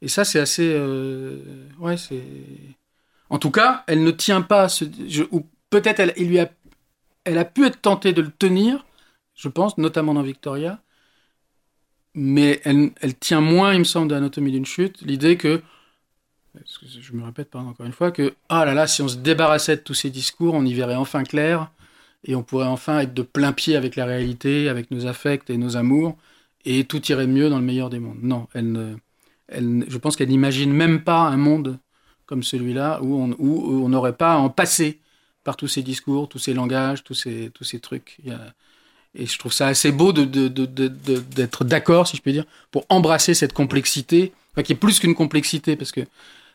Et 0.00 0.08
ça, 0.08 0.24
c'est 0.24 0.38
assez... 0.38 0.80
ouais, 1.80 1.96
c'est... 1.96 2.22
En 3.30 3.38
tout 3.38 3.50
cas, 3.50 3.84
elle 3.88 4.04
ne 4.04 4.12
tient 4.12 4.42
pas... 4.42 4.68
Ou 5.32 5.44
peut-être 5.70 5.98
elle, 5.98 6.38
a, 6.38 6.48
elle 7.24 7.38
a 7.38 7.44
pu 7.44 7.66
être 7.66 7.82
tentée 7.82 8.12
de 8.12 8.22
le 8.22 8.30
tenir, 8.30 8.86
je 9.34 9.48
pense, 9.48 9.76
notamment 9.76 10.14
dans 10.14 10.22
Victoria, 10.22 10.80
mais 12.14 12.60
elle, 12.64 13.18
tient 13.18 13.40
moins, 13.40 13.74
il 13.74 13.80
me 13.80 13.84
semble, 13.84 14.08
de 14.08 14.14
l'anatomie 14.14 14.52
d'une 14.52 14.66
chute, 14.66 15.02
l'idée 15.02 15.36
que, 15.36 15.62
je 16.84 17.12
me 17.12 17.24
répète 17.24 17.54
encore 17.56 17.86
une 17.86 17.92
fois, 17.92 18.12
que, 18.12 18.34
ah 18.48 18.64
là 18.64 18.72
là, 18.72 18.86
si 18.86 19.02
on 19.02 19.08
se 19.08 19.16
débarrassait 19.16 19.76
de 19.76 19.82
tous 19.82 19.94
ces 19.94 20.10
discours, 20.10 20.54
on 20.54 20.64
y 20.64 20.74
verrait 20.74 20.94
enfin 20.94 21.24
clair, 21.24 21.70
et 22.24 22.34
on 22.34 22.42
pourrait 22.42 22.66
enfin 22.66 23.00
être 23.00 23.14
de 23.14 23.22
plein 23.22 23.52
pied 23.52 23.76
avec 23.76 23.96
la 23.96 24.04
réalité, 24.04 24.68
avec 24.68 24.90
nos 24.90 25.06
affects 25.06 25.50
et 25.50 25.56
nos 25.56 25.76
amours, 25.76 26.16
et 26.64 26.84
tout 26.84 27.04
irait 27.06 27.26
mieux 27.26 27.48
dans 27.48 27.58
le 27.58 27.64
meilleur 27.64 27.90
des 27.90 27.98
mondes. 27.98 28.18
Non, 28.22 28.48
elle 28.54 28.98
elle, 29.48 29.84
je 29.88 29.98
pense 29.98 30.16
qu'elle 30.16 30.28
n'imagine 30.28 30.72
même 30.72 31.02
pas 31.02 31.20
un 31.20 31.36
monde 31.36 31.78
comme 32.26 32.42
celui-là 32.42 33.00
où 33.02 33.14
on 33.16 33.88
n'aurait 33.88 34.16
pas 34.16 34.34
à 34.34 34.36
en 34.36 34.50
passer 34.50 35.00
par 35.44 35.56
tous 35.56 35.68
ces 35.68 35.82
discours, 35.82 36.28
tous 36.28 36.38
ces 36.38 36.52
langages, 36.52 37.02
tous 37.02 37.14
ces, 37.14 37.50
tous 37.54 37.64
ces 37.64 37.80
trucs. 37.80 38.18
Y 38.24 38.32
et 39.14 39.24
je 39.24 39.38
trouve 39.38 39.54
ça 39.54 39.66
assez 39.68 39.90
beau 39.90 40.12
d'être 40.12 40.30
de, 40.30 40.48
de, 40.48 40.66
de, 40.86 41.64
d'accord, 41.64 42.06
si 42.06 42.18
je 42.18 42.22
puis 42.22 42.32
dire, 42.32 42.44
pour 42.70 42.84
embrasser 42.90 43.32
cette 43.32 43.54
complexité, 43.54 44.32
qui 44.62 44.72
est 44.72 44.76
plus 44.76 45.00
qu'une 45.00 45.14
complexité, 45.14 45.76
parce 45.76 45.92
que 45.92 46.02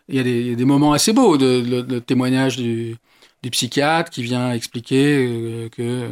il 0.07 0.15
y, 0.15 0.19
a 0.19 0.23
des, 0.55 0.65
moments 0.65 0.93
assez 0.93 1.13
beaux 1.13 1.37
de 1.37 1.99
témoignage 1.99 2.57
du, 2.57 2.95
du, 3.43 3.49
psychiatre 3.51 4.09
qui 4.09 4.23
vient 4.23 4.51
expliquer 4.53 5.27
euh, 5.27 5.69
que 5.69 5.81
euh, 5.81 6.09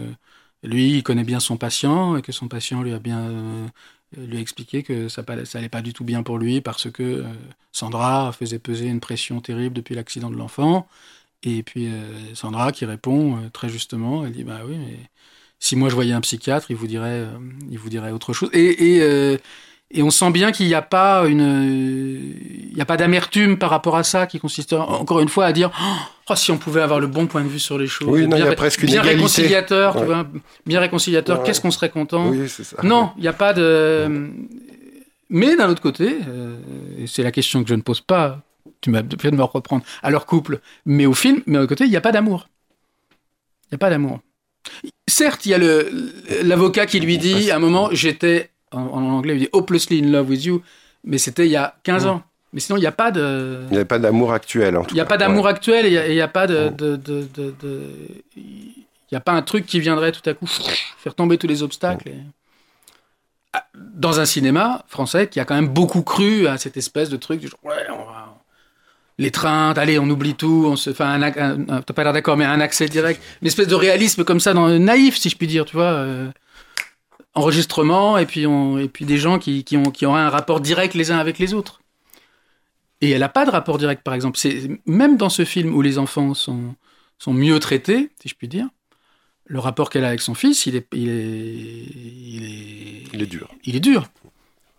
lui, 0.63 0.97
il 0.97 1.03
connaît 1.03 1.23
bien 1.23 1.39
son 1.39 1.57
patient 1.57 2.17
et 2.17 2.21
que 2.21 2.31
son 2.31 2.47
patient 2.47 2.83
lui 2.83 2.93
a 2.93 2.99
bien 2.99 3.19
euh, 3.21 3.67
lui 4.17 4.37
a 4.37 4.39
expliqué 4.41 4.83
que 4.83 5.07
ça, 5.09 5.23
ça 5.45 5.57
allait 5.59 5.69
pas 5.69 5.81
du 5.81 5.93
tout 5.93 6.03
bien 6.03 6.23
pour 6.23 6.37
lui 6.37 6.61
parce 6.61 6.91
que 6.91 7.23
Sandra 7.71 8.33
faisait 8.33 8.59
peser 8.59 8.87
une 8.87 8.99
pression 8.99 9.39
terrible 9.41 9.73
depuis 9.75 9.95
l'accident 9.95 10.29
de 10.29 10.35
l'enfant. 10.35 10.87
Et 11.43 11.63
puis 11.63 11.89
Sandra 12.33 12.73
qui 12.73 12.85
répond 12.85 13.49
très 13.53 13.69
justement, 13.69 14.25
elle 14.25 14.33
dit 14.33 14.43
bah 14.43 14.61
oui 14.67 14.77
mais 14.77 14.97
si 15.59 15.77
moi 15.77 15.87
je 15.89 15.95
voyais 15.95 16.11
un 16.13 16.19
psychiatre, 16.21 16.71
il 16.71 16.75
vous 16.75 16.87
dirait, 16.87 17.25
il 17.69 17.79
vous 17.79 17.89
dirait 17.89 18.11
autre 18.11 18.33
chose. 18.33 18.49
Et, 18.53 18.99
et 19.93 20.03
on 20.03 20.09
sent 20.09 20.31
bien 20.31 20.51
qu'il 20.51 20.67
n'y 20.67 20.73
a 20.73 20.81
pas 20.81 21.25
une, 21.27 22.35
il 22.69 22.75
n'y 22.75 22.81
a 22.81 22.85
pas 22.85 22.97
d'amertume 22.97 23.57
par 23.57 23.69
rapport 23.69 23.95
à 23.95 24.03
ça, 24.03 24.27
qui 24.27 24.39
consiste 24.39 24.73
encore 24.73 25.19
une 25.19 25.29
fois 25.29 25.45
à 25.45 25.51
dire, 25.51 25.71
oh, 26.29 26.35
si 26.35 26.51
on 26.51 26.57
pouvait 26.57 26.81
avoir 26.81 26.99
le 26.99 27.07
bon 27.07 27.27
point 27.27 27.43
de 27.43 27.49
vue 27.49 27.59
sur 27.59 27.77
les 27.77 27.87
choses. 27.87 28.07
Oui, 28.07 28.27
non, 28.27 28.37
il 28.37 28.45
y 28.45 28.47
a 28.47 28.53
presque 28.53 28.83
une 28.83 28.89
bien 28.89 29.01
réconciliateur, 29.01 29.97
tu 29.97 30.05
vois, 30.05 30.25
bien 30.65 30.79
réconciliateur. 30.79 31.43
Qu'est-ce 31.43 31.61
qu'on 31.61 31.71
serait 31.71 31.89
content 31.89 32.29
Oui, 32.29 32.47
c'est 32.47 32.63
ça. 32.63 32.77
Non, 32.83 33.11
il 33.17 33.21
n'y 33.21 33.27
a 33.27 33.33
pas 33.33 33.53
de. 33.53 34.29
Mais 35.29 35.55
d'un 35.55 35.69
autre 35.69 35.81
côté, 35.81 36.17
euh, 36.27 36.57
et 36.99 37.07
c'est 37.07 37.23
la 37.23 37.31
question 37.31 37.63
que 37.63 37.69
je 37.69 37.75
ne 37.75 37.81
pose 37.81 38.01
pas. 38.01 38.41
Tu 38.81 38.89
m'as 38.89 39.01
fait 39.19 39.31
de 39.31 39.35
me 39.35 39.43
reprendre 39.43 39.83
à 40.03 40.09
leur 40.09 40.25
couple, 40.25 40.59
mais 40.85 41.05
au 41.05 41.13
film, 41.13 41.41
mais 41.45 41.53
d'un 41.53 41.61
autre 41.61 41.69
côté, 41.69 41.85
il 41.85 41.89
n'y 41.89 41.95
a 41.95 42.01
pas 42.01 42.11
d'amour. 42.11 42.49
Il 43.65 43.73
n'y 43.73 43.75
a 43.75 43.77
pas 43.77 43.89
d'amour. 43.89 44.19
Certes, 45.07 45.45
il 45.45 45.49
y 45.49 45.53
a 45.53 46.43
l'avocat 46.43 46.85
qui 46.85 46.99
lui 46.99 47.17
dit, 47.17 47.51
à 47.51 47.55
un 47.55 47.59
moment, 47.59 47.89
j'étais, 47.91 48.50
en, 48.71 49.03
anglais, 49.03 49.35
il 49.35 49.39
dit 49.39 49.49
hopelessly 49.51 50.03
in 50.03 50.11
love 50.11 50.29
with 50.29 50.43
you, 50.45 50.61
mais 51.03 51.17
c'était 51.17 51.45
il 51.45 51.51
y 51.51 51.57
a 51.57 51.75
15 51.83 52.05
ans. 52.05 52.23
Mais 52.53 52.59
sinon, 52.59 52.77
il 52.77 52.81
n'y 52.81 52.87
a 52.87 52.91
pas 52.91 53.11
de. 53.11 53.61
Il 53.69 53.75
n'y 53.75 53.81
a 53.81 53.85
pas 53.85 53.99
d'amour 53.99 54.33
actuel, 54.33 54.75
en 54.75 54.83
tout 54.83 54.89
Il 54.91 54.95
n'y 54.95 55.01
a 55.01 55.05
pas 55.05 55.17
d'amour 55.17 55.47
actuel 55.47 55.85
et 55.85 56.09
il 56.09 56.15
n'y 56.15 56.21
a, 56.21 56.27
pas 56.27 56.47
de. 56.47 56.71
Il 58.35 58.83
n'y 59.11 59.17
a 59.17 59.21
pas 59.21 59.31
un 59.31 59.41
truc 59.41 59.65
qui 59.65 59.79
viendrait 59.79 60.11
tout 60.11 60.29
à 60.29 60.33
coup 60.33 60.47
faire 60.97 61.15
tomber 61.15 61.37
tous 61.37 61.47
les 61.47 61.63
obstacles. 61.63 62.11
Ah, 63.53 63.65
dans 63.75 64.19
un 64.19 64.25
cinéma 64.25 64.83
français 64.87 65.27
qui 65.27 65.39
a 65.39 65.45
quand 65.45 65.55
même 65.55 65.67
beaucoup 65.67 66.03
cru 66.03 66.47
à 66.47 66.57
cette 66.57 66.77
espèce 66.77 67.09
de 67.09 67.17
truc 67.17 67.41
du 67.41 67.47
genre, 67.49 67.59
ouais, 67.63 67.85
on 67.89 68.05
va, 68.05 68.41
l'étreinte, 69.17 69.77
allez, 69.77 69.99
on 69.99 70.09
oublie 70.09 70.35
tout, 70.35 70.65
on 70.67 70.75
se 70.75 70.93
fait 70.93 71.03
un, 71.03 71.21
un, 71.21 71.81
t'as 71.81 71.93
pas 71.93 72.03
l'air 72.03 72.13
d'accord, 72.13 72.37
mais 72.37 72.45
un 72.45 72.59
accès 72.59 72.87
direct, 72.87 73.21
une 73.41 73.47
espèce 73.47 73.67
de 73.67 73.75
réalisme 73.75 74.23
comme 74.23 74.39
ça, 74.39 74.53
dans, 74.53 74.67
naïf, 74.79 75.17
si 75.17 75.29
je 75.29 75.37
puis 75.37 75.47
dire, 75.47 75.65
tu 75.65 75.75
vois, 75.75 75.91
euh, 75.91 76.29
enregistrement, 77.33 78.17
et 78.17 78.25
puis 78.25 78.45
on, 78.47 78.77
et 78.77 78.87
puis 78.87 79.05
des 79.05 79.17
gens 79.17 79.39
qui, 79.39 79.63
qui 79.63 79.77
ont, 79.77 79.83
qui 79.83 80.05
auraient 80.05 80.21
un 80.21 80.29
rapport 80.29 80.61
direct 80.61 80.93
les 80.93 81.11
uns 81.11 81.17
avec 81.17 81.39
les 81.39 81.53
autres. 81.53 81.81
Et 83.01 83.11
elle 83.11 83.21
n'a 83.21 83.29
pas 83.29 83.45
de 83.45 83.51
rapport 83.51 83.77
direct, 83.77 84.03
par 84.03 84.13
exemple. 84.13 84.37
C'est 84.37 84.69
même 84.85 85.17
dans 85.17 85.29
ce 85.29 85.45
film 85.45 85.73
où 85.73 85.81
les 85.81 85.97
enfants 85.97 86.33
sont, 86.33 86.75
sont 87.17 87.33
mieux 87.33 87.59
traités, 87.59 88.11
si 88.21 88.29
je 88.29 88.35
puis 88.35 88.47
dire. 88.47 88.67
Le 89.45 89.59
rapport 89.59 89.89
qu'elle 89.89 90.05
a 90.05 90.09
avec 90.09 90.21
son 90.21 90.35
fils, 90.35 90.65
il 90.65 90.75
est, 90.75 90.87
il 90.93 91.09
est, 91.09 91.85
il 92.35 92.43
est, 92.43 93.13
il 93.13 93.21
est 93.21 93.25
dur. 93.25 93.49
Il 93.65 93.75
est 93.75 93.79
dur 93.79 94.07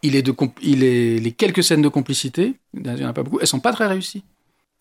il 0.02 0.16
est 0.16 0.22
de 0.22 0.34
il 0.62 0.84
est 0.84 1.18
les 1.18 1.32
quelques 1.32 1.62
scènes 1.62 1.82
de 1.82 1.88
complicité, 1.88 2.54
il 2.74 2.82
n'y 2.82 3.04
en 3.04 3.08
a 3.08 3.12
pas 3.12 3.22
beaucoup, 3.22 3.38
elles 3.40 3.46
sont 3.46 3.60
pas 3.60 3.72
très 3.72 3.86
réussies. 3.86 4.24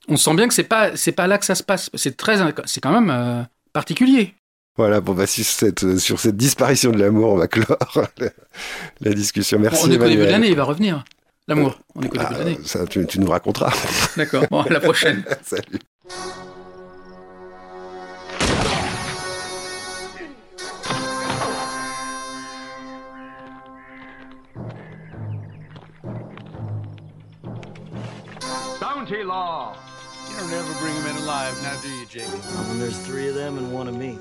On 0.07 0.17
sent 0.17 0.33
bien 0.33 0.47
que 0.47 0.53
c'est 0.53 0.63
pas 0.63 0.95
c'est 0.97 1.11
pas 1.11 1.27
là 1.27 1.37
que 1.37 1.45
ça 1.45 1.55
se 1.55 1.63
passe. 1.63 1.89
C'est 1.93 2.17
très 2.17 2.37
c'est 2.65 2.81
quand 2.81 2.91
même 2.91 3.11
euh, 3.11 3.43
particulier. 3.71 4.33
Voilà, 4.77 5.01
bon, 5.01 5.13
bah, 5.13 5.27
sur, 5.27 5.43
cette, 5.43 5.97
sur 5.97 6.19
cette 6.19 6.37
disparition 6.37 6.91
de 6.91 6.97
l'amour, 6.97 7.33
on 7.33 7.37
va 7.37 7.47
clore 7.47 7.77
la, 9.01 9.13
discussion. 9.13 9.59
Merci. 9.59 9.85
on 9.85 9.91
est 9.91 9.97
qu'au 9.97 10.07
début 10.07 10.25
de 10.25 10.31
l'année, 10.31 10.49
il 10.49 10.55
va 10.55 10.63
revenir. 10.63 11.03
L'amour, 11.47 11.79
on 11.95 12.01
est 12.01 12.07
qu'au 12.07 12.17
début 12.17 12.33
de 12.33 12.39
l'année. 12.39 12.57
Ça, 12.63 12.85
tu, 12.87 13.05
tu 13.05 13.19
nous 13.19 13.29
raconteras. 13.29 13.73
D'accord, 14.17 14.45
bon, 14.49 14.61
à 14.61 14.69
la 14.69 14.79
prochaine. 14.79 15.23
Salut. 15.43 15.79
Law. 29.23 29.90
You 30.41 30.47
don't 30.47 30.57
ever 30.57 30.79
bring 30.79 30.95
them 30.95 31.15
in 31.15 31.21
alive, 31.21 31.55
now 31.61 31.79
do 31.81 31.89
you, 31.89 32.05
Jake? 32.07 32.27
Not 32.27 32.67
when 32.67 32.79
there's 32.79 32.97
three 32.97 33.29
of 33.29 33.35
them 33.35 33.59
and 33.59 33.71
one 33.71 33.87
of 33.87 33.95
me. 33.95 34.17